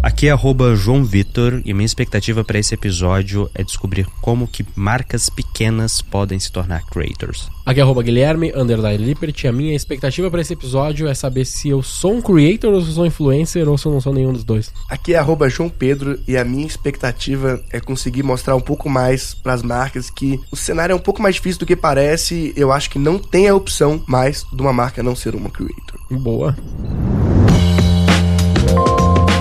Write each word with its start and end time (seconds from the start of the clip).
Aqui 0.00 0.28
é 0.28 0.30
arroba 0.30 0.76
João 0.76 1.04
Vitor 1.04 1.60
e 1.64 1.74
minha 1.74 1.84
expectativa 1.84 2.44
para 2.44 2.56
esse 2.56 2.72
episódio 2.72 3.50
é 3.52 3.64
descobrir 3.64 4.06
como 4.20 4.46
que 4.46 4.64
marcas 4.76 5.28
pequenas 5.28 6.00
podem 6.00 6.38
se 6.38 6.52
tornar 6.52 6.84
creators. 6.86 7.48
Aqui 7.66 7.80
é 7.80 7.82
arroba 7.82 8.00
Guilherme, 8.02 8.52
underline 8.54 9.04
Liberty. 9.04 9.48
A 9.48 9.52
minha 9.52 9.74
expectativa 9.74 10.30
para 10.30 10.40
esse 10.40 10.52
episódio 10.52 11.08
é 11.08 11.14
saber 11.14 11.44
se 11.44 11.68
eu 11.68 11.82
sou 11.82 12.14
um 12.14 12.22
creator 12.22 12.72
ou 12.72 12.80
se 12.80 12.88
eu 12.88 12.92
sou 12.92 13.02
um 13.02 13.06
influencer 13.08 13.68
ou 13.68 13.76
se 13.76 13.86
eu 13.86 13.92
não 13.92 14.00
sou 14.00 14.14
nenhum 14.14 14.32
dos 14.32 14.44
dois. 14.44 14.72
Aqui 14.88 15.14
é 15.14 15.18
arroba 15.18 15.48
João 15.48 15.68
Pedro 15.68 16.18
e 16.28 16.36
a 16.36 16.44
minha 16.44 16.66
expectativa 16.66 17.60
é 17.68 17.80
conseguir 17.80 18.22
mostrar 18.22 18.54
um 18.54 18.60
pouco 18.60 18.88
mais 18.88 19.34
para 19.34 19.52
as 19.52 19.64
marcas 19.64 20.10
que 20.10 20.40
o 20.52 20.56
cenário 20.56 20.92
é 20.92 20.96
um 20.96 21.00
pouco 21.00 21.20
mais 21.20 21.34
difícil 21.34 21.58
do 21.58 21.66
que 21.66 21.74
parece. 21.74 22.52
Eu 22.56 22.70
acho 22.70 22.88
que 22.88 23.00
não 23.00 23.18
tem 23.18 23.48
a 23.48 23.54
opção 23.54 24.00
mais 24.06 24.46
de 24.52 24.62
uma 24.62 24.72
marca 24.72 25.02
não 25.02 25.16
ser 25.16 25.34
uma 25.34 25.50
creator. 25.50 25.98
Boa. 26.08 26.56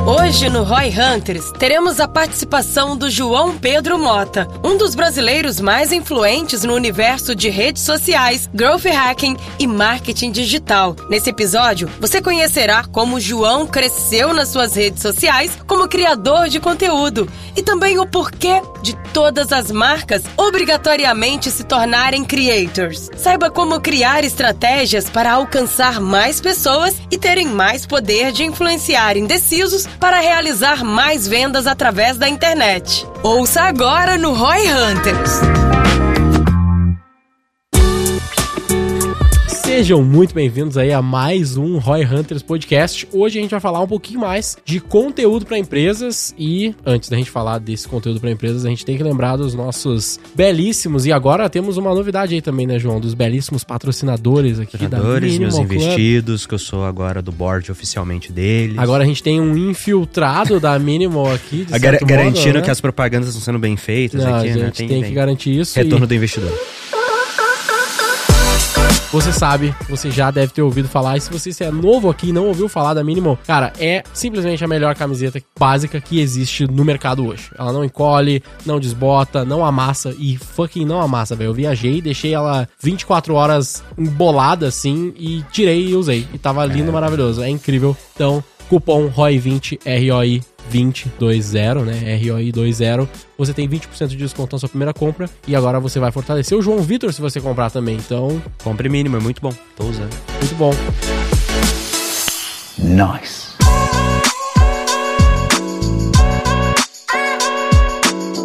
Hoje 0.07 0.49
no 0.49 0.63
Roy 0.63 0.89
Hunters 0.89 1.51
teremos 1.59 1.99
a 1.99 2.07
participação 2.07 2.95
do 2.95 3.09
João 3.09 3.57
Pedro 3.57 3.99
Mota, 3.99 4.47
um 4.63 4.77
dos 4.77 4.95
brasileiros 4.95 5.59
mais 5.59 5.91
influentes 5.91 6.63
no 6.63 6.73
universo 6.73 7.35
de 7.35 7.49
redes 7.49 7.83
sociais, 7.83 8.49
growth 8.53 8.85
hacking 8.85 9.35
e 9.59 9.67
marketing 9.67 10.31
digital. 10.31 10.95
Nesse 11.09 11.29
episódio, 11.29 11.89
você 11.99 12.21
conhecerá 12.21 12.85
como 12.85 13.19
João 13.19 13.67
cresceu 13.67 14.33
nas 14.33 14.47
suas 14.47 14.75
redes 14.75 15.01
sociais 15.01 15.57
como 15.67 15.89
criador 15.89 16.47
de 16.47 16.61
conteúdo 16.61 17.29
e 17.53 17.61
também 17.61 17.99
o 17.99 18.07
porquê 18.07 18.61
de 18.81 18.95
todas 19.11 19.51
as 19.51 19.69
marcas 19.71 20.23
obrigatoriamente 20.37 21.51
se 21.51 21.65
tornarem 21.65 22.23
creators. 22.23 23.09
Saiba 23.17 23.51
como 23.51 23.81
criar 23.81 24.23
estratégias 24.23 25.09
para 25.09 25.33
alcançar 25.33 25.99
mais 25.99 26.39
pessoas 26.39 26.95
e 27.11 27.17
terem 27.17 27.47
mais 27.47 27.85
poder 27.85 28.31
de 28.31 28.45
influenciar 28.45 29.17
indecisos 29.17 29.85
para 29.97 30.19
realizar 30.19 30.83
mais 30.83 31.27
vendas 31.27 31.67
através 31.67 32.17
da 32.17 32.29
internet. 32.29 33.07
Ouça 33.23 33.63
agora 33.63 34.17
no 34.17 34.33
Roy 34.33 34.61
Hunters. 34.71 35.86
Sejam 39.67 40.01
muito 40.01 40.33
bem-vindos 40.33 40.77
aí 40.77 40.93
a 40.93 41.01
mais 41.01 41.57
um 41.57 41.77
Roy 41.77 42.03
Hunters 42.05 42.41
Podcast. 42.41 43.05
Hoje 43.11 43.37
a 43.37 43.41
gente 43.41 43.51
vai 43.51 43.59
falar 43.59 43.81
um 43.81 43.87
pouquinho 43.87 44.21
mais 44.21 44.57
de 44.63 44.79
conteúdo 44.79 45.45
para 45.45 45.57
empresas 45.57 46.33
e 46.39 46.73
antes 46.85 47.09
da 47.09 47.17
gente 47.17 47.29
falar 47.29 47.59
desse 47.59 47.85
conteúdo 47.85 48.19
para 48.21 48.31
empresas, 48.31 48.65
a 48.65 48.69
gente 48.69 48.85
tem 48.85 48.95
que 48.97 49.03
lembrar 49.03 49.35
dos 49.35 49.53
nossos 49.53 50.19
belíssimos 50.33 51.05
e 51.05 51.11
agora 51.11 51.49
temos 51.49 51.75
uma 51.75 51.93
novidade 51.93 52.33
aí 52.33 52.41
também, 52.41 52.65
né, 52.65 52.79
João, 52.79 52.99
dos 52.99 53.13
belíssimos 53.13 53.63
patrocinadores 53.65 54.57
aqui 54.57 54.77
Patrocinadores, 54.77 55.33
da 55.33 55.39
meus 55.39 55.53
Minimal 55.55 55.67
Club. 55.67 55.71
investidos, 55.83 56.45
que 56.47 56.53
eu 56.53 56.59
sou 56.59 56.85
agora 56.85 57.21
do 57.21 57.31
board 57.33 57.69
oficialmente 57.69 58.31
deles. 58.31 58.77
Agora 58.79 59.03
a 59.03 59.07
gente 59.07 59.21
tem 59.21 59.39
um 59.39 59.55
infiltrado 59.69 60.59
da 60.61 60.79
Minimal 60.79 61.33
aqui, 61.33 61.65
de 61.65 61.77
gar- 61.77 61.93
modo, 61.93 62.05
garantindo 62.05 62.59
né? 62.59 62.61
que 62.63 62.71
as 62.71 62.79
propagandas 62.79 63.27
estão 63.29 63.41
sendo 63.43 63.59
bem 63.59 63.75
feitas 63.75 64.23
Não, 64.23 64.33
aqui, 64.35 64.49
a 64.49 64.55
né? 64.55 64.65
gente 64.67 64.87
tem, 64.87 65.03
que 65.03 65.11
garantir 65.11 65.59
isso. 65.59 65.77
Retorno 65.77 66.05
e 66.05 66.07
do 66.07 66.15
investidor. 66.15 66.57
Você 69.11 69.31
sabe, 69.31 69.73
você 69.89 70.11
já 70.11 70.29
deve 70.31 70.51
ter 70.51 70.61
ouvido 70.61 70.87
falar. 70.87 71.17
E 71.17 71.21
se 71.21 71.31
você 71.31 71.63
é 71.63 71.71
novo 71.71 72.09
aqui 72.09 72.29
e 72.29 72.33
não 72.33 72.47
ouviu 72.47 72.67
falar 72.67 72.93
da 72.93 73.03
Minimal, 73.03 73.37
cara, 73.45 73.71
é 73.79 74.03
simplesmente 74.13 74.63
a 74.63 74.67
melhor 74.67 74.95
camiseta 74.95 75.41
básica 75.57 76.01
que 76.01 76.19
existe 76.19 76.65
no 76.67 76.83
mercado 76.83 77.25
hoje. 77.25 77.49
Ela 77.57 77.71
não 77.71 77.83
encolhe, 77.83 78.43
não 78.65 78.79
desbota, 78.79 79.45
não 79.45 79.65
amassa 79.65 80.13
e 80.17 80.37
fucking 80.37 80.85
não 80.85 81.01
amassa, 81.01 81.35
velho. 81.35 81.49
Eu 81.49 81.53
viajei, 81.53 82.01
deixei 82.01 82.33
ela 82.33 82.67
24 82.81 83.33
horas 83.33 83.83
embolada 83.97 84.67
assim 84.67 85.13
e 85.17 85.43
tirei 85.51 85.89
e 85.89 85.95
usei. 85.95 86.27
E 86.33 86.37
tava 86.37 86.65
lindo, 86.65 86.91
maravilhoso. 86.91 87.41
É 87.41 87.49
incrível. 87.49 87.95
Então, 88.13 88.43
cupom 88.69 89.09
ROI20 89.09 89.79
ROI 89.85 90.41
2020, 90.67 91.11
né? 91.85 92.19
ROI20. 92.21 93.07
Você 93.37 93.53
tem 93.53 93.67
20% 93.67 94.07
de 94.07 94.15
desconto 94.17 94.55
na 94.55 94.59
sua 94.59 94.69
primeira 94.69 94.93
compra 94.93 95.29
e 95.47 95.55
agora 95.55 95.79
você 95.79 95.99
vai 95.99 96.11
fortalecer 96.11 96.57
o 96.57 96.61
João 96.61 96.79
Vitor 96.79 97.13
se 97.13 97.21
você 97.21 97.39
comprar 97.39 97.69
também. 97.69 97.95
Então, 97.95 98.41
Compre 98.63 98.89
mínimo, 98.89 99.17
é 99.17 99.19
muito 99.19 99.41
bom. 99.41 99.53
Tô 99.75 99.85
usando. 99.85 100.13
muito 100.39 100.55
bom. 100.55 100.73
Nice. 102.77 103.46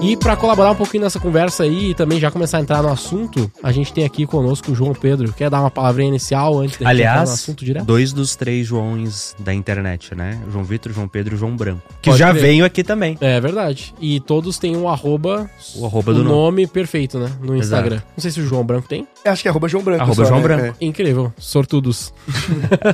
E 0.02 0.16
para 0.16 0.36
colaborar 0.36 0.72
um 0.72 0.74
pouquinho 0.74 1.04
nessa 1.04 1.20
conversa 1.20 1.62
aí 1.62 1.90
e 1.90 1.94
também 1.94 2.18
já 2.18 2.28
começar 2.28 2.58
a 2.58 2.60
entrar 2.60 2.82
no 2.82 2.88
assunto, 2.88 3.50
a 3.62 3.70
gente 3.70 3.92
tem 3.92 4.04
aqui 4.04 4.26
conosco 4.26 4.72
o 4.72 4.74
João 4.74 4.92
Pedro. 4.94 5.32
Quer 5.32 5.48
dar 5.48 5.60
uma 5.60 5.70
palavrinha 5.70 6.08
inicial 6.08 6.58
antes 6.58 6.76
gente 6.76 7.00
entrar 7.02 7.24
no 7.24 7.32
assunto 7.32 7.64
direto? 7.64 7.84
dois 7.84 8.12
dos 8.12 8.34
três 8.34 8.66
Joões 8.66 9.36
da 9.38 9.54
internet, 9.54 10.12
né? 10.14 10.40
João 10.50 10.64
Vitor, 10.64 10.92
João 10.92 11.06
Pedro 11.06 11.36
e 11.36 11.38
João 11.38 11.56
Branco. 11.56 11.82
Que 12.02 12.10
Pode 12.10 12.18
já 12.18 12.30
crer. 12.30 12.42
veio 12.42 12.64
aqui 12.64 12.82
também. 12.82 13.16
É 13.20 13.40
verdade. 13.40 13.94
E 14.00 14.18
todos 14.18 14.58
têm 14.58 14.76
um 14.76 14.88
arroba, 14.88 15.48
O 15.76 15.86
arroba 15.86 16.12
do 16.12 16.24
nome. 16.24 16.30
nome 16.34 16.66
perfeito, 16.66 17.18
né? 17.20 17.30
No 17.40 17.56
Instagram. 17.56 18.02
Não 18.16 18.22
sei 18.22 18.32
se 18.32 18.40
o 18.40 18.46
João 18.46 18.64
Branco 18.64 18.88
tem. 18.88 19.06
Eu 19.24 19.30
acho 19.32 19.42
que 19.42 19.48
é 19.48 19.50
arroba 19.50 19.68
João 19.68 19.84
Branco. 19.84 20.02
Arroba 20.02 20.24
só, 20.24 20.24
João 20.24 20.40
né? 20.40 20.48
Branco. 20.48 20.76
É. 20.80 20.84
Incrível. 20.84 21.32
Sortudos. 21.38 22.12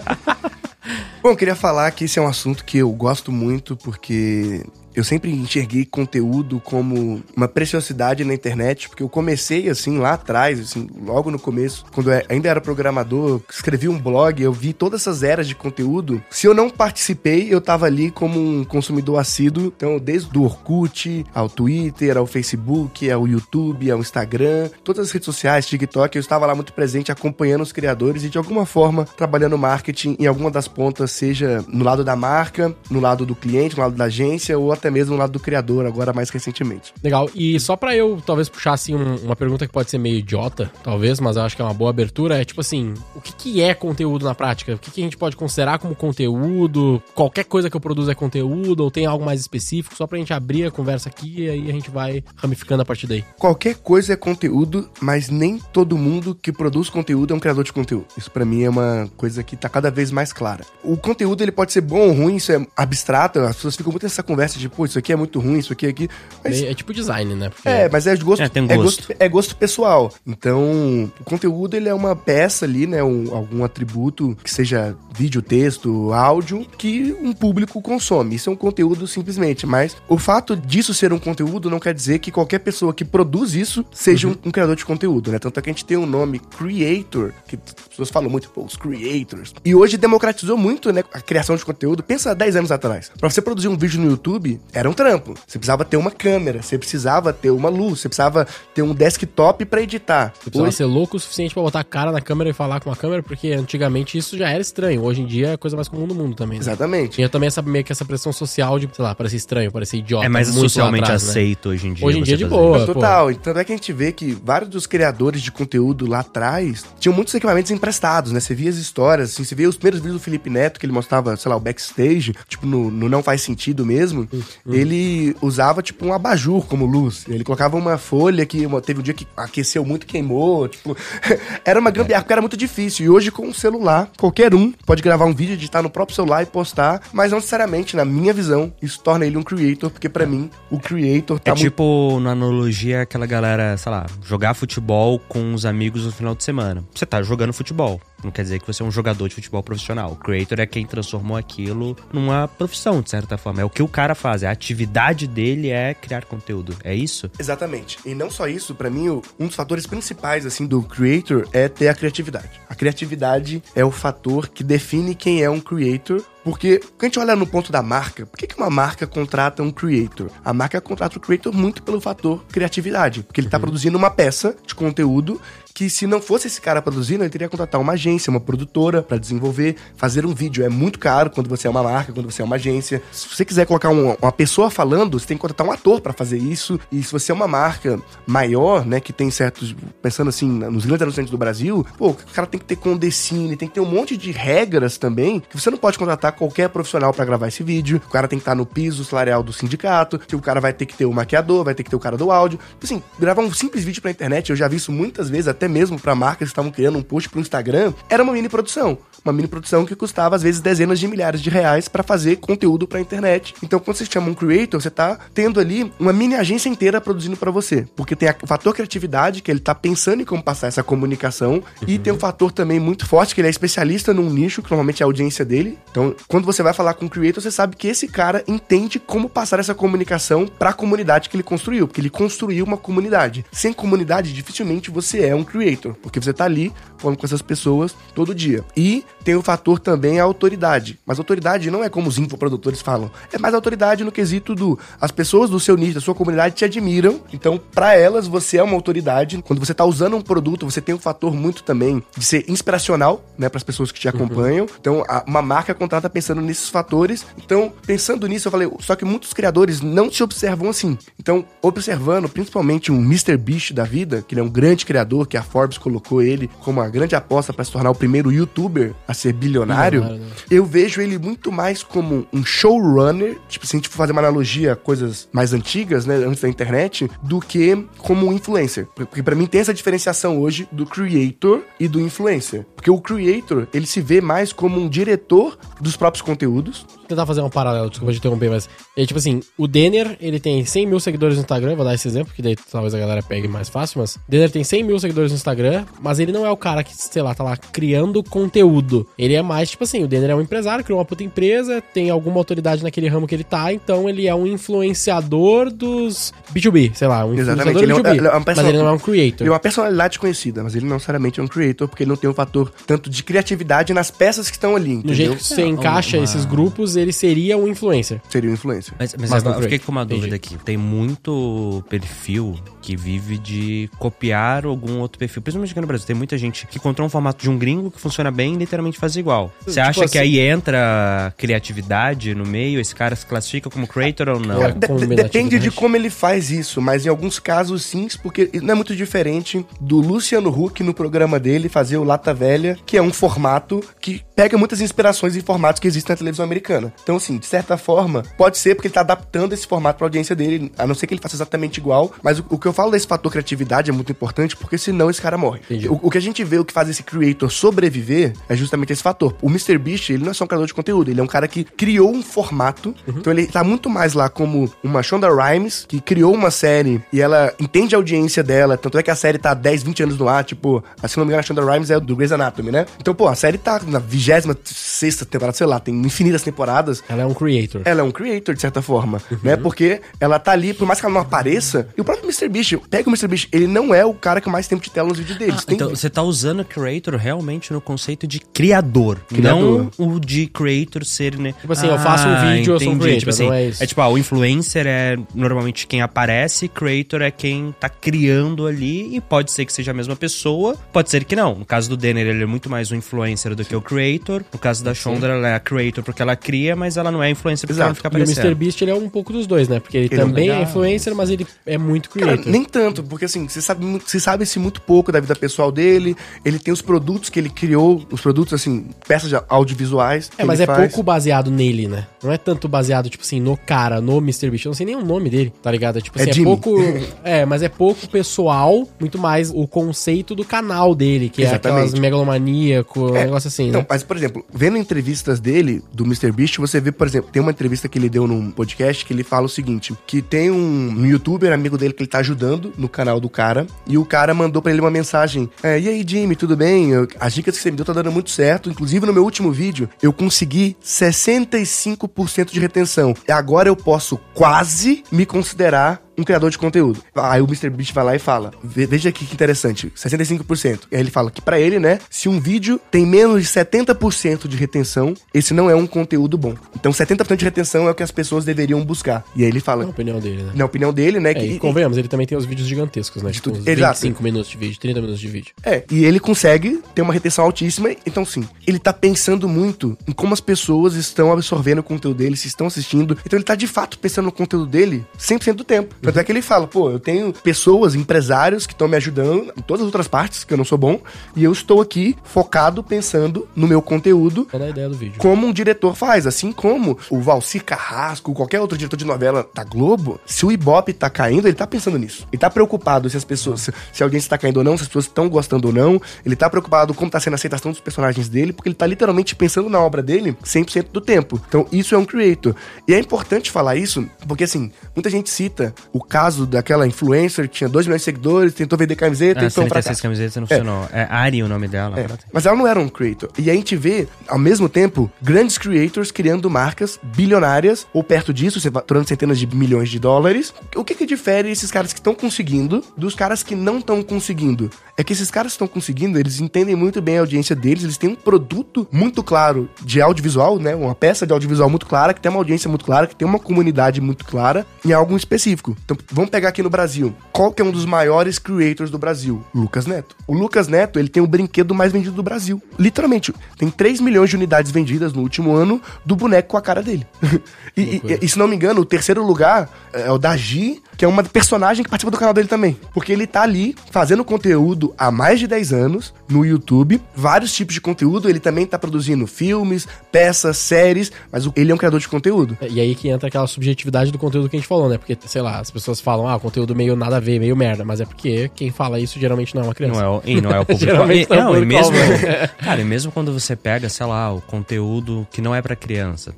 Bom, 1.22 1.30
eu 1.30 1.36
queria 1.36 1.56
falar 1.56 1.90
que 1.90 2.04
esse 2.04 2.19
é 2.19 2.22
um 2.22 2.28
assunto 2.28 2.64
que 2.64 2.78
eu 2.78 2.90
gosto 2.92 3.32
muito 3.32 3.76
porque 3.76 4.64
eu 4.98 5.04
sempre 5.04 5.31
enxerguei 5.31 5.84
conteúdo 5.84 6.60
como 6.60 7.22
uma 7.36 7.47
preciosidade 7.47 8.25
na 8.25 8.34
internet, 8.34 8.88
porque 8.88 9.03
eu 9.03 9.09
comecei 9.09 9.69
assim 9.69 9.98
lá 9.98 10.14
atrás, 10.14 10.59
assim, 10.59 10.88
logo 11.04 11.31
no 11.31 11.38
começo, 11.38 11.84
quando 11.92 12.12
eu 12.12 12.22
ainda 12.28 12.48
era 12.48 12.60
programador, 12.60 13.41
escrevi 13.48 13.88
um 13.88 13.98
blog, 13.98 14.42
eu 14.42 14.53
vi 14.53 14.72
todas 14.72 15.03
essas 15.03 15.22
eras 15.22 15.47
de 15.47 15.54
conteúdo. 15.54 16.22
Se 16.31 16.47
eu 16.47 16.54
não 16.54 16.69
participei, 16.69 17.47
eu 17.48 17.60
tava 17.60 17.87
ali 17.87 18.10
como 18.10 18.41
um 18.41 18.64
consumidor 18.64 19.19
assíduo, 19.19 19.72
então 19.76 19.98
desde 19.98 20.37
o 20.37 20.42
Orkut, 20.42 21.25
ao 21.32 21.48
Twitter, 21.48 22.16
ao 22.16 22.26
Facebook, 22.26 23.08
ao 23.08 23.28
YouTube, 23.28 23.91
ao 23.91 24.00
Instagram, 24.00 24.69
todas 24.82 25.06
as 25.06 25.12
redes 25.12 25.26
sociais, 25.26 25.66
TikTok, 25.66 26.16
eu 26.16 26.20
estava 26.20 26.44
lá 26.44 26.54
muito 26.54 26.72
presente 26.72 27.12
acompanhando 27.12 27.62
os 27.62 27.72
criadores 27.72 28.25
e 28.25 28.28
de 28.28 28.38
alguma 28.38 28.66
forma 28.66 29.04
trabalhando 29.16 29.56
marketing 29.56 30.16
em 30.19 30.26
alguma 30.26 30.50
das 30.50 30.66
pontas, 30.66 31.12
seja 31.12 31.64
no 31.69 31.84
lado 31.84 32.03
da 32.03 32.16
marca, 32.16 32.75
no 32.91 32.98
lado 32.98 33.25
do 33.25 33.37
cliente, 33.37 33.76
no 33.76 33.82
lado 33.82 33.94
da 33.94 34.04
agência 34.04 34.58
ou 34.58 34.72
até 34.72 34.88
mesmo 34.91 35.12
no 35.15 35.19
lado 35.19 35.32
do 35.32 35.41
criador, 35.41 35.87
agora 35.87 36.12
mais 36.12 36.31
recentemente. 36.31 36.93
Legal. 37.03 37.28
E 37.34 37.59
só 37.60 37.76
pra 37.76 37.94
eu 37.97 38.22
talvez 38.25 38.49
puxar 38.49 38.72
assim 38.72 38.94
um- 38.94 39.16
uma 39.16 39.37
pergunta 39.37 39.66
que 39.66 39.72
pode 39.72 39.91
ser 39.91 39.99
meio 39.99 40.16
idiota, 40.19 40.71
talvez, 40.82 41.21
mas 41.21 41.37
eu 41.37 41.43
acho 41.43 41.56
que 41.56 41.62
é 41.62 41.65
uma 41.65 41.75
boa 41.75 41.91
abertura, 41.91 42.41
é 42.41 42.44
tipo 42.44 42.60
assim, 42.60 42.94
o 43.15 43.21
que, 43.21 43.32
que 43.32 43.62
é 43.62 43.75
conteúdo 43.75 44.25
na 44.25 44.34
prática? 44.34 44.75
O 44.75 44.78
que, 44.78 44.91
que 44.91 45.00
a 45.00 45.04
gente 45.04 45.16
pode 45.16 45.37
considerar 45.37 45.78
como 45.78 45.94
conteúdo? 45.94 47.03
Qualquer 47.15 47.44
coisa 47.44 47.71
que 47.71 47.76
eu 47.76 47.81
produzo 47.81 48.10
é 48.10 48.15
conteúdo 48.15 48.81
ou 48.84 48.91
tem 48.91 49.06
algo 49.06 49.25
mais 49.25 49.41
específico? 49.41 49.94
Só 49.97 50.06
pra 50.06 50.19
gente 50.19 50.32
abrir 50.32 50.65
a 50.66 50.71
conversa 50.71 51.09
aqui 51.09 51.43
e 51.43 51.49
aí 51.50 51.70
a 51.70 51.72
gente 51.72 51.91
vai 51.91 52.22
ramificando 52.37 52.82
a 52.82 52.84
partir 52.84 53.06
daí. 53.06 53.25
Qualquer 53.38 53.76
coisa 53.76 54.12
é 54.12 54.16
conteúdo, 54.16 54.88
mas 55.00 55.28
nem 55.28 55.59
todo 55.72 55.97
mundo 55.97 56.34
que 56.34 56.53
produz 56.53 56.88
conteúdo 56.91 57.32
é 57.32 57.37
um 57.37 57.41
criador 57.41 57.65
de 57.65 57.72
conteúdo. 57.72 58.06
Isso 58.16 58.31
pra 58.31 58.44
mim 58.44 58.62
é 58.65 58.70
uma 58.70 59.09
coisa 59.16 59.43
que 59.43 59.56
tá 59.56 59.69
cada 59.69 59.91
vez 59.91 60.10
mais 60.10 60.32
clara. 60.32 60.65
O 60.82 60.97
conteúdo 60.97 61.43
ele 61.43 61.53
pode 61.53 61.72
ser 61.72 61.81
bom 61.81 61.99
ou 62.09 62.12
ruim, 62.12 62.37
isso 62.37 62.53
é 62.53 62.66
abstrato, 62.76 63.41
as 63.41 63.56
pessoas 63.56 63.76
ficam 63.76 63.91
muito 63.93 64.03
nessa 64.05 64.22
conversa 64.22 64.59
de, 64.59 64.69
pô, 64.78 64.84
isso 64.84 64.96
aqui 64.96 65.12
é 65.12 65.16
muito 65.16 65.40
ruim, 65.40 65.58
isso 65.58 65.72
aqui 65.72 65.86
é 65.86 65.88
aqui, 65.88 66.08
mas 66.44 66.62
É, 66.62 66.70
é 66.70 66.74
tipo 66.74 66.94
design, 66.94 67.34
né? 67.34 67.48
Porque 67.48 67.68
É, 67.68 67.88
mas 67.88 68.06
é 68.06 68.14
de 68.14 68.22
gosto, 68.22 68.40
É, 68.40 68.48
tem 68.48 68.62
é 68.62 68.76
gosto. 68.76 69.08
gosto. 69.08 69.14
É 69.18 69.28
gosto 69.28 69.56
pessoal. 69.56 70.12
Então, 70.24 71.10
o 71.20 71.24
conteúdo 71.24 71.74
ele 71.74 71.88
é 71.88 71.94
uma 71.94 72.14
peça 72.14 72.64
ali, 72.64 72.86
né? 72.86 73.02
Um, 73.02 73.34
algum 73.34 73.64
atributo 73.64 74.38
que 74.44 74.48
seja 74.48 74.96
vídeo, 75.16 75.42
texto, 75.42 76.12
áudio, 76.12 76.64
que 76.78 77.16
um 77.20 77.32
público 77.32 77.82
consome. 77.82 78.36
Isso 78.36 78.48
é 78.48 78.52
um 78.52 78.56
conteúdo 78.56 79.04
simplesmente. 79.08 79.66
Mas 79.66 79.96
o 80.08 80.16
fato 80.16 80.54
disso 80.54 80.94
ser 80.94 81.12
um 81.12 81.18
conteúdo 81.18 81.68
não 81.68 81.80
quer 81.80 81.92
dizer 81.92 82.20
que 82.20 82.30
qualquer 82.30 82.60
pessoa 82.60 82.94
que 82.94 83.04
produz 83.04 83.54
isso 83.54 83.84
seja 83.90 84.28
um, 84.28 84.36
um 84.44 84.50
criador 84.52 84.76
de 84.76 84.84
conteúdo, 84.84 85.32
né? 85.32 85.40
Tanto 85.40 85.58
é 85.58 85.62
que 85.62 85.70
a 85.70 85.72
gente 85.72 85.84
tem 85.84 85.96
o 85.96 86.06
nome 86.06 86.38
creator, 86.38 87.32
que 87.48 87.56
as 87.56 87.88
pessoas 87.88 88.10
falam 88.10 88.31
muito, 88.31 88.48
pô, 88.50 88.62
os 88.64 88.76
creators. 88.76 89.52
E 89.64 89.74
hoje 89.74 89.96
democratizou 89.96 90.56
muito, 90.56 90.92
né? 90.92 91.02
A 91.12 91.20
criação 91.20 91.56
de 91.56 91.64
conteúdo. 91.64 92.00
Pensa 92.00 92.32
10 92.32 92.54
anos 92.54 92.70
atrás. 92.70 93.10
Pra 93.19 93.28
você 93.28 93.42
produzir 93.42 93.66
um 93.66 93.76
vídeo 93.76 94.00
no 94.00 94.10
YouTube, 94.10 94.57
era 94.72 94.88
um 94.88 94.93
trampo. 94.93 95.34
Você 95.46 95.58
precisava 95.58 95.84
ter 95.84 95.96
uma 95.96 96.10
câmera, 96.10 96.62
você 96.62 96.78
precisava 96.78 97.32
ter 97.32 97.50
uma 97.50 97.69
luz, 97.69 98.00
você 98.00 98.08
precisava 98.08 98.46
ter 98.75 98.82
um 98.82 98.94
desktop 98.94 99.64
pra 99.64 99.81
editar. 99.82 100.32
Você 100.34 100.50
precisava 100.50 100.69
Hoje- 100.69 100.76
ser 100.76 100.84
louco 100.84 101.16
o 101.16 101.20
suficiente 101.20 101.55
pra 101.55 101.62
botar 101.62 101.81
a 101.81 101.84
cara 101.84 102.12
na 102.12 102.20
câmera 102.20 102.50
e 102.50 102.52
falar 102.52 102.81
com 102.81 102.90
a 102.90 102.96
câmera, 102.96 103.22
porque 103.22 103.52
antigamente 103.52 104.16
isso 104.19 104.37
já 104.37 104.49
era 104.50 104.60
estranho. 104.60 105.02
Hoje 105.02 105.22
em 105.22 105.26
dia 105.26 105.49
é 105.49 105.52
a 105.55 105.58
coisa 105.58 105.76
mais 105.76 105.88
comum 105.88 106.06
do 106.06 106.14
mundo 106.14 106.34
também. 106.34 106.58
Né? 106.58 106.62
Exatamente. 106.64 107.16
Tinha 107.16 107.28
também 107.28 107.46
essa, 107.46 107.62
meio 107.62 107.84
que 107.84 107.93
essa 107.93 108.05
pressão 108.05 108.32
social 108.32 108.78
de, 108.78 108.88
sei 108.93 109.05
lá, 109.05 109.14
parecer 109.14 109.37
estranho, 109.37 109.70
parecer 109.72 109.99
idiota. 109.99 110.26
É 110.26 110.28
mais 110.28 110.49
socialmente 110.49 111.05
atrás, 111.05 111.22
né? 111.25 111.31
aceito 111.31 111.69
hoje 111.70 111.87
em 111.88 111.93
dia. 111.93 112.06
Hoje 112.06 112.19
em 112.19 112.22
dia 112.22 112.37
de 112.37 112.44
fazer 112.44 112.55
boa. 112.56 112.78
isso. 112.78 112.87
Mas 112.87 112.94
Total. 112.94 113.34
Tanto 113.34 113.58
é 113.58 113.64
que 113.64 113.72
a 113.72 113.76
gente 113.76 113.93
vê 113.93 114.12
que 114.12 114.32
vários 114.44 114.70
dos 114.70 114.87
criadores 114.87 115.43
de 115.43 115.50
conteúdo 115.52 116.06
lá 116.06 116.20
atrás 116.20 116.84
tinham 116.99 117.14
muitos 117.14 117.34
equipamentos 117.34 117.70
emprestados, 117.70 118.32
né? 118.32 118.40
Você 118.40 118.55
via 118.55 118.70
as 118.70 118.76
histórias, 118.76 119.31
assim, 119.32 119.44
você 119.44 119.55
via 119.55 119.69
os 119.69 119.76
primeiros 119.76 120.00
vídeos 120.00 120.20
do 120.20 120.25
Felipe 120.25 120.50
Neto, 120.50 120.78
que 120.81 120.87
ele 120.87 120.93
mostrava, 120.93 121.37
sei 121.37 121.49
lá, 121.50 121.56
o 121.56 121.60
backstage, 121.60 122.34
tipo, 122.49 122.66
no, 122.66 122.90
no 122.90 123.08
Não 123.08 123.22
Faz 123.22 123.43
Sentido 123.43 123.84
mesmo. 123.84 124.28
Uhum. 124.32 124.43
Ele 124.68 125.34
usava, 125.40 125.82
tipo, 125.82 126.06
um 126.06 126.12
abajur 126.12 126.64
como 126.66 126.84
luz. 126.86 127.24
Ele 127.28 127.44
colocava 127.44 127.76
uma 127.76 127.98
folha 127.98 128.44
que 128.46 128.64
uma- 128.66 128.80
teve 128.80 129.00
um 129.00 129.02
dia 129.02 129.14
que 129.14 129.26
aqueceu 129.36 129.84
muito, 129.84 130.06
queimou, 130.06 130.68
tipo... 130.68 130.96
era 131.64 131.80
uma 131.80 131.90
gambiarra, 131.90 132.22
porque 132.22 132.32
era 132.32 132.42
muito 132.42 132.56
difícil. 132.56 133.06
E 133.06 133.08
hoje, 133.10 133.30
com 133.30 133.48
o 133.48 133.54
celular, 133.54 134.10
qualquer 134.18 134.54
um 134.54 134.72
pode 134.86 135.02
gravar 135.02 135.24
um 135.26 135.34
vídeo, 135.34 135.54
editar 135.54 135.82
no 135.82 135.90
próprio 135.90 136.14
celular 136.16 136.42
e 136.42 136.46
postar, 136.46 137.02
mas 137.12 137.30
não 137.30 137.38
necessariamente, 137.38 137.96
na 137.96 138.04
minha 138.04 138.32
visão, 138.32 138.72
isso 138.82 139.00
torna 139.00 139.26
ele 139.26 139.36
um 139.36 139.42
creator, 139.42 139.90
porque 139.90 140.08
pra 140.08 140.26
mim, 140.26 140.50
o 140.70 140.78
creator 140.78 141.38
tá 141.38 141.50
É 141.50 141.54
muito... 141.54 141.64
tipo, 141.64 142.20
na 142.20 142.32
analogia, 142.32 143.02
aquela 143.02 143.26
galera, 143.26 143.76
sei 143.76 143.90
lá, 143.92 144.06
jogar 144.24 144.54
futebol 144.54 145.18
com 145.28 145.54
os 145.54 145.64
amigos 145.66 146.04
no 146.04 146.12
final 146.12 146.34
de 146.34 146.44
semana. 146.44 146.84
Você 146.94 147.06
tá 147.06 147.22
jogando 147.22 147.52
futebol. 147.52 148.00
Não 148.23 148.31
quer 148.31 148.43
dizer 148.43 148.61
que 148.61 148.67
você 148.67 148.82
é 148.82 148.87
um 148.87 148.91
jogador 148.91 149.29
de 149.29 149.35
futebol 149.35 149.62
profissional. 149.62 150.12
O 150.12 150.17
creator 150.17 150.61
é 150.61 150.67
quem 150.67 150.85
transformou 150.85 151.37
aquilo 151.37 151.97
numa 152.12 152.49
profissão, 152.49 153.00
de 153.00 153.11
certa 153.11 153.38
forma. 153.38 153.61
É 153.61 153.65
o 153.65 153.70
que 153.70 153.82
o 153.82 153.88
cara 153.88 154.15
faz. 154.15 154.43
A 154.43 154.50
atividade 154.50 155.26
dele 155.26 155.70
é 155.70 155.94
criar 155.94 156.25
conteúdo. 156.25 156.76
É 156.82 156.94
isso? 156.94 157.31
Exatamente. 157.38 157.99
E 158.05 158.15
não 158.15 158.31
só 158.31 158.49
isso, 158.49 158.75
pra 158.75 158.91
mim, 158.91 159.09
um 159.38 159.47
dos 159.47 159.55
fatores 159.55 159.87
principais 159.87 160.44
assim 160.44 160.67
do 160.67 160.82
creator 160.82 161.49
é 161.53 161.69
ter 161.69 161.88
a 161.88 161.94
criatividade. 161.94 162.50
A 162.69 162.75
criatividade 162.75 163.62
é 163.75 163.85
o 163.85 163.91
fator 163.91 164.49
que 164.49 164.65
define 164.65 165.15
quem 165.15 165.43
é 165.43 165.50
um 165.50 165.61
creator. 165.61 166.23
Porque, 166.44 166.79
quando 166.79 167.02
a 167.02 167.05
gente 167.06 167.19
olha 167.19 167.37
no 167.37 167.46
ponto 167.46 167.70
da 167.70 167.82
marca, 167.82 168.25
por 168.26 168.37
que, 168.38 168.46
que 168.46 168.56
uma 168.56 168.70
marca 168.70 169.06
contrata 169.06 169.62
um 169.62 169.70
creator? 169.70 170.29
A 170.44 170.52
marca 170.52 170.81
contrata 170.81 171.19
o 171.19 171.20
creator 171.20 171.52
muito 171.52 171.82
pelo 171.82 172.00
fator 172.00 172.43
criatividade. 172.50 173.23
Porque 173.23 173.40
ele 173.40 173.49
tá 173.49 173.58
produzindo 173.58 173.99
uma 173.99 174.11
peça 174.11 174.56
de 174.67 174.75
conteúdo 174.75 175.40
que, 175.75 175.88
se 175.88 176.08
não 176.08 176.20
fosse 176.20 176.49
esse 176.49 176.61
cara 176.61 176.82
produzindo, 176.82 177.23
ele 177.23 177.31
teria 177.31 177.46
que 177.46 177.52
contratar 177.52 177.81
uma 177.81 177.93
agência, 177.93 178.31
uma 178.32 178.40
produtora 178.40 179.00
pra 179.00 179.17
desenvolver, 179.17 179.76
fazer 179.96 180.26
um 180.26 180.35
vídeo. 180.35 180.64
É 180.64 180.69
muito 180.69 180.99
caro 180.99 181.31
quando 181.31 181.49
você 181.49 181.69
é 181.69 181.70
uma 181.70 181.82
marca, 181.85 182.12
quando 182.12 182.29
você 182.29 182.43
é 182.43 182.44
uma 182.44 182.56
agência. 182.56 183.00
Se 183.12 183.29
você 183.29 183.44
quiser 183.44 183.64
colocar 183.64 183.91
um- 183.91 184.17
uma 184.20 184.32
pessoa 184.32 184.70
falando, 184.73 185.20
você 185.20 185.26
tem 185.26 185.37
que 185.37 185.41
contratar 185.41 185.64
um 185.64 185.70
ator 185.70 186.00
pra 186.00 186.12
fazer 186.12 186.37
isso. 186.38 186.81
E 186.91 187.00
se 187.02 187.12
você 187.12 187.31
é 187.31 187.34
uma 187.34 187.46
marca 187.46 188.00
maior, 188.26 188.84
né, 188.84 188.99
que 188.99 189.12
tem 189.12 189.31
certos. 189.31 189.73
Pensando 190.02 190.29
assim, 190.31 190.49
nos 190.49 190.84
grandes 190.84 191.02
anunciantes 191.02 191.31
do 191.31 191.38
Brasil, 191.38 191.87
pô, 191.96 192.08
o 192.08 192.14
cara 192.14 192.46
tem 192.49 192.58
que 192.58 192.67
ter 192.67 192.75
condecine, 192.76 193.56
tem 193.56 193.69
que 193.69 193.75
ter 193.75 193.81
um 193.81 193.87
monte 193.87 194.17
de 194.17 194.32
regras 194.32 194.99
também, 194.99 195.38
que 195.38 195.61
você 195.61 195.70
não 195.70 195.79
pode 195.79 195.96
contratar 195.96 196.27
qualquer 196.32 196.69
profissional 196.69 197.12
pra 197.12 197.25
gravar 197.25 197.48
esse 197.48 197.62
vídeo. 197.62 198.00
O 198.06 198.10
cara 198.10 198.28
tem 198.28 198.38
que 198.38 198.42
estar 198.42 198.54
no 198.54 198.66
piso 198.66 199.04
salarial 199.04 199.42
do 199.42 199.52
sindicato, 199.52 200.19
que 200.19 200.36
o 200.36 200.40
cara 200.40 200.60
vai 200.60 200.72
ter 200.72 200.86
que 200.86 200.96
ter 200.96 201.06
o 201.06 201.12
maquiador, 201.12 201.64
vai 201.64 201.75
ter 201.75 201.82
que 201.82 201.90
ter 201.90 201.96
o 201.96 202.00
cara 202.00 202.16
do 202.16 202.30
áudio. 202.30 202.58
Assim, 202.82 203.02
gravar 203.19 203.42
um 203.42 203.52
simples 203.52 203.84
vídeo 203.84 204.02
pra 204.02 204.10
internet, 204.10 204.50
eu 204.50 204.56
já 204.56 204.69
vi 204.69 204.76
isso 204.76 204.92
muitas 204.92 205.28
vezes, 205.28 205.48
até 205.48 205.69
mesmo 205.69 205.98
pra 205.98 206.14
marcas 206.14 206.48
que 206.48 206.52
estavam 206.52 206.70
criando 206.70 206.98
um 206.98 207.02
post 207.02 207.28
pro 207.28 207.40
Instagram, 207.40 207.92
era 208.08 208.22
uma 208.22 208.32
mini 208.32 208.48
produção. 208.48 208.98
Uma 209.25 209.32
mini 209.32 209.48
produção 209.48 209.84
que 209.84 209.96
custava, 209.96 210.36
às 210.36 210.42
vezes, 210.42 210.60
dezenas 210.60 210.98
de 210.98 211.08
milhares 211.08 211.40
de 211.40 211.50
reais 211.50 211.88
pra 211.88 212.02
fazer 212.02 212.36
conteúdo 212.36 212.86
pra 212.86 213.00
internet. 213.00 213.54
Então, 213.62 213.81
quando 213.81 213.96
você 213.96 214.06
chama 214.06 214.31
um 214.31 214.34
creator, 214.34 214.81
você 214.81 214.90
tá 214.90 215.19
tendo 215.34 215.60
ali 215.60 215.92
uma 215.98 216.12
mini 216.12 216.34
agência 216.34 216.69
inteira 216.69 217.00
produzindo 217.00 217.36
pra 217.36 217.50
você. 217.50 217.86
Porque 217.96 218.14
tem 218.14 218.28
o 218.42 218.46
fator 218.46 218.72
criatividade, 218.74 219.42
que 219.42 219.50
ele 219.50 219.60
tá 219.60 219.74
pensando 219.74 220.22
em 220.22 220.24
como 220.24 220.42
passar 220.42 220.69
essa 220.69 220.82
comunicação, 220.82 221.62
e 221.86 221.98
tem 221.98 222.12
um 222.12 222.19
fator 222.19 222.52
também 222.52 222.78
muito 222.78 223.06
forte, 223.06 223.34
que 223.34 223.40
ele 223.40 223.48
é 223.48 223.50
especialista 223.50 224.14
num 224.14 224.31
nicho, 224.31 224.62
que 224.62 224.70
normalmente 224.70 225.02
é 225.02 225.04
a 225.04 225.06
audiência 225.06 225.44
dele. 225.44 225.78
Então, 225.90 226.14
quando 226.26 226.44
você 226.44 226.62
vai 226.62 226.73
falar 226.73 226.94
com 226.94 227.05
um 227.05 227.09
creator, 227.09 227.43
você 227.43 227.50
sabe 227.50 227.76
que 227.76 227.88
esse 227.88 228.09
cara 228.09 228.43
entende 228.49 228.99
como 228.99 229.29
passar 229.29 229.61
essa 229.61 229.75
comunicação 229.75 230.47
pra 230.47 230.73
comunidade 230.73 231.29
que 231.29 231.37
ele 231.37 231.43
construiu, 231.43 231.87
porque 231.87 232.00
ele 232.00 232.11
construiu 232.11 232.65
uma 232.65 232.76
comunidade. 232.76 233.44
Sem 233.53 233.73
comunidade, 233.73 234.32
dificilmente 234.32 234.91
você 234.91 235.26
é 235.26 235.35
um 235.35 235.44
creator, 235.44 235.94
porque 236.03 236.20
você 236.20 236.32
tá 236.32 236.44
ali 236.44 236.73
falando 236.98 237.16
com 237.16 237.26
essas 237.26 237.42
pessoas 237.42 237.94
todo 238.14 238.34
dia. 238.34 238.64
E 238.76 239.04
tem 239.24 239.34
o 239.34 239.42
fator 239.42 239.78
também 239.78 240.20
a 240.20 240.24
autoridade. 240.24 240.98
Mas 241.06 241.18
autoridade 241.18 241.70
não 241.70 241.82
é 241.84 241.88
como 241.88 242.08
os 242.08 242.18
infoprodutores 242.18 242.80
falam, 242.82 243.10
é 243.32 243.38
mais 243.38 243.54
autoridade 243.54 244.04
no 244.04 244.12
quesito 244.12 244.54
do 244.54 244.78
as 245.00 245.10
pessoas 245.10 245.50
do 245.50 245.60
seu 245.60 245.76
nicho, 245.76 245.94
da 245.94 246.00
sua 246.00 246.14
comunidade 246.14 246.54
te 246.54 246.64
admiram. 246.64 247.20
Então, 247.32 247.60
pra 247.72 247.94
elas 247.94 248.26
você 248.26 248.58
é 248.58 248.62
uma 248.62 248.74
autoridade. 248.74 249.42
Quando 249.46 249.58
você 249.58 249.74
tá 249.74 249.84
usando 249.84 250.16
um 250.16 250.20
produto, 250.20 250.64
você 250.68 250.80
tem 250.80 250.94
um 250.94 250.98
fator 250.98 251.34
muito 251.34 251.62
também 251.62 252.02
de 252.16 252.24
ser 252.24 252.44
inspiracional, 252.48 253.24
né, 253.36 253.48
para 253.48 253.58
as 253.58 253.62
pessoas 253.64 253.92
que 253.92 254.00
te 254.00 254.08
acompanham. 254.08 254.66
Então, 254.80 255.04
a- 255.08 255.24
uma 255.26 255.42
marca 255.42 255.74
contrata 255.74 256.08
pensando 256.10 256.40
nesses 256.40 256.68
fatores. 256.68 257.24
Então, 257.36 257.72
pensando 257.86 258.26
nisso, 258.26 258.48
eu 258.48 258.52
falei, 258.52 258.70
só 258.80 258.96
que 258.96 259.04
muitos 259.04 259.32
criadores 259.32 259.80
não 259.80 260.08
te 260.08 260.22
observam 260.22 260.68
assim. 260.68 260.96
Então, 261.18 261.44
observando 261.62 262.28
principalmente 262.28 262.90
um 262.90 263.00
Mr. 263.02 263.36
Beast 263.36 263.72
da 263.72 263.84
vida, 263.84 264.24
que 264.26 264.34
ele 264.34 264.40
é 264.40 264.44
um 264.44 264.48
grande 264.48 264.84
criador, 264.86 265.26
que 265.26 265.36
a 265.36 265.42
Forbes 265.42 265.78
colocou 265.78 266.22
ele 266.22 266.50
como 266.60 266.80
a 266.80 266.88
grande 266.88 267.14
aposta 267.14 267.52
para 267.52 267.64
se 267.64 267.73
tornar 267.73 267.90
o 267.90 267.94
primeiro 267.94 268.32
youtuber 268.32 268.94
a 269.06 269.14
ser 269.14 269.32
bilionário, 269.32 270.00
Bilionário, 270.02 270.25
né? 270.25 270.32
eu 270.50 270.64
vejo 270.64 271.00
ele 271.00 271.19
muito 271.19 271.50
mais 271.50 271.82
como 271.82 272.26
um 272.32 272.44
showrunner, 272.44 273.38
tipo, 273.49 273.67
se 273.67 273.76
a 273.76 273.79
gente 273.79 273.88
for 273.88 273.96
fazer 273.96 274.12
uma 274.12 274.20
analogia 274.20 274.73
a 274.73 274.76
coisas 274.76 275.29
mais 275.32 275.52
antigas, 275.52 276.06
né, 276.06 276.17
antes 276.17 276.40
da 276.40 276.49
internet, 276.49 277.11
do 277.23 277.40
que 277.40 277.87
como 277.99 278.26
um 278.26 278.32
influencer. 278.32 278.87
Porque 278.94 279.23
pra 279.23 279.35
mim 279.35 279.46
tem 279.46 279.61
essa 279.61 279.75
diferenciação 279.75 280.40
hoje 280.40 280.69
do 280.70 280.87
creator 280.87 281.62
e 281.79 281.88
do 281.88 282.00
influencer. 282.00 282.64
Porque 282.75 282.91
o 282.91 283.00
creator, 283.00 283.67
ele 283.73 283.87
se 283.87 284.00
vê 284.00 284.20
mais 284.20 284.52
como 284.52 284.81
um 284.81 284.88
diretor 284.88 285.58
dos 285.81 285.96
próprios 285.96 286.23
conteúdos. 286.23 286.87
Vou 286.88 287.06
tentar 287.06 287.26
fazer 287.26 287.41
um 287.41 287.50
paralelo, 287.50 287.88
desculpa 287.88 288.12
de 288.12 288.19
interromper, 288.19 288.50
mas. 288.50 288.69
É 288.96 289.06
tipo 289.06 289.19
assim, 289.19 289.41
o 289.56 289.67
Denner, 289.67 290.17
ele 290.20 290.41
tem 290.41 290.64
100 290.64 290.87
mil 290.87 291.00
seguidores 291.00 291.37
no 291.37 291.43
Instagram, 291.43 291.76
vou 291.76 291.84
dar 291.84 291.94
esse 291.94 292.06
exemplo, 292.08 292.32
que 292.34 292.43
daí 292.43 292.56
talvez 292.56 292.94
a 292.94 292.99
galera 292.99 293.23
pegue 293.23 293.49
mais 293.49 293.69
fácil, 293.69 294.00
mas. 294.00 294.19
Denner 294.29 294.50
tem 294.50 294.64
100 294.64 294.82
mil 294.82 294.99
seguidores 294.99 295.31
no 295.31 295.37
Instagram, 295.37 295.84
mas 296.00 296.19
ele 296.19 296.32
não 296.32 296.44
é 296.44 296.50
o 296.50 296.56
cara 296.56 296.77
que, 296.84 296.94
sei 296.94 297.22
lá, 297.22 297.34
tá 297.34 297.42
lá 297.44 297.56
criando 297.56 298.22
conteúdo. 298.22 299.06
Ele 299.19 299.34
é 299.34 299.42
mais, 299.42 299.70
tipo 299.70 299.84
assim, 299.84 300.02
o 300.04 300.08
Denner 300.08 300.30
é 300.30 300.34
um 300.34 300.40
empresário, 300.40 300.84
criou 300.84 300.98
uma 300.98 301.04
puta 301.04 301.22
empresa, 301.25 301.82
tem 301.94 302.10
alguma 302.10 302.38
autoridade 302.38 302.82
naquele 302.82 303.08
ramo 303.08 303.26
que 303.26 303.34
ele 303.34 303.44
tá, 303.44 303.72
então 303.72 304.08
ele 304.08 304.26
é 304.26 304.34
um 304.34 304.46
influenciador 304.46 305.70
dos 305.72 306.32
B2B, 306.52 306.92
sei 306.94 307.08
lá, 307.08 307.25
um 307.25 307.32
influenciador 307.34 307.54
Exatamente, 307.69 307.82
ele 307.84 307.92
é 307.92 307.94
um- 307.94 307.98
B2B. 307.98 308.19
é 308.19 308.30
uma 308.30 308.32
mas 308.38 308.44
pessoa- 308.44 308.69
ele 308.69 308.78
não 308.78 308.88
é 308.88 308.92
um 308.92 308.98
creator. 308.98 309.40
Ele 309.42 309.48
é 309.48 309.52
uma 309.52 309.60
personalidade 309.60 310.19
conhecida, 310.19 310.62
mas 310.62 310.75
ele 310.75 310.86
não 310.86 310.94
necessariamente 310.94 311.40
é 311.40 311.42
um 311.42 311.46
creator, 311.48 311.88
porque 311.88 312.02
ele 312.02 312.10
não 312.10 312.16
tem 312.16 312.28
um 312.30 312.34
fator 312.34 312.72
tanto 312.86 313.08
de 313.10 313.22
criatividade 313.22 313.92
nas 313.92 314.10
peças 314.10 314.48
que 314.50 314.56
estão 314.56 314.74
ali, 314.76 314.88
No 314.94 314.98
entendeu? 314.98 315.14
jeito 315.16 315.36
que 315.36 315.44
você 315.44 315.62
encaixa 315.64 316.16
uma- 316.19 316.24
esses 316.24 316.44
grupos, 316.44 316.96
ele 316.96 317.12
seria 317.12 317.56
um 317.56 317.69
influencer. 317.69 318.20
Seria 318.28 318.50
um 318.50 318.54
influencer. 318.54 318.94
Mas, 318.98 319.14
mas, 319.19 319.31
Mas 319.31 319.40
agora 319.42 319.58
eu 319.58 319.62
fiquei 319.62 319.78
com 319.78 319.92
uma 319.92 320.02
Entendi. 320.02 320.20
dúvida 320.20 320.36
aqui. 320.36 320.56
Tem 320.64 320.76
muito 320.76 321.84
perfil 321.88 322.56
que 322.81 322.96
vive 322.96 323.38
de 323.38 323.90
copiar 323.98 324.64
algum 324.64 325.00
outro 325.00 325.19
perfil. 325.19 325.42
Principalmente 325.42 325.70
aqui 325.72 325.81
no 325.81 325.86
Brasil. 325.86 326.06
Tem 326.06 326.16
muita 326.16 326.36
gente 326.38 326.66
que 326.70 326.76
encontrou 326.79 327.06
um 327.06 327.11
formato 327.11 327.43
de 327.43 327.50
um 327.50 327.56
gringo 327.59 327.91
que 327.91 328.00
funciona 328.00 328.31
bem 328.31 328.55
e 328.55 328.56
literalmente 328.59 328.99
faz 328.99 329.17
igual. 329.17 329.53
Você 329.65 329.73
Tipo 329.81 329.81
acha 329.88 330.00
que 330.09 330.19
assim- 330.19 330.19
aí 330.19 330.38
entra 330.41 331.32
criatividade 331.37 332.35
no 332.35 332.44
meio? 332.47 332.81
Esse 332.81 332.94
cara 332.94 333.17
se 333.17 333.26
classifica 333.26 333.69
como 333.70 333.87
creator 333.87 334.29
ou 334.29 334.41
não? 334.41 334.62
É. 334.65 334.73
De- 334.73 334.87
combinatividade. 334.87 335.29
depende 335.31 335.59
de 335.59 335.70
como 335.70 335.97
ele 335.97 336.11
faz 336.11 336.50
isso, 336.50 336.81
mas 336.81 337.05
em 337.06 337.09
alguns 337.09 337.38
casos 337.38 337.85
sim, 337.85 338.06
porque 338.23 338.50
não 338.62 338.73
é 338.73 338.75
muito 338.75 338.94
diferente 338.94 339.65
do 339.81 340.00
Luciano 340.00 340.50
Huck 340.50 340.82
no 340.82 340.94
programa 340.94 341.38
dele 341.38 341.69
fazer 341.69 341.97
o 341.97 342.05
Lata 342.05 342.32
Velha, 342.32 342.79
que 342.87 342.96
é 342.96 343.03
um 343.03 343.13
formato 343.13 343.82
que 344.01 344.22
pega 344.37 344.56
muitas 344.56 344.81
inspirações 344.81 345.37
em 345.37 345.41
formatos 345.41 345.81
que 345.81 345.89
existem 345.89 346.13
na 346.15 346.19
televisão 346.19 346.44
americana. 346.44 346.93
Então, 347.03 347.17
assim, 347.17 347.39
de 347.39 347.46
certa 347.46 347.77
forma, 347.77 348.22
pode 348.37 348.56
ser 348.58 348.75
porque 348.75 348.89
ele 348.89 348.94
tá 348.94 349.01
adaptando 349.01 349.53
esse 349.53 349.67
formato 349.67 349.98
pra 349.98 350.06
audiência 350.06 350.34
dele, 350.37 350.72
a 350.79 350.87
não 350.87 350.94
ser 350.94 351.06
que 351.06 351.15
ele 351.15 351.20
faça 351.20 351.34
exatamente 351.37 351.79
igual, 351.79 352.13
mas 352.22 352.39
o, 352.39 352.44
o 352.51 352.58
que 352.58 352.67
eu 352.67 352.72
falo 352.72 352.91
desse 352.91 353.06
fator 353.06 353.31
criatividade 353.32 353.91
é 353.91 353.93
muito 353.93 354.13
importante, 354.13 354.56
porque 354.56 354.79
senão 354.79 355.10
esse 355.10 355.20
cara 355.20 355.37
morre. 355.37 355.60
O, 355.89 356.06
o 356.08 356.10
que 356.10 356.19
a 356.19 356.20
gente 356.22 356.43
vê, 356.44 356.57
o 356.60 356.65
que 356.65 356.72
faz 356.72 356.88
esse 356.88 357.03
creator 357.03 357.50
sobreviver, 357.50 358.32
é 358.48 358.56
justamente 358.56 358.93
esse 358.93 359.03
fator. 359.03 359.34
O 359.43 359.48
Mr. 359.48 359.79
Beast, 359.79 360.10
ele 360.10 360.24
não 360.24 360.31
é 360.31 360.34
só 360.34 360.44
um 360.44 360.46
criador 360.46 360.67
de 360.67 360.74
conteúdo, 360.74 361.10
ele 361.10 361.20
é 361.20 361.22
um 361.22 361.27
cara 361.27 361.46
que 361.48 361.65
criou 361.65 362.10
um 362.15 362.22
formato, 362.22 362.94
então 363.06 363.32
ele 363.32 363.46
tá 363.46 363.62
muito 363.65 363.88
mais 363.91 364.15
lá 364.15 364.29
como 364.29 364.70
uma 364.82 365.03
Shonda 365.03 365.29
Rhimes, 365.29 365.84
que 365.88 366.00
criou 366.00 366.34
uma 366.34 366.50
série 366.50 367.00
e 367.12 367.20
ela 367.20 367.53
entende 367.60 367.94
a 367.94 367.98
audiência 367.98 368.43
dela, 368.43 368.77
tanto 368.77 368.98
é 368.98 369.03
que 369.03 369.10
a 369.10 369.17
série 369.17 369.38
tá 369.38 369.50
há 369.50 369.55
10, 369.55 369.82
20 369.82 370.03
anos 370.05 370.19
no 370.19 370.29
ar, 370.29 370.44
tipo, 370.44 370.82
assim, 371.03 371.15
se 371.15 371.19
não 371.19 371.24
me 371.24 371.31
engano, 371.31 371.41
a 371.41 371.43
Shonda 371.43 371.65
Rhimes 371.65 371.91
é 371.91 371.98
do 372.00 372.15
Grey's 372.17 372.32
Anatomy, 372.32 372.70
né? 372.70 372.86
Então, 373.00 373.15
pô, 373.15 373.29
a 373.29 373.34
série 373.34 373.58
tá 373.58 373.81
na 373.86 373.98
26 373.98 375.17
temporada, 375.31 375.56
sei 375.56 375.67
lá, 375.67 375.81
tem 375.81 375.94
infinitas 375.94 376.43
temporadas, 376.43 377.03
Ela 377.08 377.22
é 377.22 377.27
um 377.27 377.34
creator. 377.34 377.82
ela 377.84 378.00
é 378.00 378.03
um 378.05 378.10
creator, 378.10 378.55
de 378.55 378.60
certa 378.60 378.82
forma, 378.82 379.20
né? 379.43 379.56
Porque 379.56 380.00
ela 380.20 380.38
tá 380.38 380.53
ali, 380.53 380.72
por 380.74 380.86
mais 380.86 381.00
que 381.00 381.06
ela 381.06 381.15
não 381.15 381.20
apareça, 381.20 381.88
e 381.96 382.00
o 382.00 382.05
próprio 382.05 382.24
Mr. 382.24 382.48
Beast, 382.48 382.77
pega 382.91 383.08
o 383.08 383.12
Mr. 383.12 383.29
Beast, 383.29 383.48
ele 383.53 383.67
não 383.67 383.94
é 383.94 384.05
o 384.05 384.15
cara 384.15 384.41
que 384.41 384.48
mais 384.48 384.67
tempo 384.67 384.82
de 384.82 384.91
tela 384.91 385.08
nos 385.08 385.19
vídeos 385.19 385.38
deles. 385.38 385.65
Ah, 385.67 385.72
então 385.72 385.91
você 385.91 386.08
tá 386.08 386.22
usando 386.22 386.47
creator 386.64 387.14
realmente 387.17 387.72
no 387.72 387.81
conceito 387.81 388.26
de 388.26 388.40
criador, 388.40 389.19
Criador. 389.28 389.90
não 389.98 390.06
o 390.14 390.19
de 390.20 390.46
creator 390.46 391.05
ser, 391.05 391.36
né? 391.38 391.52
Tipo 391.52 391.72
assim, 391.72 391.86
eu 391.88 391.98
faço 391.98 392.26
um 392.28 392.40
vídeo, 392.55 392.74
eu 392.74 392.81
sou 392.81 392.88
um 392.88 392.93
entendi. 392.96 393.02
creator, 393.05 393.19
tipo 393.20 393.31
assim, 393.31 393.46
não 393.46 393.52
é 393.55 393.67
isso. 393.69 393.86
tipo, 393.86 394.00
ah, 394.00 394.08
o 394.08 394.19
influencer 394.19 394.86
é 394.86 395.17
normalmente 395.34 395.86
quem 395.86 396.00
aparece, 396.02 396.69
creator 396.69 397.22
é 397.22 397.31
quem 397.31 397.74
tá 397.78 397.88
criando 397.88 398.67
ali 398.67 399.14
e 399.17 399.20
pode 399.20 399.50
ser 399.52 399.64
que 399.64 399.72
seja 399.72 399.90
a 399.90 399.94
mesma 399.94 400.17
pessoa, 400.17 400.76
pode 400.93 401.10
ser 401.10 401.24
que 401.24 401.34
não. 401.36 401.55
No 401.56 401.64
caso 401.64 401.88
do 401.88 401.96
Denner, 401.96 402.26
ele 402.26 402.43
é 402.43 402.46
muito 402.46 402.69
mais 402.70 402.90
um 402.93 402.96
influencer 402.96 403.55
do 403.55 403.64
que 403.64 403.74
o 403.74 403.81
creator. 403.81 404.43
No 404.52 404.58
caso 404.58 404.82
da 404.84 404.94
Shonda, 404.94 405.26
ela 405.26 405.48
é 405.48 405.55
a 405.55 405.60
creator 405.60 406.02
porque 406.05 406.22
ela 406.22 406.36
cria, 406.36 406.74
mas 406.76 406.96
ela 406.96 407.10
não 407.10 407.22
é 407.22 407.31
influencer 407.31 407.67
porque 407.67 407.81
ela 407.81 407.88
não 407.90 407.93
Exato. 407.94 407.96
fica 407.96 408.08
E 408.08 408.20
o 408.20 408.22
aparecendo. 408.24 408.44
Mr. 408.46 408.55
Beast, 408.55 408.82
ele 408.82 408.90
é 408.90 408.94
um 408.94 409.08
pouco 409.08 409.32
dos 409.32 409.46
dois, 409.46 409.69
né? 409.69 409.81
Porque 409.81 409.96
ele, 409.96 410.06
Ele 410.06 410.14
é 410.14 410.19
também 410.19 410.50
é 410.50 410.62
influencer, 410.62 411.14
mas 411.14 411.31
ele 411.31 411.46
é 411.67 411.78
muito 411.78 412.08
Cara, 412.10 412.32
creator. 412.32 412.52
nem 412.52 412.64
tanto, 412.64 413.02
porque 413.02 413.24
assim, 413.24 413.48
você 413.48 413.60
sabe, 413.60 413.84
você 414.05 414.19
sabe 414.20 414.46
se 414.46 414.58
muito 414.58 414.81
pouco 414.82 415.10
da 415.12 415.20
vida 415.20 415.34
pessoal 415.34 415.70
dele, 415.72 416.17
ele 416.44 416.58
tem 416.58 416.72
os 416.72 416.82
produtos 416.82 417.28
que 417.28 417.38
ele 417.38 417.48
criou, 417.50 418.02
os 418.10 418.20
produtos, 418.20 418.52
assim, 418.54 418.86
peças 419.06 419.28
de 419.28 419.36
audiovisuais. 419.48 420.30
É, 420.38 420.44
mas 420.44 420.60
é 420.60 420.66
faz. 420.66 420.78
pouco 420.88 421.02
baseado 421.02 421.50
nele, 421.50 421.86
né? 421.88 422.06
Não 422.22 422.32
é 422.32 422.36
tanto 422.38 422.68
baseado, 422.68 423.08
tipo 423.08 423.22
assim, 423.24 423.40
no 423.40 423.56
cara, 423.56 424.00
no 424.00 424.18
Mr. 424.18 424.50
Beast. 424.50 424.64
Eu 424.66 424.70
não 424.70 424.74
sei 424.74 424.86
nem 424.86 424.96
o 424.96 425.04
nome 425.04 425.28
dele, 425.30 425.52
tá 425.62 425.70
ligado? 425.70 425.98
É 425.98 426.00
tipo 426.00 426.18
É 426.18 426.22
assim, 426.22 426.30
é, 426.30 426.34
Jimmy. 426.34 426.46
pouco. 426.46 426.78
É, 427.24 427.44
mas 427.44 427.62
é 427.62 427.68
pouco 427.68 428.08
pessoal, 428.08 428.86
muito 428.98 429.18
mais 429.18 429.50
o 429.50 429.66
conceito 429.66 430.34
do 430.34 430.44
canal 430.44 430.94
dele, 430.94 431.28
que 431.28 431.42
Exatamente. 431.42 431.66
é 431.66 431.70
aquelas 431.84 432.00
megalomaníaco, 432.00 433.10
um 433.12 433.16
É, 433.16 433.24
negócio 433.24 433.48
assim, 433.48 433.68
Então, 433.68 433.80
né? 433.82 433.86
mas, 433.88 434.02
por 434.02 434.16
exemplo, 434.16 434.44
vendo 434.52 434.76
entrevistas 434.78 435.40
dele, 435.40 435.82
do 435.92 436.04
Mr. 436.04 436.30
Beast, 436.32 436.58
você 436.58 436.80
vê, 436.80 436.90
por 436.92 437.06
exemplo, 437.06 437.30
tem 437.32 437.42
uma 437.42 437.50
entrevista 437.50 437.88
que 437.88 437.98
ele 437.98 438.08
deu 438.08 438.26
num 438.26 438.50
podcast 438.50 439.04
que 439.04 439.12
ele 439.12 439.22
fala 439.24 439.46
o 439.46 439.48
seguinte: 439.48 439.94
que 440.06 440.22
tem 440.22 440.50
um, 440.50 440.56
um 440.98 441.06
youtuber 441.06 441.52
amigo 441.52 441.76
dele 441.76 441.92
que 441.92 442.02
ele 442.02 442.08
tá 442.10 442.18
ajudando 442.18 442.72
no 442.78 442.88
canal 442.88 443.20
do 443.20 443.28
cara, 443.28 443.66
e 443.86 443.98
o 443.98 444.04
cara 444.04 444.32
mandou 444.34 444.62
pra 444.62 444.72
ele 444.72 444.80
uma 444.80 444.90
mensagem: 444.90 445.48
é, 445.62 445.78
E 445.78 445.88
aí, 445.88 446.04
Jimmy, 446.06 446.28
tudo 446.37 446.56
bem? 446.56 446.91
Eu- 446.91 447.08
as 447.20 447.35
dicas 447.35 447.56
que 447.56 447.63
você 447.63 447.70
me 447.70 447.77
deu 447.77 447.85
tá 447.87 447.93
dando 447.93 448.13
muito 448.13 448.31
certo. 448.31 448.70
Inclusive, 448.70 449.06
no 449.06 449.13
meu 449.13 449.25
último 449.25 449.53
vídeo, 449.53 449.89
eu 450.03 450.13
consegui 450.13 450.77
65% 450.82 452.53
de 452.53 452.61
retenção. 452.61 453.15
E 453.27 453.32
agora 453.32 453.69
eu 453.69 453.77
posso 453.77 454.19
quase 454.35 455.05
me 455.11 455.25
considerar 455.27 456.03
um 456.19 456.25
criador 456.25 456.51
de 456.51 456.58
conteúdo. 456.58 457.03
Aí 457.15 457.41
o 457.41 457.44
Mr. 457.44 457.70
Beast 457.70 457.93
vai 457.94 458.05
lá 458.05 458.17
e 458.17 458.19
fala: 458.19 458.51
"Ve- 458.63 458.87
Veja 458.87 459.08
aqui 459.10 459.25
que 459.25 459.34
interessante, 459.34 459.93
65%. 459.94 460.81
E 460.91 460.96
aí 460.96 461.03
ele 461.03 461.10
fala 461.10 461.31
que 461.31 461.41
pra 461.41 461.60
ele, 461.60 461.79
né, 461.79 461.98
se 462.10 462.29
um 462.29 462.41
vídeo 462.41 462.81
tem 462.91 463.06
menos 463.06 463.43
de 463.43 463.48
70% 463.48 464.48
de 464.48 464.56
retenção, 464.56 465.15
esse 465.32 465.53
não 465.55 465.70
é 465.70 465.75
um 465.75 465.87
conteúdo 465.87 466.37
bom. 466.37 466.55
Então 466.75 466.93
70% 466.93 467.37
de 467.37 467.44
retenção 467.44 467.87
é 467.87 467.91
o 467.91 467.94
que 467.94 468.03
as 468.03 468.10
pessoas 468.10 468.44
deveriam 468.44 468.84
buscar. 468.84 469.25
E 469.37 469.43
aí 469.43 469.48
ele 469.48 469.60
fala, 469.60 469.84
opinião 469.87 470.19
dele, 470.19 470.43
né? 470.43 470.53
na 470.55 470.65
opinião 470.65 470.93
dele, 470.93 471.20
né, 471.20 471.31
É, 471.31 471.34
que 471.34 471.44
e 471.46 471.58
convenhamos, 471.58 471.96
ele 471.98 472.08
também 472.08 472.27
tem 472.27 472.37
os 472.37 472.44
vídeos 472.44 472.67
gigantescos, 472.69 473.22
né? 473.22 473.31
De 473.31 473.37
Tipo, 473.37 473.51
tudo- 473.51 473.60
uns 473.63 473.67
Exato. 473.67 473.94
25 474.01 474.22
minutos 474.22 474.51
de 474.51 474.56
vídeo, 474.56 474.79
30 474.81 475.01
minutos 475.01 475.20
de 475.20 475.29
vídeo. 475.29 475.53
É, 475.63 475.84
e 475.91 476.05
ele 476.05 476.19
consegue 476.19 476.82
ter 476.94 477.03
uma 477.03 477.13
retenção 477.13 477.44
altíssima. 477.44 477.91
Então, 478.06 478.25
sim, 478.25 478.46
ele 478.67 478.79
tá 478.79 478.93
pensando 478.93 479.48
muito 479.48 479.96
em 480.06 480.13
como 480.13 480.34
as 480.34 480.41
pessoas 480.41 480.94
estão 480.94 481.32
absorvendo 481.32 481.79
o 481.79 481.82
conteúdo 481.82 482.17
dele, 482.19 482.37
se 482.37 482.48
estão 482.48 482.67
assistindo. 482.67 483.17
Então, 483.25 483.37
ele 483.37 483.44
tá 483.44 483.55
de 483.55 483.67
fato 483.67 483.98
pensando 483.98 484.27
no 484.27 484.32
conteúdo 484.32 484.67
dele 484.67 485.05
100% 485.19 485.55
do 485.55 485.65
tempo. 485.65 485.94
Tanto 486.08 486.20
é 486.20 486.24
que 486.24 486.32
ele 486.32 486.41
fala, 486.41 486.67
pô, 486.67 486.91
eu 486.91 486.98
tenho 486.98 487.34
pessoas, 487.34 487.94
empresários 487.94 488.67
que 488.67 488.72
estão 488.72 488.88
me 488.88 488.96
ajudando 488.96 489.53
em 489.55 489.60
todas 489.60 489.82
as 489.82 489.88
outras 489.88 490.08
partes, 490.08 490.43
que 490.43 490.55
eu 490.55 490.56
não 490.56 490.65
sou 490.65 490.79
bom, 490.79 491.03
e 491.36 491.44
eu 491.44 491.53
estou 491.53 491.82
aqui 491.82 492.17
focado 492.24 492.82
pensando 492.82 493.46
no 493.55 493.69
meu 493.69 493.82
conteúdo. 493.82 494.46
Qual 494.46 494.62
é 494.62 494.69
a 494.69 494.70
ideia 494.70 494.88
do 494.88 494.96
vídeo? 494.96 495.19
Como 495.19 495.46
um 495.46 495.53
diretor 495.53 495.94
faz, 495.94 496.27
assim 496.27 496.50
como 496.50 496.98
o 497.10 497.20
Valci 497.20 497.60
Carrasco, 497.60 498.32
qualquer 498.32 498.58
outro 498.58 498.79
diretor 498.79 498.96
de 498.96 499.05
novela 499.05 499.46
da 499.55 499.62
Globo, 499.62 500.19
se 500.24 500.46
o 500.46 500.50
Ibope 500.50 500.94
tá 500.94 501.10
caindo, 501.10 501.46
ele 501.46 501.55
tá 501.55 501.67
pensando 501.67 501.98
nisso. 501.98 502.27
Ele 502.32 502.41
tá 502.41 502.48
preocupado 502.48 503.10
se 503.10 503.17
as 503.19 503.24
pessoas, 503.24 503.60
se, 503.60 503.74
se 503.93 504.03
a 504.03 504.06
audiência 504.06 504.31
tá 504.31 504.38
caindo 504.38 504.56
ou 504.56 504.65
não, 504.65 504.79
se 504.79 504.84
as 504.84 504.88
pessoas 504.88 505.05
estão 505.05 505.29
gostando 505.29 505.69
ou 505.69 505.74
não. 505.74 506.00
Ele 506.24 506.34
tá 506.34 506.48
preocupado 506.48 506.94
como 506.94 507.10
tá 507.10 507.20
sendo 507.20 507.34
a 507.34 507.36
aceitação 507.36 507.70
dos 507.70 507.82
personagens 507.82 508.31
dele, 508.31 508.55
porque 508.55 508.70
ele 508.70 508.77
tá 508.77 508.86
literalmente 508.86 509.36
pensando 509.36 509.69
na 509.69 509.79
obra 509.79 510.03
dele 510.03 510.34
100% 510.43 510.86
do 510.91 511.03
tempo. 511.03 511.38
Então, 511.46 511.67
isso 511.70 511.94
é 511.94 511.98
um 511.98 512.07
creator. 512.07 512.55
E 512.87 512.94
é 512.94 512.98
importante 512.98 513.50
falar 513.50 513.77
isso, 513.77 514.09
porque 514.27 514.44
assim, 514.44 514.72
muita 514.96 515.11
gente 515.11 515.29
cita 515.29 515.74
o 515.97 515.97
caso 516.00 516.46
daquela 516.46 516.87
influencer 516.87 517.48
que 517.48 517.57
tinha 517.57 517.68
2 517.68 517.87
milhões 517.87 518.00
de 518.00 518.05
seguidores, 518.05 518.55
tentou 518.55 518.78
vender 518.78 518.96
camiseta 518.96 519.40
Ah, 519.40 519.44
e 519.44 519.46
um 519.46 519.50
36 519.50 519.68
fracasso. 519.68 520.02
camisetas 520.02 520.37
não 520.37 520.46
funcionou. 520.46 520.88
É, 520.92 521.07
Ari 521.11 521.42
o 521.42 521.48
nome 521.48 521.68
dela. 521.68 521.98
É, 521.98 522.07
mas 522.33 522.46
ela 522.46 522.57
não 522.57 522.66
era 522.66 522.78
um 522.78 522.88
creator. 522.88 523.31
E 523.38 523.50
a 523.50 523.55
gente 523.55 523.76
vê, 523.76 524.07
ao 524.26 524.38
mesmo 524.38 524.68
tempo, 524.68 525.11
grandes 525.22 525.59
creators 525.59 526.11
criando 526.11 526.48
marcas 526.50 526.98
bilionárias, 527.02 527.87
ou 527.92 528.02
perto 528.02 528.33
disso, 528.33 528.61
você 528.61 528.70
faturando 528.70 529.09
centenas 529.09 529.38
de 529.38 529.46
milhões 529.46 529.88
de 529.90 529.98
dólares. 529.98 530.52
O 530.74 530.85
que 530.85 530.94
que 530.94 531.07
difere 531.07 531.50
esses 531.50 531.70
caras 531.70 531.92
que 531.92 531.98
estão 532.00 532.14
conseguindo 532.14 532.83
dos 532.96 533.14
caras 533.14 533.42
que 533.42 533.55
não 533.55 533.78
estão 533.78 534.02
conseguindo? 534.02 534.70
É 534.96 535.05
que 535.05 535.12
esses 535.12 535.31
caras 535.31 535.52
que 535.52 535.55
estão 535.57 535.68
conseguindo, 535.68 536.18
eles 536.18 536.40
entendem 536.40 536.74
muito 536.74 537.00
bem 537.00 537.18
a 537.18 537.20
audiência 537.20 537.55
deles, 537.55 537.85
eles 537.85 537.96
têm 537.96 538.11
um 538.11 538.14
produto 538.16 538.87
muito 538.90 539.22
claro 539.22 539.68
de 539.83 540.00
audiovisual, 540.00 540.59
né? 540.59 540.74
Uma 540.74 540.94
peça 540.94 541.26
de 541.26 541.33
audiovisual 541.33 541.70
muito 541.70 541.87
clara, 541.87 542.12
que 542.12 542.20
tem 542.20 542.31
uma 542.31 542.38
audiência 542.40 542.68
muito 542.68 542.85
clara, 542.85 543.07
que 543.07 543.14
tem 543.14 543.26
uma 543.26 543.38
comunidade 543.38 544.00
muito 544.00 544.24
clara 544.24 544.66
em 544.85 544.92
algo 544.92 545.16
específico. 545.16 545.76
Então, 545.90 545.96
vamos 546.12 546.30
pegar 546.30 546.50
aqui 546.50 546.62
no 546.62 546.68
Brasil. 546.68 547.14
Qual 547.33 547.50
que 547.50 547.62
é 547.62 547.64
um 547.64 547.70
dos 547.70 547.87
maiores 547.87 548.38
creators 548.38 548.90
do 548.90 548.98
Brasil? 548.98 549.42
Lucas 549.54 549.87
Neto. 549.87 550.14
O 550.26 550.35
Lucas 550.35 550.68
Neto, 550.68 550.98
ele 550.98 551.09
tem 551.09 551.22
o 551.22 551.26
brinquedo 551.26 551.74
mais 551.74 551.90
vendido 551.90 552.14
do 552.14 552.22
Brasil. 552.22 552.62
Literalmente, 552.78 553.33
tem 553.57 553.70
3 553.70 553.98
milhões 553.98 554.28
de 554.28 554.37
unidades 554.37 554.70
vendidas 554.70 555.14
no 555.14 555.22
último 555.22 555.54
ano 555.54 555.80
do 556.04 556.14
boneco 556.14 556.48
com 556.50 556.57
a 556.59 556.61
cara 556.61 556.83
dele. 556.83 557.07
e, 557.74 557.80
e- 558.04 558.18
e, 558.20 558.28
se 558.28 558.38
não 558.38 558.46
me 558.46 558.54
engano, 558.54 558.83
o 558.83 558.85
terceiro 558.85 559.24
lugar 559.24 559.70
é 559.94 560.11
o 560.12 560.18
da 560.18 560.37
Gi, 560.37 560.83
que 560.94 561.07
é 561.07 561.09
uma 561.09 561.24
personagem 561.24 561.83
que 561.83 561.88
participa 561.88 562.11
do 562.11 562.18
canal 562.18 562.35
dele 562.35 562.48
também. 562.48 562.78
Porque 562.92 563.11
ele 563.11 563.26
tá 563.26 563.40
ali 563.40 563.74
fazendo 563.90 564.22
conteúdo 564.22 564.92
há 564.98 565.11
mais 565.11 565.40
de 565.40 565.46
10 565.46 565.72
anos 565.72 566.12
no 566.28 566.44
YouTube, 566.44 567.00
vários 567.16 567.50
tipos 567.54 567.72
de 567.72 567.80
conteúdo. 567.80 568.28
Ele 568.28 568.40
também 568.40 568.66
tá 568.66 568.78
produzindo 568.78 569.26
filmes, 569.26 569.88
peças, 570.12 570.59
séries, 570.59 571.11
mas 571.33 571.48
ele 571.57 571.72
é 571.72 571.74
um 571.74 571.78
criador 571.78 571.98
de 571.98 572.09
conteúdo. 572.09 572.59
É, 572.61 572.68
E 572.68 572.78
aí 572.78 572.94
que 572.94 573.09
entra 573.09 573.28
aquela 573.28 573.46
subjetividade 573.46 574.12
do 574.12 574.18
conteúdo 574.18 574.50
que 574.50 574.57
a 574.57 574.59
gente 574.59 574.68
falou, 574.68 574.88
né? 574.90 574.98
Porque, 574.98 575.16
sei 575.26 575.40
lá, 575.40 575.59
as 575.61 575.70
pessoas 575.83 576.01
falam, 576.01 576.29
ah, 576.29 576.38
conteúdo 576.38 576.75
meio 576.75 576.94
nada 576.97 577.16
a 577.16 577.20
ver, 577.20 577.38
meio 577.38 577.57
merda. 577.57 577.85
Mas 577.85 578.01
é 578.01 578.05
porque 578.05 578.51
quem 578.55 578.70
fala 578.70 578.99
isso 579.01 579.18
geralmente 579.18 579.55
não 579.55 579.62
é 579.62 579.64
uma 579.66 579.75
criança. 579.75 580.01
Não 580.01 580.16
é 580.16 580.20
e 580.25 580.40
não 580.40 580.51
é 580.51 580.61
o 580.61 580.64
público. 580.66 580.85
E, 580.85 581.27
não 581.27 581.37
é 581.37 581.40
o 581.40 581.44
não, 581.44 581.62
e 581.62 581.64
mesmo, 581.64 581.97
cara, 582.59 582.81
e 582.81 582.85
mesmo 582.85 583.12
quando 583.12 583.33
você 583.33 583.57
pega, 583.57 583.88
sei 583.88 584.07
lá, 584.07 584.33
o 584.33 584.40
conteúdo 584.40 585.27
que 585.31 585.40
não 585.40 585.55
é 585.55 585.62
pra 585.62 585.75
criança. 585.77 586.35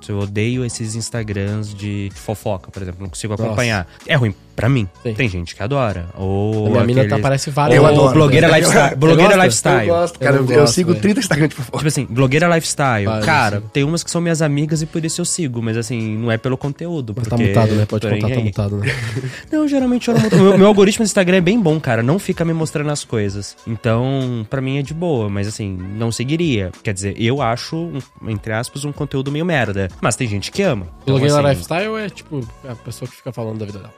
Tipo, 0.00 0.12
eu 0.12 0.18
odeio 0.20 0.64
esses 0.64 0.94
Instagrams 0.94 1.74
de 1.74 2.10
fofoca, 2.14 2.70
por 2.70 2.82
exemplo, 2.82 3.02
não 3.02 3.08
consigo 3.08 3.32
Nossa. 3.32 3.44
acompanhar. 3.44 3.86
É 4.06 4.14
ruim 4.14 4.34
pra 4.56 4.68
mim. 4.68 4.88
Sim. 5.04 5.14
Tem 5.14 5.28
gente 5.28 5.54
que 5.54 5.62
adora. 5.62 6.06
Ou 6.16 6.66
A 6.66 6.70
minha 6.70 6.84
mina 6.84 7.00
aqueles- 7.02 7.16
tá, 7.16 7.22
parece 7.22 7.48
várias. 7.50 7.76
Eu 7.78 7.86
adoro. 7.86 8.12
blogueira 8.12 8.48
lifestyle. 8.48 8.96
Blogueira 8.96 9.36
lifestyle. 9.36 9.88
Eu 9.88 9.94
gosto, 9.94 10.18
cara. 10.18 10.32
Eu 10.36 10.40
Eu, 10.40 10.44
não 10.46 10.52
eu 10.52 10.60
gosto, 10.62 10.74
sigo 10.74 10.90
velho. 10.90 11.00
30 11.02 11.20
Instagram 11.20 11.48
de 11.48 11.54
fofoca. 11.54 11.78
Tipo 11.78 11.88
assim, 11.88 12.06
blogueira 12.10 12.48
lifestyle. 12.54 13.04
Várias, 13.06 13.24
cara, 13.24 13.60
sim. 13.60 13.66
tem 13.72 13.84
umas 13.84 14.02
que 14.02 14.10
são 14.10 14.20
minhas 14.20 14.42
amigas 14.42 14.82
e 14.82 14.86
por 14.86 15.04
isso 15.04 15.20
eu 15.20 15.24
sigo, 15.24 15.62
mas 15.62 15.76
assim, 15.76 16.16
não 16.16 16.32
é 16.32 16.36
pelo 16.36 16.56
conteúdo. 16.58 17.12
Mas 17.16 17.28
Porque 17.28 17.44
tá 17.44 17.48
mutado, 17.60 17.74
né? 17.76 17.86
Pode 17.86 18.08
contar, 18.08 18.28
tá 18.34 18.40
mutado, 18.40 18.76
né? 18.78 18.86
Não, 19.52 19.66
geralmente 19.68 20.08
eu 20.08 20.14
não 20.14 20.20
mudo. 20.22 20.36
meu, 20.36 20.58
meu 20.58 20.66
algoritmo 20.66 21.04
do 21.04 21.06
Instagram 21.06 21.36
é 21.36 21.40
bem 21.40 21.60
bom, 21.60 21.78
cara. 21.80 22.02
Não 22.02 22.18
fica 22.18 22.44
me 22.44 22.52
mostrando 22.52 22.90
as 22.90 23.04
coisas. 23.04 23.56
Então, 23.66 24.44
pra 24.50 24.60
mim 24.60 24.78
é 24.78 24.82
de 24.82 24.92
boa, 24.94 25.28
mas 25.28 25.46
assim, 25.48 25.76
não 25.96 26.10
seguiria. 26.12 26.70
Quer 26.82 26.92
dizer, 26.94 27.14
eu 27.18 27.40
acho, 27.40 27.92
entre 28.26 28.52
aspas, 28.52 28.84
um 28.84 28.92
conteúdo 28.92 29.30
meio 29.30 29.44
merda. 29.44 29.57
Mas 30.00 30.16
tem 30.16 30.26
gente 30.28 30.50
que 30.50 30.62
ama. 30.62 30.86
Então, 31.02 31.18
Blogueira 31.18 31.36
assim, 31.40 31.48
lifestyle 31.48 31.96
é, 31.96 32.08
tipo, 32.08 32.46
a 32.68 32.74
pessoa 32.74 33.08
que 33.08 33.16
fica 33.16 33.32
falando 33.32 33.58
da 33.58 33.66
vida 33.66 33.78
dela. 33.80 33.94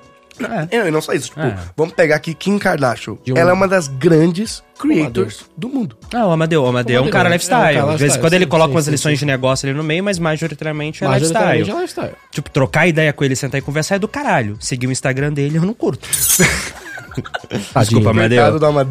É. 0.71 0.76
É, 0.79 0.88
e 0.88 0.90
não 0.90 1.02
só 1.02 1.12
isso. 1.12 1.29
Tipo, 1.29 1.40
É. 1.40 1.55
vamos 1.76 1.93
pegar 1.93 2.17
aqui 2.17 2.33
Kim 2.33 2.59
Kardashian. 2.59 3.12
Um- 3.12 3.37
Ela 3.37 3.50
é 3.50 3.52
uma 3.52 3.69
das 3.69 3.88
grandes 3.88 4.62
creators 4.79 5.45
do 5.55 5.69
mundo. 5.69 5.95
Ah, 6.14 6.26
o 6.26 6.31
Amadeu. 6.31 6.62
O 6.62 6.67
Amadeu 6.67 7.02
é 7.02 7.07
um 7.07 7.11
cara 7.11 7.29
é 7.29 7.31
um 7.31 7.33
lifestyle. 7.35 7.61
cara 7.61 7.73
De 7.75 7.76
vez 7.76 7.88
em 7.90 7.93
lifestyle, 8.05 8.21
quando 8.23 8.33
ele 8.35 8.45
sim, 8.45 8.49
coloca 8.50 8.69
sim, 8.71 8.75
umas 8.76 8.85
sim, 8.87 8.90
lições 8.93 9.19
sim. 9.19 9.26
de 9.26 9.33
negócio 9.33 9.69
ali 9.69 9.76
no 9.76 9.85
meio, 9.85 10.02
mas 10.02 10.19
majoritariamente 10.19 11.05
é 11.05 11.09
Majoritariamente 11.09 11.59
lifestyle. 11.71 11.76
é 11.79 11.83
lifestyle. 11.83 12.17
Tipo, 12.31 12.49
trocar 12.50 12.87
ideia 12.87 13.12
com 13.12 13.23
ele, 13.23 13.37
sentar 13.37 13.59
e 13.59 13.62
conversar 13.62 13.97
é 13.97 13.99
do 13.99 14.09
caralho. 14.09 14.57
Seguir 14.61 14.87
o 14.87 14.93
Instagram 14.93 15.31
dele 15.31 15.59
eu 15.59 15.62
não 15.62 15.75
curto. 15.75 16.09
Desculpa. 17.79 18.11
Amadeu. 18.11 18.43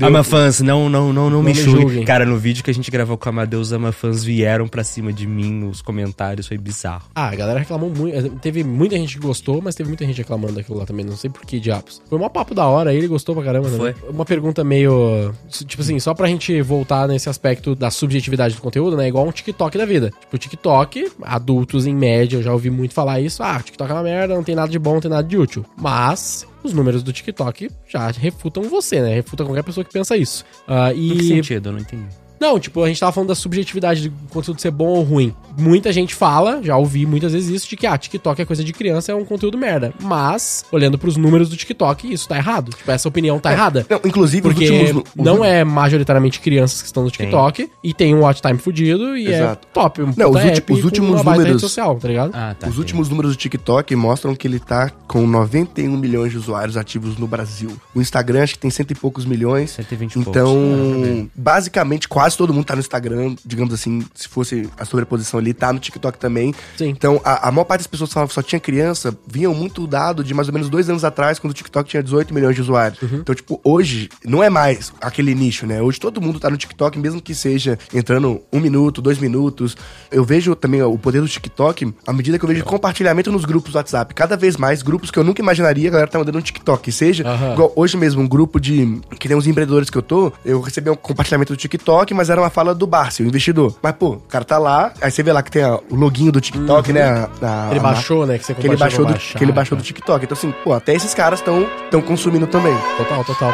Amafãs, 0.05 0.61
não, 0.61 0.89
não, 0.89 1.13
não, 1.13 1.29
não, 1.29 1.43
me 1.43 1.53
julguem. 1.53 2.03
Cara, 2.05 2.25
no 2.25 2.37
vídeo 2.37 2.63
que 2.63 2.71
a 2.71 2.73
gente 2.73 2.89
gravou 2.89 3.17
com 3.17 3.27
o 3.27 3.29
Amadeu, 3.29 3.59
os 3.59 3.73
Amafãs 3.73 4.23
vieram 4.23 4.67
pra 4.67 4.83
cima 4.83 5.11
de 5.11 5.27
mim 5.27 5.51
nos 5.51 5.81
comentários, 5.81 6.47
foi 6.47 6.57
bizarro. 6.57 7.03
Ah, 7.15 7.29
a 7.29 7.35
galera 7.35 7.59
reclamou 7.59 7.89
muito. 7.89 8.29
Teve 8.39 8.63
muita 8.63 8.95
gente 8.95 9.17
que 9.17 9.25
gostou, 9.25 9.61
mas 9.61 9.75
teve 9.75 9.89
muita 9.89 10.05
gente 10.05 10.17
reclamando 10.17 10.53
daquilo 10.53 10.77
lá 10.77 10.85
também. 10.85 11.05
Não 11.05 11.15
sei 11.15 11.29
por 11.29 11.45
que 11.45 11.59
diabos. 11.59 12.01
Foi 12.09 12.17
um 12.17 12.29
papo 12.29 12.53
da 12.53 12.65
hora, 12.65 12.93
ele 12.93 13.07
gostou 13.07 13.35
pra 13.35 13.43
caramba, 13.43 13.69
Foi. 13.69 13.89
né? 13.89 13.95
Uma 14.09 14.25
pergunta 14.25 14.63
meio. 14.63 15.33
Tipo 15.49 15.81
assim, 15.81 15.99
só 15.99 16.13
pra 16.13 16.27
gente 16.27 16.61
voltar 16.61 17.07
nesse 17.07 17.29
aspecto 17.29 17.75
da 17.75 17.89
subjetividade 17.89 18.55
do 18.55 18.61
conteúdo, 18.61 18.95
né? 18.95 19.07
Igual 19.07 19.27
um 19.27 19.31
TikTok 19.31 19.77
da 19.77 19.85
vida. 19.85 20.11
Tipo, 20.19 20.35
o 20.35 20.39
TikTok, 20.39 21.11
adultos 21.21 21.85
em 21.85 21.95
média, 21.95 22.37
eu 22.37 22.43
já 22.43 22.51
ouvi 22.51 22.69
muito 22.69 22.93
falar 22.93 23.19
isso. 23.19 23.43
Ah, 23.43 23.57
o 23.59 23.63
TikTok 23.63 23.89
é 23.89 23.93
uma 23.93 24.03
merda, 24.03 24.35
não 24.35 24.43
tem 24.43 24.55
nada 24.55 24.69
de 24.69 24.79
bom, 24.79 24.93
não 24.93 25.01
tem 25.01 25.11
nada 25.11 25.27
de 25.27 25.37
útil. 25.37 25.65
Mas. 25.77 26.45
Os 26.63 26.73
números 26.73 27.01
do 27.03 27.13
TikTok 27.13 27.69
já 27.87 28.09
refutam 28.11 28.63
você, 28.63 29.01
né? 29.01 29.13
Refuta 29.15 29.45
qualquer 29.45 29.63
pessoa 29.63 29.83
que 29.83 29.91
pensa 29.91 30.17
isso. 30.17 30.43
Ah, 30.67 30.93
Em 30.93 31.15
que 31.17 31.23
e 31.23 31.27
sentido? 31.27 31.69
Eu 31.69 31.73
não 31.73 31.79
entendi. 31.79 32.05
Não, 32.39 32.59
tipo, 32.59 32.83
a 32.83 32.87
gente 32.87 32.99
tava 32.99 33.11
falando 33.11 33.29
da 33.29 33.35
subjetividade 33.35 34.09
do 34.09 34.15
conteúdo 34.29 34.59
ser 34.61 34.71
bom 34.71 34.87
ou 34.87 35.01
ruim. 35.03 35.33
Muita 35.57 35.91
gente 35.91 36.15
fala, 36.15 36.61
já 36.63 36.77
ouvi 36.77 37.05
muitas 37.05 37.33
vezes 37.33 37.49
isso, 37.49 37.67
de 37.69 37.75
que, 37.75 37.85
ah, 37.85 37.97
TikTok 37.97 38.41
é 38.41 38.45
coisa 38.45 38.63
de 38.63 38.71
criança, 38.71 39.11
é 39.11 39.15
um 39.15 39.25
conteúdo 39.25 39.57
merda. 39.57 39.93
Mas, 40.01 40.63
olhando 40.71 40.97
pros 40.97 41.17
números 41.17 41.49
do 41.49 41.57
TikTok, 41.57 42.11
isso 42.13 42.27
tá 42.29 42.37
errado. 42.37 42.69
Tipo, 42.71 42.89
essa 42.91 43.07
opinião 43.09 43.39
tá 43.39 43.51
errada. 43.51 43.85
Não, 43.89 43.99
inclusive, 44.05 44.41
Porque 44.41 44.63
os 44.65 44.79
últimos. 44.79 45.03
os 45.17 45.25
não 45.25 45.43
é 45.43 45.63
majoritariamente 45.65 46.39
crianças 46.39 46.81
que 46.81 46.87
estão 46.87 47.03
no 47.03 47.11
TikTok 47.11 47.69
e 47.83 47.93
tem 47.93 48.15
um 48.15 48.21
watch 48.21 48.41
time 48.41 48.57
fudido 48.57 49.17
e 49.17 49.27
Exato. 49.27 49.67
é 49.67 49.73
top. 49.73 50.01
Um 50.01 50.13
Não, 50.15 50.29
os 50.31 50.37
app 50.37 50.71
os 50.73 50.83
últimos 50.85 51.23
números- 51.23 51.59
social, 51.61 51.95
tá 51.97 52.07
ligado? 52.07 52.31
Ah, 52.33 52.55
tá. 52.57 52.67
Os 52.67 52.77
últimos 52.77 53.09
números 53.09 53.31
do 53.35 53.37
TikTok 53.37 53.93
mostram 53.95 54.33
que 54.35 54.47
ele 54.47 54.59
tá 54.59 54.89
com 55.07 55.27
91 55.27 55.97
milhões 55.97 56.31
de 56.31 56.37
usuários 56.37 56.77
ativos 56.77 57.17
no 57.17 57.27
Brasil. 57.27 57.71
O 57.93 57.99
Instagram 58.01 58.43
acho 58.43 58.53
que 58.53 58.59
tem 58.59 58.71
cento 58.71 58.91
e 58.91 58.95
poucos 58.95 59.25
milhões. 59.25 59.71
120 59.71 60.15
e 60.15 60.19
Então, 60.19 60.53
poucos. 60.55 61.07
É, 61.09 61.25
basicamente, 61.35 62.07
quase 62.07 62.28
quase 62.29 62.37
todo 62.37 62.53
mundo 62.53 62.65
tá 62.65 62.75
no 62.75 62.79
Instagram, 62.79 63.35
digamos 63.43 63.73
assim, 63.73 64.05
se 64.13 64.27
fosse 64.27 64.69
a 64.77 64.85
sobreposição 64.85 65.39
ali, 65.39 65.53
tá 65.53 65.73
no 65.73 65.79
TikTok 65.79 66.19
também. 66.19 66.53
Sim. 66.77 66.89
Então, 66.89 67.19
a, 67.23 67.47
a 67.47 67.51
maior 67.51 67.65
parte 67.65 67.79
das 67.79 67.87
pessoas 67.87 68.09
que 68.09 68.13
falavam 68.13 68.27
que 68.27 68.35
só 68.35 68.43
tinha 68.43 68.59
criança, 68.59 69.17
vinham 69.27 69.53
muito 69.53 69.87
dado 69.87 70.23
de 70.23 70.33
mais 70.33 70.47
ou 70.47 70.53
menos 70.53 70.69
dois 70.69 70.89
anos 70.89 71.03
atrás, 71.03 71.39
quando 71.39 71.51
o 71.51 71.53
TikTok 71.53 71.89
tinha 71.89 72.03
18 72.03 72.33
milhões 72.33 72.55
de 72.55 72.61
usuários. 72.61 72.99
Então, 73.01 73.33
tipo, 73.33 73.59
hoje, 73.63 74.09
não 74.23 74.43
é 74.43 74.49
mais 74.49 74.93
aquele 75.01 75.33
nicho, 75.33 75.65
né? 75.65 75.81
Hoje 75.81 75.99
todo 75.99 76.21
mundo 76.21 76.39
tá 76.39 76.49
no 76.49 76.57
TikTok, 76.57 76.99
mesmo 76.99 77.21
que 77.21 77.33
seja 77.33 77.79
entrando 77.93 78.41
um 78.53 78.59
minuto, 78.59 79.01
dois 79.01 79.17
minutos. 79.17 79.75
Eu 80.11 80.23
vejo 80.23 80.55
também 80.55 80.83
o 80.83 80.97
poder 80.97 81.21
do 81.21 81.27
TikTok 81.27 81.93
à 82.05 82.13
medida 82.13 82.37
que 82.37 82.45
eu 82.45 82.49
vejo 82.49 82.63
compartilhamento 82.63 83.31
nos 83.31 83.45
grupos 83.45 83.71
do 83.71 83.77
WhatsApp. 83.77 84.13
Cada 84.13 84.37
vez 84.37 84.55
mais, 84.55 84.83
grupos 84.83 85.09
que 85.09 85.17
eu 85.17 85.23
nunca 85.23 85.41
imaginaria, 85.41 85.89
a 85.89 85.91
galera 85.91 86.09
tá 86.09 86.19
mandando 86.19 86.37
no 86.37 86.43
TikTok. 86.43 86.91
Seja, 86.91 87.23
igual 87.53 87.73
hoje 87.75 87.97
mesmo, 87.97 88.21
um 88.21 88.27
grupo 88.27 88.59
de. 88.59 89.01
que 89.19 89.27
tem 89.27 89.35
uns 89.35 89.47
empreendedores 89.47 89.89
que 89.89 89.97
eu 89.97 90.01
tô, 90.03 90.31
eu 90.45 90.61
recebi 90.61 90.89
um 90.89 90.95
compartilhamento 90.95 91.53
do 91.53 91.57
TikTok, 91.57 92.13
mas 92.19 92.29
era 92.29 92.39
uma 92.41 92.49
fala 92.49 92.75
do 92.75 92.85
Barsi, 92.85 93.23
o 93.23 93.27
investidor. 93.27 93.75
Mas, 93.81 93.93
pô, 93.93 94.09
o 94.09 94.17
cara 94.29 94.43
tá 94.43 94.57
lá, 94.57 94.91
aí 95.01 95.09
você 95.09 95.23
vê 95.23 95.31
lá 95.31 95.41
que 95.41 95.49
tem 95.49 95.63
o 95.63 95.81
loginho 95.95 96.31
do 96.31 96.41
TikTok, 96.41 96.91
né? 96.91 97.03
a- 97.03 97.29
a- 97.41 97.71
Ele 97.71 97.79
baixou, 97.79 98.25
né? 98.25 98.37
Que 98.37 98.45
você 98.45 98.53
que 98.53 98.67
ele 98.67 98.75
baixou, 98.77 99.05
do, 99.05 99.11
baixar, 99.13 99.37
que 99.37 99.43
ele 99.43 99.51
baixou 99.51 99.77
cara. 99.77 99.83
do 99.83 99.85
TikTok. 99.85 100.25
Então, 100.25 100.37
assim, 100.37 100.53
pô, 100.63 100.73
até 100.73 100.93
esses 100.93 101.13
caras 101.13 101.39
estão 101.39 101.65
tão 101.89 102.01
consumindo 102.01 102.45
também. 102.47 102.75
Total, 102.97 103.23
total. 103.23 103.53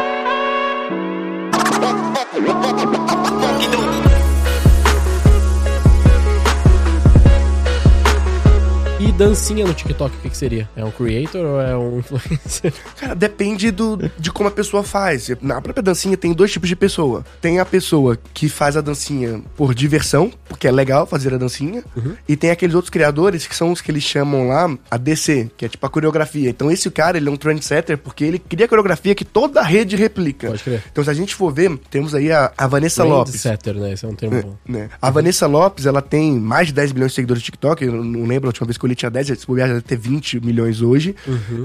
Dancinha 9.15 9.65
no 9.65 9.73
TikTok, 9.73 10.13
o 10.15 10.19
que, 10.19 10.29
que 10.29 10.37
seria? 10.37 10.69
É 10.75 10.83
um 10.83 10.91
creator 10.91 11.41
ou 11.45 11.61
é 11.61 11.75
um 11.77 11.99
influencer? 11.99 12.73
Cara, 12.99 13.15
depende 13.15 13.71
do, 13.71 13.97
de 14.19 14.31
como 14.31 14.49
a 14.49 14.51
pessoa 14.51 14.83
faz. 14.83 15.29
Na 15.41 15.61
própria 15.61 15.81
dancinha 15.81 16.17
tem 16.17 16.33
dois 16.33 16.51
tipos 16.51 16.67
de 16.67 16.75
pessoa. 16.75 17.25
Tem 17.39 17.59
a 17.59 17.65
pessoa 17.65 18.17
que 18.33 18.49
faz 18.49 18.75
a 18.75 18.81
dancinha 18.81 19.41
por 19.55 19.73
diversão, 19.73 20.31
porque 20.49 20.67
é 20.67 20.71
legal 20.71 21.05
fazer 21.05 21.33
a 21.33 21.37
dancinha. 21.37 21.83
E 22.27 22.35
tem 22.35 22.51
aqueles 22.51 22.75
outros 22.75 22.89
criadores 22.89 23.47
que 23.47 23.55
são 23.55 23.71
os 23.71 23.79
que 23.81 23.89
eles 23.89 24.03
chamam 24.03 24.49
lá 24.49 24.77
a 24.91 24.97
DC, 24.97 25.49
que 25.55 25.65
é 25.65 25.69
tipo 25.69 25.85
a 25.85 25.89
coreografia. 25.89 26.49
Então 26.49 26.69
esse 26.69 26.91
cara, 26.91 27.17
ele 27.17 27.29
é 27.29 27.31
um 27.31 27.37
trendsetter 27.37 27.97
porque 27.97 28.23
ele 28.25 28.37
cria 28.39 28.65
a 28.65 28.69
coreografia 28.69 29.15
que 29.15 29.23
toda 29.23 29.61
a 29.61 29.63
rede 29.63 29.95
replica. 29.95 30.47
Pode 30.49 30.63
crer. 30.63 30.83
Então 30.91 31.03
se 31.03 31.09
a 31.09 31.13
gente 31.13 31.33
for 31.33 31.53
ver, 31.53 31.77
temos 31.89 32.13
aí 32.13 32.31
a, 32.31 32.51
a 32.57 32.67
Vanessa 32.67 33.03
Lopes. 33.03 33.41
Trendsetter, 33.41 33.75
né? 33.75 33.93
Esse 33.93 34.03
é 34.05 34.07
um 34.09 34.15
termo 34.15 34.41
bom. 34.41 34.57
né? 34.67 34.89
A 35.01 35.09
Vanessa 35.09 35.47
Lopes, 35.47 35.85
ela 35.85 36.01
tem 36.01 36.37
mais 36.37 36.67
de 36.67 36.73
10 36.73 36.91
milhões 36.91 37.11
de 37.11 37.15
seguidores 37.15 37.41
no 37.41 37.45
TikTok. 37.45 37.85
Eu 37.85 38.03
não 38.03 38.25
lembro 38.25 38.47
a 38.47 38.49
última 38.49 38.67
vez 38.67 38.77
que 38.77 38.83
eu 38.83 38.89
li 38.89 39.04
tinha 39.05 39.09
10, 39.09 39.39
se 39.39 39.47
bobear, 39.47 39.67
já 39.67 39.73
deve 39.75 39.85
ter 39.85 39.97
20 39.97 40.39
milhões 40.45 40.81
hoje. 40.81 41.15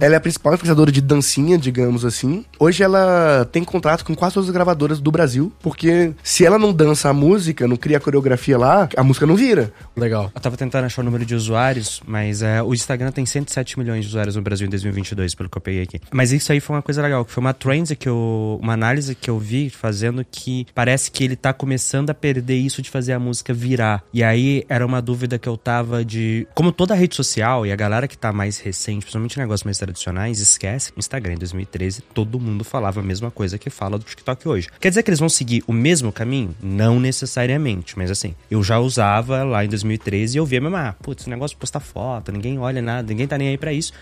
Ela 0.00 0.14
é 0.14 0.16
a 0.16 0.20
principal 0.20 0.54
influenciadora 0.54 0.92
de 0.92 1.00
dancinha, 1.00 1.58
digamos 1.58 2.04
assim. 2.04 2.44
Hoje 2.58 2.82
ela 2.82 3.48
tem 3.50 3.64
contrato 3.64 4.04
com 4.04 4.14
quase 4.14 4.34
todas 4.34 4.48
as 4.48 4.52
gravadoras 4.52 5.00
do 5.00 5.10
Brasil, 5.10 5.52
porque 5.60 6.12
se 6.22 6.44
ela 6.44 6.58
não 6.58 6.72
dança 6.72 7.08
a 7.08 7.12
música, 7.12 7.66
não 7.66 7.76
cria 7.76 7.96
a 7.96 8.00
coreografia 8.00 8.58
lá, 8.58 8.88
a 8.96 9.02
música 9.02 9.26
não 9.26 9.36
vira. 9.36 9.72
Legal. 9.96 10.30
Eu 10.34 10.40
tava 10.40 10.56
tentando 10.56 10.84
achar 10.84 11.02
o 11.02 11.04
número 11.04 11.24
de 11.24 11.34
usuários, 11.34 12.02
mas 12.06 12.42
é, 12.42 12.62
o 12.62 12.74
Instagram 12.74 13.10
tem 13.12 13.24
107 13.24 13.78
milhões 13.78 14.04
de 14.04 14.08
usuários 14.08 14.36
no 14.36 14.42
Brasil 14.42 14.66
em 14.66 14.70
2022, 14.70 15.34
pelo 15.34 15.48
que 15.48 15.56
eu 15.56 15.62
peguei 15.62 15.82
aqui. 15.82 16.00
Mas 16.12 16.32
isso 16.32 16.52
aí 16.52 16.60
foi 16.60 16.76
uma 16.76 16.82
coisa 16.82 17.02
legal, 17.02 17.24
que 17.24 17.32
foi 17.32 17.40
uma 17.40 17.54
trend 17.54 17.94
que 17.96 18.08
eu. 18.08 18.58
uma 18.62 18.72
análise 18.72 19.14
que 19.14 19.30
eu 19.30 19.38
vi 19.38 19.70
fazendo 19.70 20.24
que 20.28 20.66
parece 20.74 21.10
que 21.10 21.24
ele 21.24 21.36
tá 21.36 21.52
começando 21.52 22.10
a 22.10 22.14
perder 22.14 22.56
isso 22.56 22.82
de 22.82 22.90
fazer 22.90 23.12
a 23.12 23.18
música 23.18 23.52
virar. 23.52 24.02
E 24.12 24.22
aí 24.22 24.64
era 24.68 24.84
uma 24.84 25.00
dúvida 25.00 25.38
que 25.38 25.48
eu 25.48 25.56
tava 25.56 26.04
de. 26.04 26.46
Como 26.54 26.72
toda 26.72 26.94
rede 26.94 27.14
social 27.14 27.29
e 27.38 27.72
a 27.72 27.76
galera 27.76 28.08
que 28.08 28.16
tá 28.18 28.32
mais 28.32 28.58
recente, 28.58 29.00
principalmente 29.02 29.38
negócios 29.38 29.64
mais 29.64 29.78
tradicionais, 29.78 30.40
esquece. 30.40 30.92
Instagram 30.96 31.34
em 31.34 31.38
2013, 31.38 32.02
todo 32.14 32.40
mundo 32.40 32.64
falava 32.64 33.00
a 33.00 33.02
mesma 33.02 33.30
coisa 33.30 33.58
que 33.58 33.70
fala 33.70 33.98
do 33.98 34.04
TikTok 34.04 34.48
hoje. 34.48 34.68
Quer 34.80 34.88
dizer 34.88 35.02
que 35.02 35.10
eles 35.10 35.20
vão 35.20 35.28
seguir 35.28 35.62
o 35.66 35.72
mesmo 35.72 36.10
caminho? 36.10 36.54
Não 36.62 36.98
necessariamente, 36.98 37.96
mas 37.96 38.10
assim, 38.10 38.34
eu 38.50 38.62
já 38.62 38.78
usava 38.78 39.42
lá 39.44 39.64
em 39.64 39.68
2013 39.68 40.36
e 40.36 40.38
eu 40.38 40.46
via 40.46 40.60
mesmo, 40.60 40.76
ah, 40.76 40.94
putz, 41.02 41.22
esse 41.22 41.30
negócio 41.30 41.54
de 41.54 41.60
postar 41.60 41.80
foto, 41.80 42.32
ninguém 42.32 42.58
olha 42.58 42.80
nada, 42.82 43.08
ninguém 43.08 43.26
tá 43.26 43.36
nem 43.38 43.48
aí 43.48 43.58
pra 43.58 43.72
isso. 43.72 43.92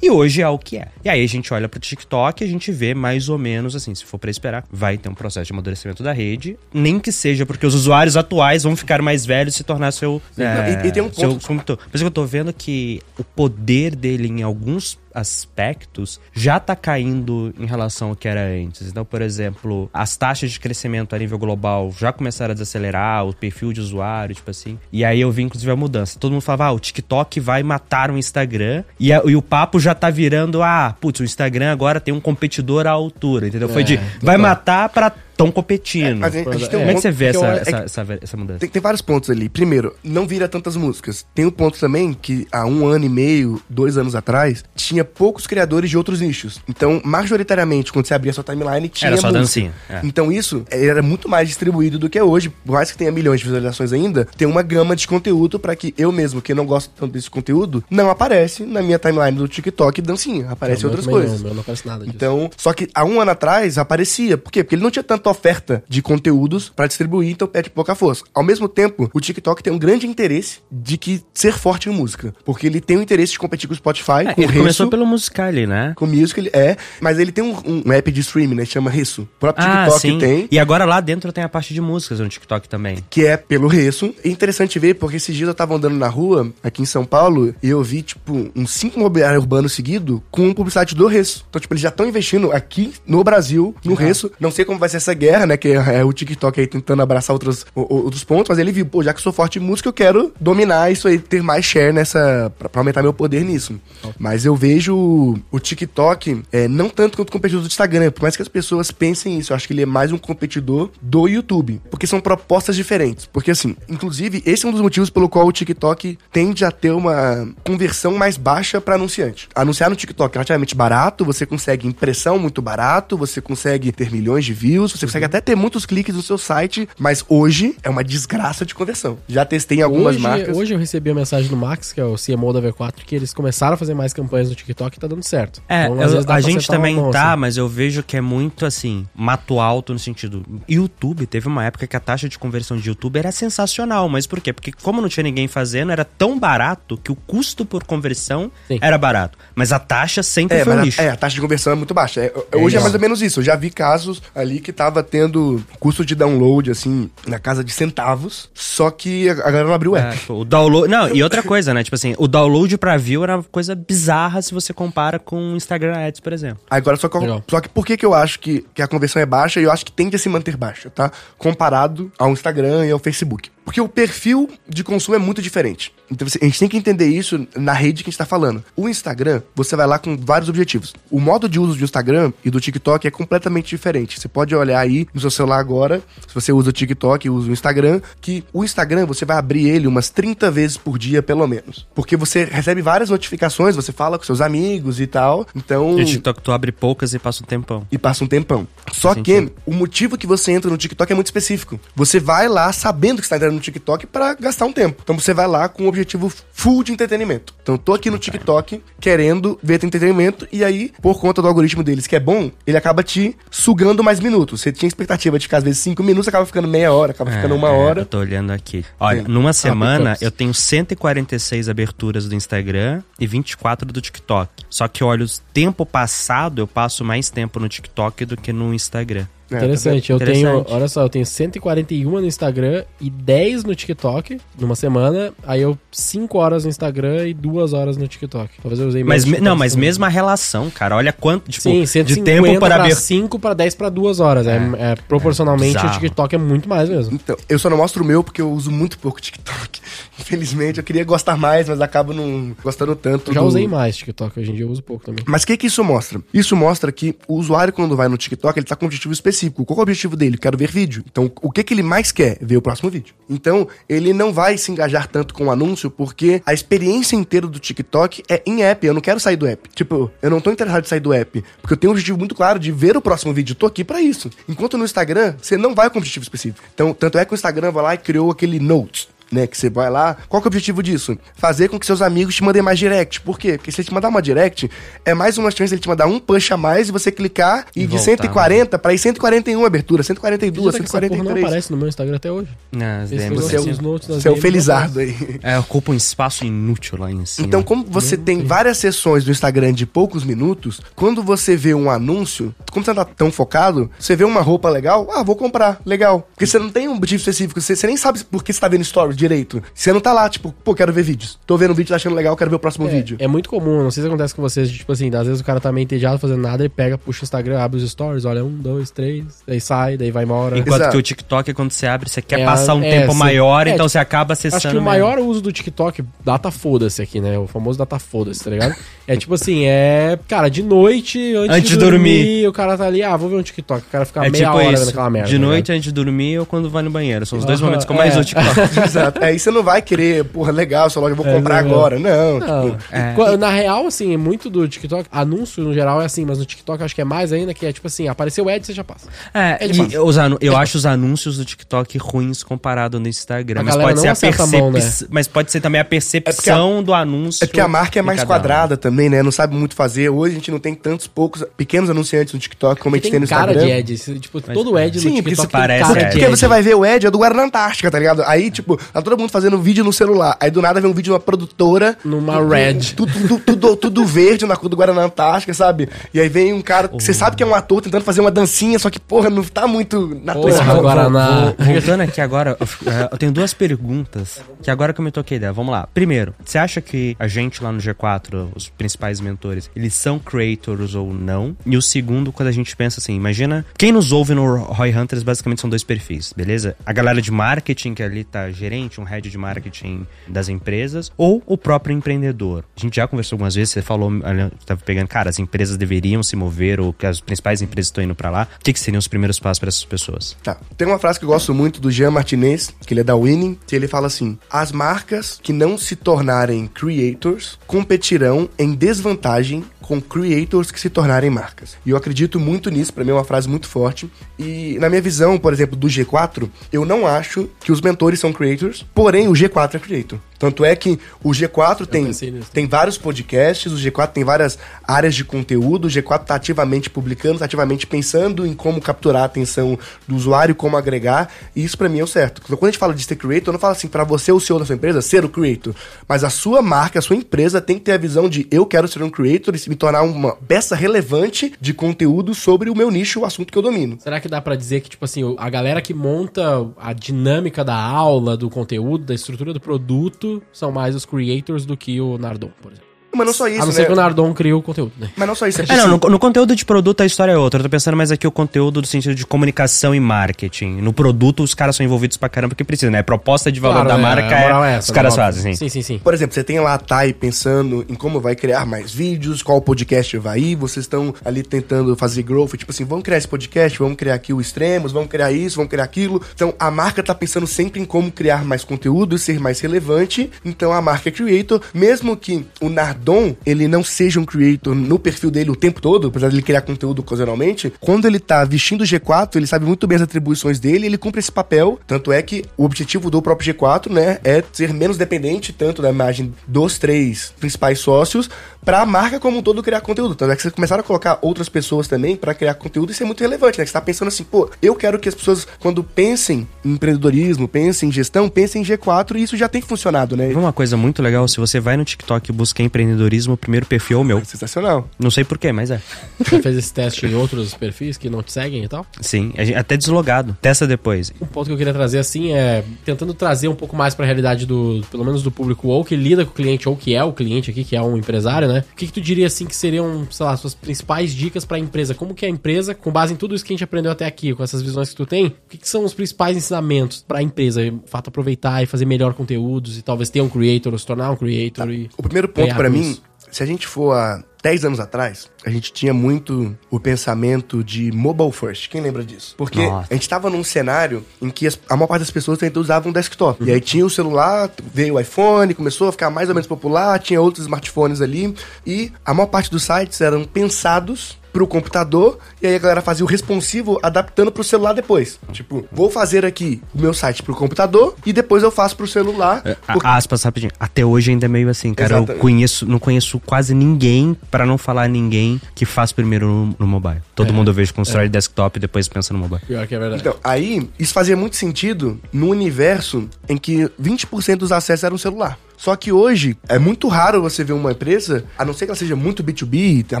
E 0.02 0.10
hoje 0.10 0.42
é 0.42 0.48
o 0.48 0.58
que 0.58 0.76
é. 0.76 0.88
E 1.04 1.08
aí 1.08 1.24
a 1.24 1.26
gente 1.28 1.52
olha 1.52 1.68
pro 1.68 1.80
TikTok 1.80 2.42
e 2.42 2.46
a 2.46 2.48
gente 2.50 2.70
vê 2.70 2.94
mais 2.94 3.28
ou 3.28 3.38
menos 3.38 3.74
assim, 3.74 3.94
se 3.94 4.04
for 4.04 4.18
pra 4.18 4.30
esperar, 4.30 4.64
vai 4.70 4.96
ter 4.98 5.08
um 5.08 5.14
processo 5.14 5.46
de 5.46 5.52
amadurecimento 5.52 6.02
da 6.02 6.12
rede, 6.12 6.56
nem 6.72 7.00
que 7.00 7.10
seja 7.10 7.44
porque 7.46 7.66
os 7.66 7.74
usuários 7.74 8.16
atuais 8.16 8.62
vão 8.62 8.76
ficar 8.76 9.00
mais 9.02 9.24
velhos 9.26 9.54
e 9.54 9.56
se 9.58 9.64
tornar 9.64 9.90
seu. 9.92 10.20
Não, 10.36 10.44
e- 10.84 10.88
e 10.88 10.92
tem 10.92 11.02
um 11.02 11.12
seu 11.12 11.30
ponto- 11.30 11.46
condutor. 11.46 11.76
Por 11.78 11.94
isso 11.94 12.04
que 12.04 12.06
eu 12.06 12.10
tô 12.10 12.24
vendo 12.24 12.52
que 12.52 12.75
o 13.18 13.24
poder 13.24 13.94
dele 13.94 14.28
em 14.28 14.42
alguns 14.42 14.98
aspectos 15.16 16.20
já 16.32 16.58
tá 16.60 16.76
caindo 16.76 17.52
em 17.58 17.66
relação 17.66 18.10
ao 18.10 18.16
que 18.16 18.28
era 18.28 18.40
antes. 18.42 18.88
Então, 18.88 19.04
por 19.04 19.22
exemplo, 19.22 19.88
as 19.92 20.16
taxas 20.16 20.50
de 20.52 20.60
crescimento 20.60 21.14
a 21.14 21.18
nível 21.18 21.38
global 21.38 21.92
já 21.98 22.12
começaram 22.12 22.50
a 22.52 22.54
desacelerar, 22.54 23.24
o 23.26 23.32
perfil 23.34 23.72
de 23.72 23.80
usuário, 23.80 24.34
tipo 24.34 24.50
assim. 24.50 24.78
E 24.92 25.04
aí 25.04 25.20
eu 25.20 25.30
vi, 25.30 25.42
inclusive, 25.42 25.70
a 25.70 25.76
mudança. 25.76 26.18
Todo 26.18 26.32
mundo 26.32 26.40
falava, 26.42 26.66
ah, 26.66 26.72
o 26.72 26.80
TikTok 26.80 27.40
vai 27.40 27.62
matar 27.62 28.10
o 28.10 28.18
Instagram. 28.18 28.84
E, 28.98 29.12
a- 29.12 29.22
e 29.24 29.36
o 29.36 29.42
papo 29.42 29.78
já 29.80 29.94
tá 29.94 30.10
virando, 30.10 30.62
ah, 30.62 30.94
putz, 31.00 31.20
o 31.20 31.24
Instagram 31.24 31.72
agora 31.72 32.00
tem 32.00 32.12
um 32.12 32.20
competidor 32.20 32.86
à 32.86 32.90
altura, 32.90 33.48
entendeu? 33.48 33.68
Foi 33.68 33.82
É, 33.82 33.84
de, 33.84 34.00
vai 34.20 34.36
matar 34.36 34.88
pra 34.88 35.12
tão 35.36 35.52
competindo. 35.52 36.24
A 36.24 36.30
gente- 36.30 36.44
tem 36.70 36.78
um 36.78 36.82
Como 36.86 36.90
é 36.90 36.94
que 36.94 37.00
você 37.02 37.10
vê 37.10 37.30
que 37.30 37.36
eu- 37.36 37.44
essa, 37.44 37.60
é 37.60 37.64
que- 37.64 37.68
essa, 37.84 38.00
essa, 38.00 38.18
essa 38.22 38.36
mudança? 38.38 38.58
Tem, 38.60 38.68
tem 38.70 38.80
vários 38.80 39.02
pontos 39.02 39.28
ali. 39.28 39.50
Primeiro, 39.50 39.94
não 40.02 40.26
vira 40.26 40.48
tantas 40.48 40.76
músicas. 40.76 41.26
Tem 41.34 41.44
um 41.44 41.50
ponto 41.50 41.78
também 41.78 42.14
que 42.14 42.46
há 42.50 42.64
um 42.64 42.86
ano 42.86 43.04
e 43.04 43.08
meio, 43.10 43.60
dois 43.68 43.98
anos 43.98 44.14
atrás, 44.14 44.64
tinha 44.74 45.05
poucos 45.06 45.46
criadores 45.46 45.90
de 45.90 45.96
outros 45.96 46.20
nichos. 46.20 46.60
Então, 46.68 47.00
majoritariamente, 47.04 47.92
quando 47.92 48.06
você 48.06 48.14
abria 48.14 48.32
sua 48.32 48.44
timeline, 48.44 48.88
tinha 48.88 49.08
Era 49.08 49.16
só 49.16 49.26
música. 49.28 49.40
dancinha, 49.40 49.72
é. 49.88 50.00
Então, 50.04 50.30
isso 50.30 50.64
era 50.70 51.02
muito 51.02 51.28
mais 51.28 51.48
distribuído 51.48 51.98
do 51.98 52.08
que 52.10 52.18
é 52.18 52.24
hoje. 52.24 52.48
Por 52.48 52.72
mais 52.72 52.90
que 52.90 52.98
tenha 52.98 53.10
milhões 53.12 53.40
de 53.40 53.44
visualizações 53.46 53.92
ainda, 53.92 54.24
tem 54.36 54.46
uma 54.46 54.62
gama 54.62 54.94
de 54.96 55.06
conteúdo 55.06 55.58
pra 55.58 55.74
que 55.76 55.94
eu 55.96 56.10
mesmo, 56.12 56.40
que 56.42 56.54
não 56.54 56.66
gosto 56.66 56.90
tanto 56.98 57.12
desse 57.12 57.30
conteúdo, 57.30 57.82
não 57.90 58.10
aparece 58.10 58.64
na 58.64 58.82
minha 58.82 58.98
timeline 58.98 59.36
do 59.36 59.48
TikTok 59.48 60.00
dancinha. 60.02 60.50
Aparece 60.50 60.82
Não, 60.82 60.90
meu 60.90 60.98
outras 60.98 61.12
coisas. 61.12 61.42
Não, 61.42 61.54
não 61.54 61.60
aparece 61.60 61.86
nada 61.86 62.04
disso. 62.04 62.16
Então, 62.16 62.50
só 62.56 62.72
que 62.72 62.88
há 62.94 63.04
um 63.04 63.20
ano 63.20 63.30
atrás 63.30 63.78
aparecia. 63.78 64.36
Por 64.38 64.50
quê? 64.50 64.62
Porque 64.64 64.74
ele 64.74 64.82
não 64.82 64.90
tinha 64.90 65.02
tanta 65.02 65.28
oferta 65.30 65.82
de 65.88 66.02
conteúdos 66.02 66.68
pra 66.74 66.86
distribuir, 66.86 67.30
então 67.30 67.46
pede 67.48 67.70
pouca 67.70 67.94
força. 67.94 68.24
Ao 68.34 68.42
mesmo 68.42 68.68
tempo, 68.68 69.10
o 69.12 69.20
TikTok 69.20 69.62
tem 69.62 69.72
um 69.72 69.78
grande 69.78 70.06
interesse 70.06 70.58
de 70.70 70.96
que 70.96 71.22
ser 71.34 71.52
forte 71.52 71.88
em 71.88 71.92
música. 71.92 72.34
Porque 72.44 72.66
ele 72.66 72.80
tem 72.80 72.96
o 72.96 73.02
interesse 73.02 73.32
de 73.32 73.38
competir 73.38 73.66
com 73.68 73.74
o 73.74 73.76
Spotify, 73.76 74.26
É, 74.26 74.34
com 74.34 74.42
o 74.42 74.46
Resso, 74.46 74.82
pelo 74.96 75.06
Musical.ly, 75.06 75.66
né? 75.66 75.92
com 75.94 76.06
o 76.06 76.08
Music, 76.08 76.40
ele 76.40 76.50
é. 76.54 76.74
Mas 77.02 77.18
ele 77.18 77.30
tem 77.30 77.44
um, 77.44 77.82
um 77.86 77.92
app 77.92 78.10
de 78.10 78.20
streaming, 78.20 78.54
né? 78.54 78.64
Chama 78.64 78.88
Resso. 78.90 79.22
O 79.22 79.28
próprio 79.38 79.62
Ah, 79.66 79.84
TikTok 79.84 80.00
sim. 80.00 80.18
tem. 80.18 80.48
E 80.50 80.58
agora 80.58 80.86
lá 80.86 81.00
dentro 81.02 81.30
tem 81.32 81.44
a 81.44 81.48
parte 81.48 81.74
de 81.74 81.80
músicas 81.82 82.18
no 82.20 82.28
TikTok 82.28 82.66
também. 82.66 83.04
que 83.10 83.26
é 83.26 83.36
pelo 83.36 83.68
Resso. 83.68 84.14
É 84.24 84.28
interessante 84.28 84.78
ver, 84.78 84.94
porque 84.94 85.16
esses 85.16 85.34
dias 85.36 85.48
eu 85.48 85.54
tava 85.54 85.74
andando 85.74 85.96
na 85.96 86.08
rua, 86.08 86.50
aqui 86.62 86.80
em 86.80 86.86
São 86.86 87.04
Paulo, 87.04 87.54
e 87.62 87.68
eu 87.68 87.82
vi, 87.82 88.00
tipo, 88.02 88.50
uns 88.56 88.70
cinco 88.72 88.98
imobiliários 88.98 89.42
urbanos 89.42 89.72
seguidos 89.72 90.20
com 90.30 90.52
publicidade 90.54 90.94
do 90.94 91.06
Resso. 91.06 91.44
Então, 91.50 91.60
tipo, 91.60 91.74
eles 91.74 91.82
já 91.82 91.90
estão 91.90 92.06
investindo 92.08 92.50
aqui 92.52 92.94
no 93.06 93.22
Brasil, 93.22 93.74
no 93.84 93.92
Resso. 93.94 94.30
Não 94.40 94.50
sei 94.50 94.64
como 94.64 94.78
vai 94.78 94.88
ser 94.88 94.96
essa 94.96 95.12
guerra, 95.12 95.46
né? 95.46 95.56
Que 95.58 95.68
é 95.72 96.02
o 96.04 96.12
TikTok 96.12 96.58
aí 96.58 96.66
tentando 96.66 97.02
abraçar 97.02 97.34
outros, 97.34 97.66
outros 97.74 98.24
pontos, 98.24 98.48
mas 98.48 98.58
ele 98.58 98.72
viu, 98.72 98.86
pô, 98.86 99.02
já 99.02 99.12
que 99.12 99.18
eu 99.18 99.22
sou 99.22 99.32
forte 99.32 99.58
em 99.58 99.62
música, 99.62 99.88
eu 99.88 99.92
quero 99.92 100.32
dominar 100.40 100.90
isso 100.90 101.06
aí, 101.06 101.18
ter 101.18 101.42
mais 101.42 101.64
share 101.64 101.92
nessa. 101.92 102.50
pra, 102.58 102.68
pra 102.68 102.80
aumentar 102.80 103.02
meu 103.02 103.12
poder 103.12 103.44
nisso. 103.44 103.74
Mas 104.18 104.44
eu 104.46 104.54
vejo 104.54 104.85
o 104.90 105.58
TikTok 105.60 106.42
é, 106.52 106.68
não 106.68 106.88
tanto 106.88 107.16
quanto 107.16 107.32
competidor 107.32 107.62
do 107.62 107.66
Instagram, 107.66 108.10
por 108.10 108.22
mais 108.22 108.36
que 108.36 108.42
as 108.42 108.48
pessoas 108.48 108.90
pensem 108.90 109.38
isso, 109.38 109.52
eu 109.52 109.56
acho 109.56 109.66
que 109.66 109.72
ele 109.72 109.82
é 109.82 109.86
mais 109.86 110.12
um 110.12 110.18
competidor 110.18 110.90
do 111.00 111.26
YouTube. 111.26 111.80
Porque 111.90 112.06
são 112.06 112.20
propostas 112.20 112.76
diferentes. 112.76 113.26
Porque 113.26 113.50
assim, 113.50 113.76
inclusive, 113.88 114.42
esse 114.46 114.64
é 114.64 114.68
um 114.68 114.72
dos 114.72 114.80
motivos 114.80 115.10
pelo 115.10 115.28
qual 115.28 115.46
o 115.46 115.52
TikTok 115.52 116.18
tende 116.32 116.64
a 116.64 116.70
ter 116.70 116.90
uma 116.90 117.48
conversão 117.64 118.16
mais 118.16 118.36
baixa 118.36 118.80
para 118.80 118.94
anunciante. 118.94 119.48
Anunciar 119.54 119.90
no 119.90 119.96
TikTok 119.96 120.32
é 120.32 120.38
relativamente 120.38 120.74
barato, 120.74 121.24
você 121.24 121.44
consegue 121.44 121.86
impressão 121.86 122.38
muito 122.38 122.62
barato, 122.62 123.16
você 123.16 123.40
consegue 123.40 123.90
ter 123.92 124.10
milhões 124.10 124.44
de 124.44 124.52
views, 124.52 124.92
você 124.92 125.06
consegue 125.06 125.24
até 125.24 125.40
ter 125.40 125.56
muitos 125.56 125.86
cliques 125.86 126.14
no 126.14 126.22
seu 126.22 126.38
site, 126.38 126.88
mas 126.98 127.24
hoje 127.28 127.76
é 127.82 127.90
uma 127.90 128.04
desgraça 128.04 128.64
de 128.64 128.74
conversão. 128.74 129.18
Já 129.28 129.44
testei 129.44 129.78
em 129.78 129.82
algumas 129.82 130.16
hoje, 130.16 130.22
marcas. 130.22 130.56
hoje 130.56 130.74
eu 130.74 130.78
recebi 130.78 131.10
a 131.10 131.14
mensagem 131.14 131.48
do 131.48 131.56
Max, 131.56 131.92
que 131.92 132.00
é 132.00 132.04
o 132.04 132.14
CMO 132.14 132.52
da 132.52 132.60
V4, 132.60 133.04
que 133.04 133.14
eles 133.14 133.32
começaram 133.32 133.74
a 133.74 133.76
fazer 133.76 133.94
mais 133.94 134.12
campanhas 134.12 134.48
no 134.48 134.54
TikTok 134.54 134.65
e 134.72 135.00
tá 135.00 135.06
dando 135.06 135.22
certo. 135.22 135.62
É, 135.68 135.86
Então, 135.86 136.00
eu- 136.02 136.24
a 136.32 136.40
gente 136.40 136.66
também 136.66 136.96
mão, 136.96 137.10
tá, 137.10 137.32
assim. 137.32 137.40
mas 137.40 137.56
eu 137.56 137.68
vejo 137.68 138.02
que 138.02 138.16
é 138.16 138.20
muito 138.20 138.64
assim, 138.66 139.06
mato 139.14 139.60
alto 139.60 139.92
no 139.92 139.98
sentido. 139.98 140.44
YouTube 140.68 141.26
teve 141.26 141.46
uma 141.48 141.64
época 141.64 141.86
que 141.86 141.96
a 141.96 142.00
taxa 142.00 142.28
de 142.28 142.38
conversão 142.38 142.76
de 142.76 142.88
YouTube 142.88 143.18
era 143.18 143.30
sensacional, 143.32 144.08
mas 144.08 144.26
por 144.26 144.40
quê? 144.40 144.52
Porque 144.52 144.72
como 144.72 145.00
não 145.00 145.08
tinha 145.08 145.24
ninguém 145.24 145.48
fazendo, 145.48 145.92
era 145.92 146.04
tão 146.04 146.38
barato 146.38 146.96
que 147.02 147.10
o 147.12 147.16
custo 147.16 147.64
por 147.64 147.84
conversão 147.84 148.50
Sim. 148.68 148.78
era 148.80 148.96
barato. 148.98 149.38
Mas 149.54 149.72
a 149.72 149.78
taxa 149.78 150.22
sempre 150.22 150.58
É, 150.58 150.64
foi 150.64 150.74
um 150.76 150.82
lixo. 150.82 151.00
a, 151.00 151.04
é, 151.04 151.10
a 151.10 151.16
taxa 151.16 151.34
de 151.34 151.40
conversão 151.40 151.72
é 151.72 151.76
muito 151.76 151.94
baixa. 151.94 152.20
É, 152.20 152.32
é, 152.52 152.56
hoje 152.56 152.76
é 152.76 152.80
mais 152.80 152.94
ou 152.94 153.00
menos 153.00 153.22
isso. 153.22 153.40
Eu 153.40 153.44
já 153.44 153.56
vi 153.56 153.70
casos 153.70 154.22
ali 154.34 154.60
que 154.60 154.72
tava 154.72 155.02
tendo 155.02 155.62
custo 155.78 156.04
de 156.04 156.14
download, 156.14 156.70
assim, 156.70 157.10
na 157.26 157.38
casa 157.38 157.62
de 157.64 157.72
centavos, 157.72 158.50
só 158.54 158.90
que 158.90 159.28
a, 159.28 159.32
a 159.32 159.36
galera 159.36 159.64
não 159.64 159.74
abriu 159.74 159.92
o 159.92 159.96
É, 159.96 160.00
app. 160.08 160.18
tipo, 160.18 160.34
o 160.34 160.44
download. 160.44 160.88
Não, 160.88 161.14
e 161.14 161.22
outra 161.22 161.42
coisa, 161.42 161.72
né? 161.72 161.82
Tipo 161.84 161.94
assim, 161.96 162.14
o 162.18 162.28
download 162.28 162.76
pra 162.78 162.96
view 162.96 163.22
era 163.22 163.36
uma 163.36 163.42
coisa 163.44 163.74
bizarra 163.74 164.42
se 164.42 164.52
você 164.60 164.72
compara 164.72 165.18
com 165.18 165.52
o 165.52 165.56
Instagram 165.56 165.96
Ads, 165.96 166.20
por 166.20 166.32
exemplo. 166.32 166.64
Agora, 166.68 166.96
só 166.96 167.08
que, 167.08 167.18
Legal. 167.18 167.44
só 167.48 167.60
que 167.60 167.68
por 167.68 167.86
que, 167.86 167.96
que 167.96 168.06
eu 168.06 168.14
acho 168.14 168.40
que, 168.40 168.64
que 168.74 168.82
a 168.82 168.88
conversão 168.88 169.20
é 169.20 169.26
baixa 169.26 169.60
e 169.60 169.64
eu 169.64 169.70
acho 169.70 169.84
que 169.84 169.92
tende 169.92 170.16
a 170.16 170.18
se 170.18 170.28
manter 170.28 170.56
baixa, 170.56 170.90
tá? 170.90 171.10
Comparado 171.38 172.10
ao 172.18 172.30
Instagram 172.30 172.86
e 172.86 172.90
ao 172.90 172.98
Facebook. 172.98 173.50
Porque 173.66 173.80
o 173.80 173.88
perfil 173.88 174.48
de 174.68 174.82
consumo 174.82 175.16
é 175.16 175.18
muito 175.18 175.42
diferente. 175.42 175.92
Então 176.10 176.26
você- 176.26 176.38
a 176.40 176.44
gente 176.44 176.58
tem 176.60 176.68
que 176.68 176.76
entender 176.76 177.08
isso 177.08 177.46
na 177.56 177.72
rede 177.72 178.04
que 178.04 178.08
a 178.08 178.10
gente 178.12 178.18
tá 178.18 178.24
falando. 178.24 178.64
O 178.76 178.88
Instagram, 178.88 179.42
você 179.56 179.74
vai 179.74 179.86
lá 179.88 179.98
com 179.98 180.16
vários 180.16 180.48
objetivos. 180.48 180.94
O 181.10 181.18
modo 181.20 181.48
de 181.48 181.58
uso 181.58 181.76
do 181.76 181.82
Instagram 181.84 182.32
e 182.44 182.50
do 182.50 182.60
TikTok 182.60 183.08
é 183.08 183.10
completamente 183.10 183.66
diferente. 183.68 184.20
Você 184.20 184.28
pode 184.28 184.54
olhar 184.54 184.78
aí 184.78 185.08
no 185.12 185.20
seu 185.20 185.32
celular 185.32 185.58
agora, 185.58 186.00
se 186.28 186.32
você 186.32 186.52
usa 186.52 186.70
o 186.70 186.72
TikTok 186.72 187.26
e 187.26 187.30
usa 187.30 187.50
o 187.50 187.52
Instagram, 187.52 188.00
que 188.20 188.44
o 188.52 188.62
Instagram 188.64 189.04
você 189.04 189.24
vai 189.24 189.36
abrir 189.36 189.66
ele 189.68 189.88
umas 189.88 190.08
30 190.08 190.48
vezes 190.48 190.76
por 190.76 190.96
dia, 190.96 191.20
pelo 191.20 191.44
menos. 191.48 191.88
Porque 191.92 192.16
você 192.16 192.44
recebe 192.44 192.80
várias 192.80 193.10
notificações, 193.10 193.74
você 193.74 193.90
fala 193.90 194.16
com 194.16 194.24
seus 194.24 194.40
amigos 194.40 195.00
e 195.00 195.08
tal. 195.08 195.44
Então 195.56 195.98
E 195.98 196.02
o 196.02 196.06
TikTok 196.06 196.40
tu 196.40 196.52
abre 196.52 196.70
poucas 196.70 197.12
e 197.14 197.18
passa 197.18 197.42
um 197.42 197.46
tempão. 197.46 197.84
e 197.90 197.98
passa 197.98 198.22
um 198.22 198.28
tempão. 198.28 198.68
Só 198.92 199.12
que 199.12 199.50
o 199.66 199.74
motivo 199.74 200.16
que 200.16 200.26
você 200.26 200.52
entra 200.52 200.70
no 200.70 200.76
TikTok 200.78 201.10
é 201.10 201.14
muito 201.16 201.26
específico. 201.26 201.80
Você 201.96 202.20
vai 202.20 202.48
lá 202.48 202.72
sabendo 202.72 203.16
que 203.16 203.24
está 203.26 203.34
entrando 203.36 203.55
no 203.56 203.60
TikTok 203.60 204.06
pra 204.06 204.34
gastar 204.34 204.66
um 204.66 204.72
tempo. 204.72 205.00
Então 205.02 205.18
você 205.18 205.34
vai 205.34 205.46
lá 205.48 205.68
com 205.68 205.84
um 205.84 205.88
objetivo 205.88 206.32
full 206.52 206.84
de 206.84 206.92
entretenimento. 206.92 207.54
Então 207.62 207.74
eu 207.74 207.78
tô 207.78 207.92
aqui 207.94 208.10
no 208.10 208.18
TikTok 208.18 208.80
querendo 209.00 209.58
ver 209.62 209.82
entretenimento 209.84 210.46
e 210.52 210.62
aí, 210.64 210.92
por 211.02 211.20
conta 211.20 211.42
do 211.42 211.48
algoritmo 211.48 211.82
deles 211.82 212.06
que 212.06 212.14
é 212.16 212.20
bom, 212.20 212.50
ele 212.66 212.76
acaba 212.76 213.02
te 213.02 213.36
sugando 213.50 214.04
mais 214.04 214.20
minutos. 214.20 214.60
Você 214.60 214.70
tinha 214.72 214.86
expectativa 214.86 215.38
de 215.38 215.44
ficar 215.46 215.58
às 215.58 215.64
vezes 215.64 215.80
5 215.80 216.02
minutos, 216.02 216.28
acaba 216.28 216.46
ficando 216.46 216.68
meia 216.68 216.92
hora, 216.92 217.12
acaba 217.12 217.30
ficando 217.30 217.54
uma 217.54 217.68
É, 217.68 217.72
é, 217.72 217.74
hora. 217.74 218.00
Eu 218.02 218.06
tô 218.06 218.18
olhando 218.18 218.50
aqui. 218.52 218.84
Olha, 219.00 219.20
É. 219.20 219.22
numa 219.28 219.52
semana 219.52 220.10
pickups. 220.12 220.22
eu 220.22 220.30
tenho 220.30 220.54
146 220.54 221.68
aberturas 221.68 222.28
do 222.28 222.34
Instagram 222.34 223.02
e 223.18 223.26
24 223.26 223.90
do 223.92 224.00
TikTok. 224.00 224.50
Só 224.70 224.86
que 224.88 225.02
olha, 225.02 225.24
o 225.24 225.28
tempo 225.52 225.84
passado 225.86 226.60
eu 226.60 226.66
passo 226.66 227.04
mais 227.04 227.30
tempo 227.30 227.58
no 227.60 227.68
TikTok 227.68 228.24
do 228.24 228.36
que 228.36 228.52
no 228.52 228.72
Instagram. 228.74 229.26
É, 229.48 229.56
tá 229.58 229.64
Interessante, 229.64 230.10
eu 230.10 230.16
Interessante. 230.16 230.42
tenho, 230.64 230.66
olha 230.76 230.88
só, 230.88 231.02
eu 231.02 231.08
tenho 231.08 231.24
141 231.24 232.10
no 232.10 232.26
Instagram 232.26 232.84
e 233.00 233.08
10 233.08 233.62
no 233.64 233.74
TikTok 233.74 234.40
numa 234.58 234.74
semana. 234.74 235.32
Aí 235.46 235.62
eu 235.62 235.78
5 235.92 236.36
horas 236.38 236.64
no 236.64 236.70
Instagram 236.70 237.28
e 237.28 237.32
2 237.34 237.72
horas 237.72 237.96
no 237.96 238.08
TikTok. 238.08 238.50
Talvez 238.60 238.80
eu 238.80 238.88
usei 238.88 239.04
Mas 239.04 239.24
menos 239.24 239.40
me- 239.40 239.44
não, 239.44 239.54
mas 239.54 239.72
também. 239.72 239.86
mesmo 239.88 240.04
a 240.04 240.08
relação, 240.08 240.68
cara, 240.70 240.96
olha 240.96 241.12
quanto, 241.12 241.48
tipo, 241.50 241.62
Sim, 241.62 241.80
de 241.82 241.86
150 241.86 242.24
tempo 242.24 242.58
para 242.60 242.74
pra 242.74 242.84
abertura. 242.84 243.00
5 243.00 243.38
para 243.38 243.54
10 243.54 243.74
para 243.76 243.88
2 243.88 244.18
horas. 244.20 244.46
É, 244.48 244.56
é, 244.78 244.94
proporcionalmente 245.06 245.76
o 245.76 245.80
bizarro. 245.80 246.00
TikTok 246.00 246.34
é 246.34 246.38
muito 246.38 246.68
mais 246.68 246.88
mesmo. 246.88 247.14
Então, 247.14 247.36
eu 247.48 247.58
só 247.58 247.70
não 247.70 247.76
mostro 247.76 248.02
o 248.02 248.06
meu 248.06 248.24
porque 248.24 248.40
eu 248.42 248.50
uso 248.50 248.70
muito 248.72 248.98
pouco 248.98 249.20
TikTok. 249.20 249.80
Infelizmente, 250.18 250.78
eu 250.78 250.84
queria 250.84 251.04
gostar 251.04 251.36
mais, 251.36 251.68
mas 251.68 251.80
acabo 251.80 252.12
não 252.12 252.54
gostando 252.64 252.96
tanto. 252.96 253.30
Eu 253.30 253.34
já 253.34 253.40
do- 253.40 253.46
usei 253.46 253.68
mais 253.68 253.96
TikTok, 253.96 254.40
hoje 254.40 254.50
em 254.50 254.54
dia 254.54 254.64
eu 254.64 254.70
uso 254.70 254.82
pouco 254.82 255.04
também. 255.04 255.24
Mas 255.28 255.42
o 255.42 255.46
que 255.46 255.56
que 255.56 255.66
isso 255.68 255.84
mostra? 255.84 256.20
Isso 256.34 256.56
mostra 256.56 256.90
que 256.90 257.14
o 257.28 257.34
usuário, 257.34 257.72
quando 257.72 257.94
vai 257.96 258.08
no 258.08 258.16
TikTok, 258.16 258.58
ele 258.58 258.66
tá 258.66 258.74
com 258.74 258.86
um 258.86 258.88
objetivo 258.88 259.12
específico. 259.12 259.35
Qual 259.64 259.76
é 259.76 259.80
o 259.80 259.82
objetivo 259.82 260.16
dele? 260.16 260.38
Quero 260.38 260.56
ver 260.56 260.70
vídeo. 260.70 261.04
Então, 261.10 261.30
o 261.42 261.50
que 261.50 261.62
que 261.62 261.74
ele 261.74 261.82
mais 261.82 262.12
quer? 262.12 262.38
Ver 262.40 262.56
o 262.56 262.62
próximo 262.62 262.90
vídeo. 262.90 263.14
Então, 263.28 263.68
ele 263.88 264.12
não 264.12 264.32
vai 264.32 264.56
se 264.56 264.70
engajar 264.70 265.08
tanto 265.08 265.34
com 265.34 265.46
o 265.46 265.50
anúncio, 265.50 265.90
porque 265.90 266.42
a 266.46 266.52
experiência 266.52 267.16
inteira 267.16 267.46
do 267.46 267.58
TikTok 267.58 268.22
é 268.28 268.42
em 268.46 268.62
app. 268.62 268.86
Eu 268.86 268.94
não 268.94 269.00
quero 269.00 269.20
sair 269.20 269.36
do 269.36 269.46
app. 269.46 269.68
Tipo, 269.74 270.10
eu 270.22 270.30
não 270.30 270.40
tô 270.40 270.50
interessado 270.50 270.84
em 270.84 270.88
sair 270.88 271.00
do 271.00 271.12
app, 271.12 271.44
porque 271.60 271.74
eu 271.74 271.76
tenho 271.76 271.90
um 271.90 271.94
objetivo 271.94 272.18
muito 272.18 272.34
claro 272.34 272.58
de 272.58 272.72
ver 272.72 272.96
o 272.96 273.02
próximo 273.02 273.32
vídeo. 273.32 273.52
Eu 273.52 273.56
tô 273.56 273.66
aqui 273.66 273.84
pra 273.84 274.00
isso. 274.00 274.30
Enquanto 274.48 274.78
no 274.78 274.84
Instagram, 274.84 275.34
você 275.40 275.56
não 275.56 275.74
vai 275.74 275.90
com 275.90 275.98
um 275.98 276.00
objetivo 276.00 276.22
específico. 276.22 276.66
Então, 276.74 276.94
tanto 276.94 277.18
é 277.18 277.24
que 277.24 277.32
o 277.32 277.34
Instagram 277.34 277.70
vai 277.70 277.82
lá 277.82 277.94
e 277.94 277.98
criou 277.98 278.30
aquele 278.30 278.58
Notes 278.58 279.08
né? 279.30 279.46
Que 279.46 279.56
você 279.56 279.68
vai 279.70 279.90
lá. 279.90 280.16
Qual 280.28 280.40
que 280.40 280.46
é 280.46 280.48
o 280.48 280.50
objetivo 280.50 280.82
disso? 280.82 281.16
Fazer 281.36 281.68
com 281.68 281.78
que 281.78 281.86
seus 281.86 282.02
amigos 282.02 282.34
te 282.34 282.42
mandem 282.44 282.62
mais 282.62 282.78
direct. 282.78 283.20
Por 283.20 283.38
quê? 283.38 283.52
Porque 283.58 283.70
se 283.72 283.80
ele 283.80 283.88
te 283.88 283.94
mandar 283.94 284.08
uma 284.08 284.22
direct, 284.22 284.70
é 285.04 285.14
mais 285.14 285.36
uma 285.38 285.50
chance 285.50 285.68
de 285.68 285.74
ele 285.74 285.80
te 285.82 285.88
mandar 285.88 286.06
um 286.06 286.18
push 286.18 286.50
a 286.52 286.56
mais 286.56 286.88
e 286.88 286.92
você 286.92 287.10
clicar 287.10 287.66
e, 287.74 287.82
E 287.82 287.86
de 287.86 287.88
voltar, 287.96 288.04
140 288.04 288.78
pra 288.78 288.94
ir 288.94 288.98
141 288.98 289.64
abertura, 289.64 290.02
142, 290.02 290.68
Acredita 290.68 290.78
que 290.78 290.84
essa 290.84 291.08
porra 291.08 291.08
não 291.08 291.16
143. 291.16 291.46
aparece 291.46 291.70
no 291.70 291.76
meu 291.76 291.88
Instagram 291.88 292.16
até 292.16 292.30
hoje. 292.30 292.48
Nas 292.72 293.04
Esse 293.12 293.16
DMs, 293.16 293.30
negócio 293.36 293.56
é 293.56 293.60
o- 293.60 293.98
Você 294.20 294.28
é 294.28 294.30
o 294.30 294.36
felizardo 294.36 295.00
aí. 295.00 295.16
É, 295.42 295.58
ocupa 295.58 295.92
um 295.92 295.94
espaço 295.94 296.44
inútil 296.44 296.98
lá 296.98 297.10
em 297.10 297.24
cima. 297.26 297.46
Então, 297.46 297.62
como 297.62 297.84
você 297.84 298.16
tem 298.16 298.44
várias 298.44 298.78
sessões 298.78 299.24
do 299.24 299.30
Instagram 299.30 299.72
de 299.72 299.86
poucos 299.86 300.24
minutos, 300.24 300.80
quando 300.94 301.22
você 301.22 301.56
vê 301.56 301.74
um 301.74 301.90
anúncio, 301.90 302.54
como 302.70 302.84
você 302.84 302.92
não 302.92 303.04
tá 303.04 303.10
tão 303.16 303.30
focado, 303.32 303.90
você 303.98 304.14
vê 304.16 304.24
uma 304.24 304.40
roupa 304.40 304.68
legal, 304.68 305.08
ah, 305.12 305.22
vou 305.22 305.36
comprar, 305.36 305.80
legal. 305.84 306.28
Porque 306.34 306.46
você 306.46 306.58
não 306.58 306.70
tem 306.70 306.88
um 306.88 306.94
objetivo 306.96 307.20
específico, 307.20 307.60
você, 307.60 307.74
você 307.76 307.86
nem 307.86 307.96
sabe 307.96 308.22
por 308.24 308.42
que 308.44 308.52
você 308.52 308.60
tá 308.60 308.68
vendo 308.68 308.84
stories 308.84 309.15
direito. 309.16 309.62
Você 309.74 309.92
não 309.92 310.00
tá 310.00 310.12
lá, 310.12 310.28
tipo, 310.28 310.54
pô, 310.64 310.74
quero 310.74 310.92
ver 310.92 311.02
vídeos. 311.02 311.38
Tô 311.46 311.56
vendo 311.56 311.70
um 311.72 311.74
vídeo, 311.74 311.88
tá 311.90 311.96
achando 311.96 312.14
legal, 312.14 312.36
quero 312.36 312.50
ver 312.50 312.56
o 312.56 312.58
próximo 312.58 312.86
vídeo. 312.88 313.16
É, 313.20 313.24
é 313.24 313.28
muito 313.28 313.48
comum, 313.48 313.82
não 313.82 313.90
sei 313.90 314.02
se 314.02 314.06
acontece 314.08 314.34
com 314.34 314.42
vocês, 314.42 314.70
tipo 314.70 314.92
assim, 314.92 315.10
às 315.14 315.26
vezes 315.26 315.40
o 315.40 315.44
cara 315.44 315.60
tá 315.60 315.72
meio 315.72 315.84
entediado 315.84 316.18
fazendo 316.18 316.40
nada, 316.40 316.62
ele 316.62 316.68
pega, 316.68 316.96
puxa 316.98 317.22
o 317.22 317.24
Instagram, 317.24 317.58
abre 317.60 317.78
os 317.78 317.90
stories, 317.90 318.24
olha, 318.24 318.44
um, 318.44 318.50
dois, 318.50 318.90
três, 318.90 319.24
daí 319.46 319.60
sai, 319.60 319.96
daí 319.96 320.10
vai 320.10 320.24
embora. 320.24 320.58
Enquanto 320.58 320.76
Exato. 320.76 320.92
que 320.92 320.98
o 320.98 321.02
TikTok, 321.02 321.54
quando 321.54 321.72
você 321.72 321.86
abre, 321.86 322.08
você 322.08 322.20
quer 322.22 322.40
É, 322.40 322.44
passar 322.44 322.74
um 322.74 322.82
é, 322.82 322.90
tempo 322.90 323.14
maior, 323.14 323.66
é, 323.66 323.70
então 323.70 323.86
tipo, 323.86 323.90
você 323.90 323.98
acaba 323.98 324.32
acessando. 324.34 324.56
Acho 324.56 324.68
que 324.68 324.74
o 324.74 324.82
mesmo. 324.82 324.86
maior 324.86 325.18
uso 325.18 325.40
do 325.40 325.52
TikTok, 325.52 326.04
data 326.24 326.50
foda-se 326.50 327.02
aqui, 327.02 327.20
né? 327.20 327.38
O 327.38 327.46
famoso 327.46 327.78
data 327.78 327.98
foda-se, 327.98 328.42
tá 328.44 328.50
ligado? 328.50 328.74
É 329.06 329.16
tipo 329.16 329.34
assim, 329.34 329.64
é. 329.66 330.18
Cara, 330.28 330.48
de 330.48 330.62
noite, 330.62 331.18
antes, 331.36 331.56
Antes 331.56 331.70
de 331.70 331.76
dormir, 331.76 332.16
dormir. 332.24 332.48
o 332.48 332.52
cara 332.52 332.76
tá 332.76 332.84
ali, 332.86 333.02
ah, 333.02 333.16
vou 333.16 333.28
ver 333.28 333.36
um 333.36 333.42
TikTok. 333.42 333.82
O 333.86 333.90
cara 333.90 334.04
fica 334.04 334.24
É 334.26 334.30
meia 334.30 334.44
tipo 334.46 334.56
hora 334.56 334.72
isso. 334.72 334.88
aquela 334.90 335.08
merda. 335.10 335.28
de 335.28 335.36
tá 335.36 335.40
noite, 335.40 335.56
ligado? 335.66 335.76
antes 335.76 335.84
de 335.84 335.92
dormir 335.92 336.38
ou 336.40 336.46
quando 336.46 336.68
vai 336.68 336.82
no 336.82 336.90
banheiro. 336.90 337.24
São 337.24 337.38
os 337.38 337.44
dois 337.44 337.58
Aham, 337.60 337.66
momentos 337.66 337.86
que 337.86 337.92
eu 337.92 337.96
mais 337.96 338.14
é. 338.16 338.18
uso 338.18 338.22
o 338.22 338.24
TikTok. 338.24 338.80
Exato. 338.84 339.24
Aí 339.24 339.38
você 339.38 339.50
não 339.50 339.62
vai 339.62 339.80
querer, 339.82 340.24
porra, 340.24 340.50
legal, 340.52 340.90
sua 340.90 341.02
loja, 341.02 341.12
eu 341.12 341.16
vou 341.16 341.26
É, 341.26 341.34
comprar 341.34 341.58
agora. 341.58 341.98
Não, 341.98 342.38
Não. 342.40 342.70
tipo. 342.70 342.82
É. 342.90 343.36
Na 343.36 343.50
real, 343.50 343.86
assim, 343.86 344.12
é 344.12 344.16
muito 344.16 344.50
do 344.50 344.66
TikTok. 344.66 345.08
Anúncio 345.12 345.62
no 345.62 345.72
geral 345.72 346.02
é 346.02 346.04
assim, 346.04 346.24
mas 346.24 346.38
no 346.38 346.44
TikTok 346.44 346.80
eu 346.80 346.84
acho 346.84 346.94
que 346.94 347.00
é 347.00 347.04
mais 347.04 347.32
ainda, 347.32 347.54
que 347.54 347.64
é 347.66 347.72
tipo 347.72 347.86
assim, 347.86 348.08
apareceu 348.08 348.44
o 348.44 348.48
ad, 348.48 348.64
você 348.66 348.72
já 348.72 348.82
passa. 348.84 349.08
É, 349.32 349.64
É 349.64 349.68
de 349.68 349.72
e 349.80 349.84
fácil. 349.84 350.04
os 350.04 350.16
eu 350.40 350.56
acho 350.56 350.76
os 350.78 350.86
anúncios 350.86 351.36
do 351.38 351.44
TikTok 351.44 351.96
ruins 351.98 352.42
comparado 352.42 352.98
no 352.98 353.06
Instagram. 353.08 353.60
A 353.60 353.64
Mas 353.64 353.76
pode, 353.76 353.94
não 353.94 354.02
ser 354.02 354.08
a 354.08 354.12
acerta 354.12 354.42
a 354.42 354.46
percep... 354.46 354.60
mão, 354.60 354.70
né? 354.72 354.80
mas 355.10 355.28
pode 355.28 355.52
ser 355.52 355.60
também 355.60 355.80
a 355.80 355.84
percepção 355.84 356.82
do 356.82 356.92
anúncio. 356.94 357.44
É 357.44 357.46
porque 357.46 357.60
a 357.60 357.68
marca 357.68 357.98
é 357.98 358.02
mais 358.02 358.22
um. 358.22 358.26
quadrada 358.26 358.76
também, 358.96 359.10
né? 359.10 359.22
Não 359.22 359.30
sabe 359.30 359.54
muito 359.54 359.74
fazer. 359.74 360.08
Hoje 360.08 360.32
a 360.32 360.38
gente 360.38 360.50
não 360.50 360.58
tem 360.58 360.74
tantos 360.74 361.06
poucos 361.06 361.44
pequenos 361.56 361.90
anunciantes 361.90 362.32
no 362.32 362.40
TikTok 362.40 362.80
como 362.80 362.94
a 362.94 362.98
gente 362.98 363.02
tem 363.04 363.10
tem 363.12 363.20
no 363.20 363.28
cara 363.28 363.52
Instagram. 363.52 363.66
de 363.66 363.72
ad. 363.78 363.92
esse- 363.94 364.18
Tipo, 364.18 364.40
todo 364.40 364.76
ad 364.76 364.98
Sim, 364.98 365.08
no 365.08 365.14
porque 365.16 365.30
TikTok 365.30 365.46
isso 365.46 365.48
parece 365.50 365.84
cara 365.92 366.04
de 366.04 366.10
Porque 366.18 366.28
você 366.28 366.48
vai 366.48 366.62
ver 366.62 366.74
o 366.74 366.84
Ed 366.84 367.06
é 367.06 367.10
do 367.10 367.18
Guarda 367.18 367.42
Antártica, 367.42 367.90
tá 367.90 367.98
ligado? 367.98 368.22
Aí, 368.22 368.50
tipo, 368.50 368.76
tá 368.92 369.02
todo 369.02 369.18
mundo 369.18 369.30
fazendo 369.30 369.58
vídeo 369.60 369.84
no 369.84 369.92
celular. 369.92 370.36
Aí 370.40 370.50
do 370.50 370.62
nada 370.62 370.80
vem 370.80 370.90
um 370.90 370.94
vídeo 370.94 371.04
de 371.04 371.10
uma 371.12 371.20
produtora. 371.20 371.96
Numa 372.04 372.38
tudo- 372.38 372.48
red. 372.48 372.78
Tudo, 372.96 373.12
tudo, 373.12 373.38
tudo, 373.40 373.76
tudo 373.76 374.04
verde 374.06 374.46
na 374.46 374.56
cor 374.56 374.68
do 374.70 374.76
Guarda 374.76 374.98
Antártica, 375.00 375.52
sabe? 375.52 375.88
E 376.14 376.18
aí 376.20 376.28
vem 376.28 376.52
um 376.54 376.62
cara 376.62 376.88
que 376.88 376.94
você 377.02 377.12
sabe 377.12 377.36
que 377.36 377.42
é 377.42 377.46
um 377.46 377.54
ator 377.54 377.82
tentando 377.82 378.02
fazer 378.04 378.20
uma 378.22 378.30
dancinha, 378.30 378.78
só 378.78 378.88
que, 378.88 378.98
porra, 378.98 379.28
não 379.28 379.42
tá 379.44 379.66
muito 379.66 380.18
natural. 380.24 380.56
Porra, 380.56 380.80
Guaraná. 380.80 381.54
Vou- 381.58 381.66
Voltando 381.66 382.00
aqui 382.00 382.20
agora, 382.20 382.56
eu, 382.58 382.66
é, 382.90 383.08
eu 383.12 383.18
tenho 383.18 383.32
duas 383.32 383.52
perguntas 383.52 384.40
que 384.62 384.70
agora 384.70 384.92
que 384.92 385.00
eu 385.00 385.04
me 385.04 385.10
toquei 385.10 385.36
ideia. 385.36 385.52
Vamos 385.52 385.72
lá. 385.72 385.86
Primeiro, 385.92 386.34
você 386.44 386.56
acha 386.58 386.80
que 386.80 387.14
a 387.18 387.28
gente 387.28 387.62
lá 387.62 387.70
no 387.72 387.78
G4, 387.78 388.48
os 388.54 388.68
principais 388.70 388.85
mentores, 389.20 389.70
eles 389.74 389.94
são 389.94 390.18
creators 390.18 390.94
ou 390.94 391.12
não? 391.12 391.56
E 391.64 391.76
o 391.76 391.82
segundo, 391.82 392.32
quando 392.32 392.48
a 392.48 392.52
gente 392.52 392.76
pensa 392.76 393.00
assim, 393.00 393.14
imagina, 393.14 393.64
quem 393.76 393.92
nos 393.92 394.12
ouve 394.12 394.34
no 394.34 394.56
Roy 394.56 394.94
Hunters 394.94 395.22
basicamente 395.22 395.60
são 395.60 395.70
dois 395.70 395.82
perfis, 395.82 396.32
beleza? 396.36 396.76
A 396.84 396.92
galera 396.92 397.22
de 397.22 397.30
marketing, 397.30 397.94
que 397.94 398.02
ali 398.02 398.24
tá 398.24 398.50
gerente, 398.50 399.00
um 399.00 399.04
head 399.04 399.28
de 399.28 399.38
marketing 399.38 400.06
das 400.28 400.48
empresas, 400.48 401.10
ou 401.16 401.42
o 401.46 401.56
próprio 401.56 401.96
empreendedor. 401.96 402.64
A 402.76 402.80
gente 402.80 402.96
já 402.96 403.06
conversou 403.06 403.36
algumas 403.36 403.54
vezes, 403.54 403.72
você 403.72 403.82
falou, 403.82 404.10
ali, 404.22 404.50
tava 404.64 404.80
pegando, 404.84 405.08
cara, 405.08 405.30
as 405.30 405.38
empresas 405.38 405.76
deveriam 405.76 406.22
se 406.22 406.36
mover, 406.36 406.80
ou 406.80 406.92
que 406.92 407.06
as 407.06 407.20
principais 407.20 407.62
empresas 407.62 407.88
estão 407.88 408.04
indo 408.04 408.14
pra 408.14 408.30
lá. 408.30 408.48
O 408.60 408.64
que, 408.64 408.72
que 408.72 408.80
seriam 408.80 408.98
os 408.98 409.08
primeiros 409.08 409.38
passos 409.38 409.58
para 409.58 409.68
essas 409.68 409.84
pessoas? 409.84 410.36
Tá. 410.42 410.58
Tem 410.76 410.86
uma 410.86 410.98
frase 410.98 411.18
que 411.18 411.24
eu 411.24 411.28
gosto 411.28 411.54
muito 411.54 411.80
do 411.80 411.90
Jean 411.90 412.10
Martinez, 412.10 412.74
que 412.86 412.92
ele 412.92 413.00
é 413.00 413.04
da 413.04 413.16
Winning, 413.16 413.58
que 413.66 413.74
ele 413.74 413.88
fala 413.88 414.06
assim: 414.06 414.38
As 414.50 414.72
marcas 414.72 415.40
que 415.42 415.52
não 415.52 415.78
se 415.78 415.96
tornarem 415.96 416.66
creators 416.66 417.58
competirão 417.66 418.48
em 418.58 418.74
desvantagem 418.76 419.64
com 419.86 420.00
creators 420.00 420.72
que 420.72 420.80
se 420.80 420.90
tornarem 420.90 421.30
marcas. 421.30 421.76
E 421.86 421.90
eu 421.90 421.96
acredito 421.96 422.40
muito 422.40 422.70
nisso, 422.70 422.92
pra 422.92 423.04
mim 423.04 423.10
é 423.10 423.14
uma 423.14 423.24
frase 423.24 423.48
muito 423.48 423.68
forte. 423.68 424.10
E 424.36 424.76
na 424.80 424.88
minha 424.88 425.00
visão, 425.00 425.38
por 425.38 425.52
exemplo, 425.52 425.76
do 425.76 425.86
G4, 425.86 426.48
eu 426.72 426.84
não 426.84 427.06
acho 427.06 427.48
que 427.60 427.70
os 427.70 427.80
mentores 427.80 428.18
são 428.18 428.32
creators, 428.32 428.84
porém 428.92 429.28
o 429.28 429.32
G4 429.32 429.76
é 429.76 429.78
creator. 429.78 430.18
Tanto 430.38 430.64
é 430.64 430.76
que 430.76 430.98
o 431.22 431.30
G4 431.30 431.86
tem, 431.86 432.10
tem 432.52 432.66
vários 432.66 432.98
podcasts, 432.98 433.72
o 433.72 433.76
G4 433.76 434.08
tem 434.08 434.24
várias 434.24 434.58
áreas 434.86 435.14
de 435.14 435.24
conteúdo, 435.24 435.86
o 435.86 435.90
G4 435.90 436.24
tá 436.24 436.34
ativamente 436.34 436.90
publicando, 436.90 437.38
tá 437.38 437.46
ativamente 437.46 437.86
pensando 437.86 438.46
em 438.46 438.52
como 438.52 438.80
capturar 438.80 439.22
a 439.22 439.26
atenção 439.26 439.78
do 440.06 440.14
usuário, 440.14 440.54
como 440.54 440.76
agregar, 440.76 441.32
e 441.54 441.64
isso 441.64 441.78
pra 441.78 441.88
mim 441.88 442.00
é 442.00 442.04
o 442.04 442.06
certo. 442.06 442.42
Quando 442.42 442.64
a 442.64 442.66
gente 442.66 442.78
fala 442.78 442.92
de 442.92 443.02
ser 443.02 443.16
creator, 443.16 443.48
eu 443.48 443.52
não 443.54 443.60
falo 443.60 443.72
assim, 443.72 443.88
pra 443.88 444.04
você, 444.04 444.30
o 444.30 444.40
CEO 444.40 444.58
da 444.58 444.66
sua 444.66 444.74
empresa, 444.74 445.00
ser 445.00 445.24
o 445.24 445.28
creator, 445.28 445.74
mas 446.06 446.22
a 446.22 446.28
sua 446.28 446.60
marca, 446.60 446.98
a 446.98 447.02
sua 447.02 447.16
empresa 447.16 447.60
tem 447.60 447.78
que 447.78 447.84
ter 447.84 447.92
a 447.92 447.98
visão 447.98 448.28
de 448.28 448.46
eu 448.50 448.66
quero 448.66 448.86
ser 448.88 449.02
um 449.02 449.10
creator 449.10 449.54
e 449.54 449.70
me 449.70 449.75
tornar 449.76 450.02
uma 450.02 450.34
peça 450.34 450.74
relevante 450.74 451.52
de 451.60 451.72
conteúdo 451.72 452.34
sobre 452.34 452.70
o 452.70 452.76
meu 452.76 452.90
nicho, 452.90 453.20
o 453.20 453.24
assunto 453.24 453.52
que 453.52 453.58
eu 453.58 453.62
domino. 453.62 453.96
Será 454.00 454.20
que 454.20 454.28
dá 454.28 454.40
pra 454.40 454.56
dizer 454.56 454.80
que, 454.80 454.90
tipo 454.90 455.04
assim, 455.04 455.22
a 455.38 455.50
galera 455.50 455.80
que 455.80 455.94
monta 455.94 456.66
a 456.76 456.92
dinâmica 456.92 457.64
da 457.64 457.76
aula, 457.76 458.36
do 458.36 458.50
conteúdo, 458.50 459.04
da 459.04 459.14
estrutura 459.14 459.52
do 459.52 459.60
produto, 459.60 460.42
são 460.52 460.72
mais 460.72 460.94
os 460.94 461.04
creators 461.04 461.64
do 461.64 461.76
que 461.76 462.00
o 462.00 462.18
Nardon, 462.18 462.50
por 462.60 462.72
exemplo? 462.72 462.95
Mas 463.14 463.26
não 463.26 463.32
só 463.32 463.48
isso, 463.48 463.56
a 463.56 463.60
não 463.60 463.66
né? 463.68 463.72
ser 463.72 463.86
que 463.86 463.92
o 463.92 463.96
Nardon 463.96 464.34
cria 464.34 464.56
o 464.56 464.62
conteúdo, 464.62 464.92
né? 464.98 465.08
Mas 465.16 465.26
não 465.26 465.34
só 465.34 465.46
isso. 465.46 465.62
É, 465.62 465.64
É, 465.68 465.76
não, 465.76 465.88
no, 465.88 466.10
no 466.10 466.18
conteúdo 466.18 466.54
de 466.54 466.64
produto 466.64 467.00
a 467.00 467.06
história 467.06 467.32
é 467.32 467.36
outra. 467.36 467.60
Eu 467.60 467.64
tô 467.64 467.70
pensando 467.70 467.96
mais 467.96 468.10
aqui 468.10 468.26
o 468.26 468.30
conteúdo 468.30 468.82
do 468.82 468.86
sentido 468.86 469.14
de 469.14 469.24
comunicação 469.24 469.94
e 469.94 470.00
marketing. 470.00 470.80
No 470.80 470.92
produto 470.92 471.42
os 471.42 471.54
caras 471.54 471.76
são 471.76 471.84
envolvidos 471.84 472.16
pra 472.16 472.28
caramba 472.28 472.50
porque 472.50 472.64
precisa, 472.64 472.90
né? 472.90 473.02
Proposta 473.02 473.50
de 473.50 473.58
valor 473.58 473.84
Claro, 473.84 473.88
da 473.88 473.94
é, 473.98 473.98
marca 473.98 474.34
é, 474.34 474.74
é 474.74 474.78
os 474.78 474.90
caras 474.90 475.16
né? 475.16 475.22
fazem, 475.22 475.42
sim. 475.54 475.54
Sim, 475.54 475.68
sim, 475.68 475.82
sim. 475.82 475.98
Por 475.98 476.12
exemplo, 476.12 476.34
você 476.34 476.44
tem 476.44 476.60
lá 476.60 476.74
a 476.74 476.78
Thay 476.78 477.14
pensando 477.14 477.84
em 477.88 477.94
como 477.94 478.20
vai 478.20 478.36
criar 478.36 478.66
mais 478.66 478.92
vídeos, 478.92 479.42
qual 479.42 479.60
podcast 479.60 480.18
vai 480.18 480.38
ir, 480.38 480.54
vocês 480.56 480.84
estão 480.84 481.14
ali 481.24 481.42
tentando 481.42 481.96
fazer 481.96 482.22
growth, 482.22 482.54
tipo 482.56 482.70
assim, 482.70 482.84
vamos 482.84 483.04
criar 483.04 483.18
esse 483.18 483.28
podcast, 483.28 483.78
vamos 483.78 483.96
criar 483.96 484.14
aqui 484.14 484.32
o 484.32 484.40
Extremos, 484.40 484.92
vamos 484.92 485.08
criar 485.08 485.32
isso, 485.32 485.56
vamos 485.56 485.70
criar 485.70 485.84
aquilo. 485.84 486.20
Então, 486.34 486.54
a 486.58 486.70
marca 486.70 487.02
tá 487.02 487.14
pensando 487.14 487.46
sempre 487.46 487.80
em 487.80 487.84
como 487.84 488.10
criar 488.12 488.44
mais 488.44 488.62
conteúdo 488.64 489.16
e 489.16 489.18
ser 489.18 489.40
mais 489.40 489.60
relevante. 489.60 490.30
Então, 490.44 490.72
a 490.72 490.82
marca 490.82 491.08
é 491.08 491.12
creator, 491.12 491.60
mesmo 491.72 492.16
que 492.16 492.44
o 492.60 492.68
Nardon, 492.68 493.05
ele 493.44 493.68
não 493.68 493.84
seja 493.84 494.20
um 494.20 494.24
creator 494.24 494.74
no 494.74 494.98
perfil 494.98 495.30
dele 495.30 495.50
o 495.50 495.56
tempo 495.56 495.80
todo, 495.80 496.08
apesar 496.08 496.28
dele 496.28 496.42
criar 496.42 496.62
conteúdo 496.62 497.00
ocasionalmente, 497.00 497.72
quando 497.80 498.06
ele 498.06 498.18
tá 498.18 498.44
vestindo 498.44 498.82
o 498.82 498.84
G4, 498.84 499.36
ele 499.36 499.46
sabe 499.46 499.66
muito 499.66 499.86
bem 499.86 499.96
as 499.96 500.02
atribuições 500.02 500.58
dele, 500.58 500.86
ele 500.86 500.98
cumpre 500.98 501.20
esse 501.20 501.30
papel, 501.30 501.78
tanto 501.86 502.12
é 502.12 502.22
que 502.22 502.44
o 502.56 502.64
objetivo 502.64 503.10
do 503.10 503.20
próprio 503.22 503.54
G4, 503.54 503.90
né, 503.90 504.18
é 504.24 504.42
ser 504.52 504.72
menos 504.72 504.96
dependente 504.96 505.52
tanto 505.52 505.82
da 505.82 505.90
imagem 505.90 506.32
dos 506.46 506.78
três 506.78 507.32
principais 507.38 507.78
sócios 507.78 508.28
para 508.64 508.80
a 508.80 508.86
marca 508.86 509.20
como 509.20 509.38
um 509.38 509.42
todo 509.42 509.62
criar 509.62 509.80
conteúdo. 509.80 510.16
Tanto 510.16 510.32
é 510.32 510.36
que 510.36 510.42
vocês 510.42 510.52
começaram 510.52 510.80
a 510.80 510.84
colocar 510.84 511.18
outras 511.22 511.48
pessoas 511.48 511.86
também 511.86 512.16
para 512.16 512.34
criar 512.34 512.54
conteúdo 512.54 512.90
isso 512.90 513.02
é 513.02 513.06
muito 513.06 513.20
relevante, 513.20 513.58
né? 513.58 513.64
Que 513.64 513.70
você 513.70 513.74
tá 513.74 513.80
pensando 513.80 514.08
assim, 514.08 514.24
pô, 514.24 514.50
eu 514.60 514.74
quero 514.74 514.98
que 514.98 515.08
as 515.08 515.14
pessoas 515.14 515.46
quando 515.60 515.84
pensem 515.84 516.48
em 516.64 516.72
empreendedorismo, 516.72 517.46
pensem 517.46 517.88
em 517.88 517.92
gestão, 517.92 518.28
pensem 518.28 518.62
em 518.62 518.64
G4 518.64 519.16
e 519.16 519.22
isso 519.22 519.36
já 519.36 519.48
tem 519.48 519.62
funcionado, 519.62 520.16
né? 520.16 520.28
Uma 520.34 520.52
coisa 520.52 520.76
muito 520.76 521.00
legal, 521.02 521.28
se 521.28 521.38
você 521.38 521.60
vai 521.60 521.76
no 521.76 521.84
TikTok 521.84 522.30
e 522.30 522.32
busca 522.32 522.62
empreendedorismo, 522.86 523.34
o 523.34 523.36
primeiro 523.36 523.66
perfil 523.66 523.98
é 523.98 524.00
o 524.00 524.04
meu. 524.04 524.24
Sensacional. 524.24 524.88
Não 524.98 525.10
sei 525.10 525.24
porquê, 525.24 525.52
mas 525.52 525.70
é. 525.70 525.80
Você 526.18 526.40
fez 526.40 526.56
esse 526.56 526.72
teste 526.72 527.06
em 527.06 527.14
outros 527.14 527.54
perfis 527.54 527.96
que 527.96 528.08
não 528.08 528.22
te 528.22 528.32
seguem 528.32 528.64
e 528.64 528.68
tal? 528.68 528.86
Sim, 529.00 529.32
a 529.36 529.60
até 529.60 529.76
deslogado. 529.76 530.36
Testa 530.40 530.66
depois. 530.66 531.12
Um 531.20 531.26
ponto 531.26 531.46
que 531.46 531.52
eu 531.52 531.56
queria 531.56 531.72
trazer 531.72 531.98
assim 531.98 532.32
é 532.32 532.64
tentando 532.84 533.14
trazer 533.14 533.48
um 533.48 533.54
pouco 533.54 533.76
mais 533.76 533.94
pra 533.94 534.04
realidade 534.04 534.46
do, 534.46 534.82
pelo 534.90 535.04
menos 535.04 535.22
do 535.22 535.30
público 535.30 535.68
ou 535.68 535.84
que 535.84 535.96
lida 535.96 536.24
com 536.24 536.30
o 536.30 536.34
cliente 536.34 536.68
ou 536.68 536.76
que 536.76 536.94
é 536.94 537.02
o 537.02 537.12
cliente 537.12 537.50
aqui, 537.50 537.64
que 537.64 537.76
é 537.76 537.82
um 537.82 537.96
empresário, 537.96 538.48
né? 538.48 538.64
O 538.72 538.76
que, 538.76 538.86
que 538.86 538.92
tu 538.92 539.00
diria 539.00 539.26
assim 539.26 539.46
que 539.46 539.56
seriam, 539.56 540.06
sei 540.10 540.26
lá, 540.26 540.36
suas 540.36 540.54
principais 540.54 541.12
dicas 541.12 541.44
pra 541.44 541.58
empresa? 541.58 541.94
Como 541.94 542.14
que 542.14 542.26
a 542.26 542.28
empresa, 542.28 542.74
com 542.74 542.90
base 542.90 543.12
em 543.12 543.16
tudo 543.16 543.34
isso 543.34 543.44
que 543.44 543.52
a 543.52 543.54
gente 543.54 543.64
aprendeu 543.64 543.90
até 543.90 544.06
aqui, 544.06 544.34
com 544.34 544.42
essas 544.42 544.62
visões 544.62 544.90
que 544.90 544.96
tu 544.96 545.06
tem, 545.06 545.26
o 545.26 545.34
que, 545.48 545.58
que 545.58 545.68
são 545.68 545.84
os 545.84 545.94
principais 545.94 546.36
ensinamentos 546.36 547.04
pra 547.06 547.22
empresa? 547.22 547.62
O 547.62 547.88
fato 547.88 548.04
de 548.04 548.08
aproveitar 548.08 548.62
e 548.62 548.66
fazer 548.66 548.84
melhor 548.84 549.14
conteúdos 549.14 549.78
e 549.78 549.82
talvez 549.82 550.10
ter 550.10 550.20
um 550.20 550.28
creator 550.28 550.72
ou 550.72 550.78
se 550.78 550.86
tornar 550.86 551.10
um 551.10 551.16
creator 551.16 551.70
e 551.70 551.88
O 551.96 552.02
primeiro 552.02 552.28
ponto 552.28 552.54
para 552.54 552.70
com 552.70 552.75
mim, 552.78 552.90
isso. 552.90 553.02
se 553.30 553.42
a 553.42 553.46
gente 553.46 553.66
for 553.66 553.92
há 553.92 554.22
10 554.42 554.64
anos 554.64 554.78
atrás, 554.80 555.28
a 555.44 555.50
gente 555.50 555.72
tinha 555.72 555.92
muito 555.92 556.56
o 556.70 556.78
pensamento 556.78 557.64
de 557.64 557.90
mobile 557.90 558.30
first. 558.30 558.68
Quem 558.68 558.80
lembra 558.80 559.02
disso? 559.04 559.34
Porque 559.36 559.58
Nossa. 559.66 559.88
a 559.90 559.94
gente 559.94 560.08
tava 560.08 560.30
num 560.30 560.44
cenário 560.44 561.04
em 561.20 561.28
que 561.30 561.46
as- 561.48 561.58
a 561.68 561.74
maior 561.74 561.88
parte 561.88 562.00
das 562.02 562.10
pessoas 562.12 562.40
ainda 562.40 562.60
usavam 562.60 562.92
desktop. 562.92 563.42
E 563.44 563.50
aí 563.50 563.60
tinha 563.60 563.84
o 563.84 563.90
celular, 563.90 564.48
veio 564.72 564.94
o 564.94 565.00
iPhone, 565.00 565.52
começou 565.52 565.88
a 565.88 565.92
ficar 565.92 566.10
mais 566.10 566.28
ou 566.28 566.34
menos 566.34 566.46
popular, 566.46 566.98
tinha 567.00 567.20
outros 567.20 567.44
smartphones 567.44 568.00
ali. 568.00 568.32
E 568.64 568.92
a 569.04 569.12
maior 569.12 569.26
parte 569.26 569.50
dos 569.50 569.64
sites 569.64 570.00
eram 570.00 570.24
pensados 570.24 571.18
pro 571.36 571.46
computador 571.46 572.18
e 572.40 572.46
aí 572.46 572.54
a 572.54 572.58
galera 572.58 572.80
fazia 572.80 573.04
o 573.04 573.08
responsivo 573.08 573.78
adaptando 573.82 574.32
pro 574.32 574.42
celular 574.42 574.72
depois. 574.72 575.18
Tipo, 575.32 575.66
vou 575.70 575.90
fazer 575.90 576.24
aqui 576.24 576.62
o 576.74 576.80
meu 576.80 576.94
site 576.94 577.22
pro 577.22 577.34
computador 577.34 577.94
e 578.06 578.12
depois 578.12 578.42
eu 578.42 578.50
faço 578.50 578.74
pro 578.74 578.86
celular. 578.86 579.42
porque- 579.66 579.86
A- 579.86 579.96
Aspas 579.96 580.22
rapidinho. 580.22 580.50
Até 580.58 580.82
hoje 580.84 581.10
ainda 581.10 581.26
é 581.26 581.28
meio 581.28 581.50
assim, 581.50 581.74
cara. 581.74 581.92
Eu 581.92 581.98
Exatamente. 581.98 582.22
conheço, 582.22 582.64
não 582.66 582.78
conheço 582.78 583.20
quase 583.20 583.54
ninguém, 583.54 584.16
pra 584.30 584.46
não 584.46 584.56
falar 584.56 584.88
ninguém, 584.88 585.38
que 585.54 585.66
faz 585.66 585.92
primeiro 585.92 586.26
no, 586.26 586.56
no 586.58 586.66
mobile. 586.66 587.02
Todo 587.14 587.28
É, 587.28 587.32
mundo 587.32 587.50
eu 587.50 587.54
vejo 587.54 587.74
constrói 587.74 588.08
desktop 588.08 588.56
e 588.56 588.60
depois 588.60 588.88
pensa 588.88 589.12
no 589.12 589.18
mobile. 589.20 589.40
Pior 589.46 589.66
que 589.66 589.74
é 589.74 589.78
verdade. 589.78 590.00
Então, 590.00 590.16
aí, 590.24 590.70
isso 590.78 590.94
fazia 590.94 591.16
muito 591.16 591.36
sentido 591.36 592.00
no 592.12 592.28
universo 592.30 593.08
em 593.28 593.36
que 593.36 593.70
20% 593.78 594.36
dos 594.38 594.52
acessos 594.52 594.84
eram 594.84 594.96
celular. 594.96 595.38
Só 595.56 595.74
que 595.76 595.92
hoje 595.92 596.36
é 596.48 596.58
muito 596.58 596.88
raro 596.88 597.22
você 597.22 597.42
ver 597.42 597.52
uma 597.52 597.72
empresa, 597.72 598.24
a 598.38 598.44
não 598.44 598.52
ser 598.52 598.66
que 598.66 598.70
ela 598.70 598.78
seja 598.78 598.96
muito 598.96 599.22
B2B, 599.22 599.92
a 599.92 600.00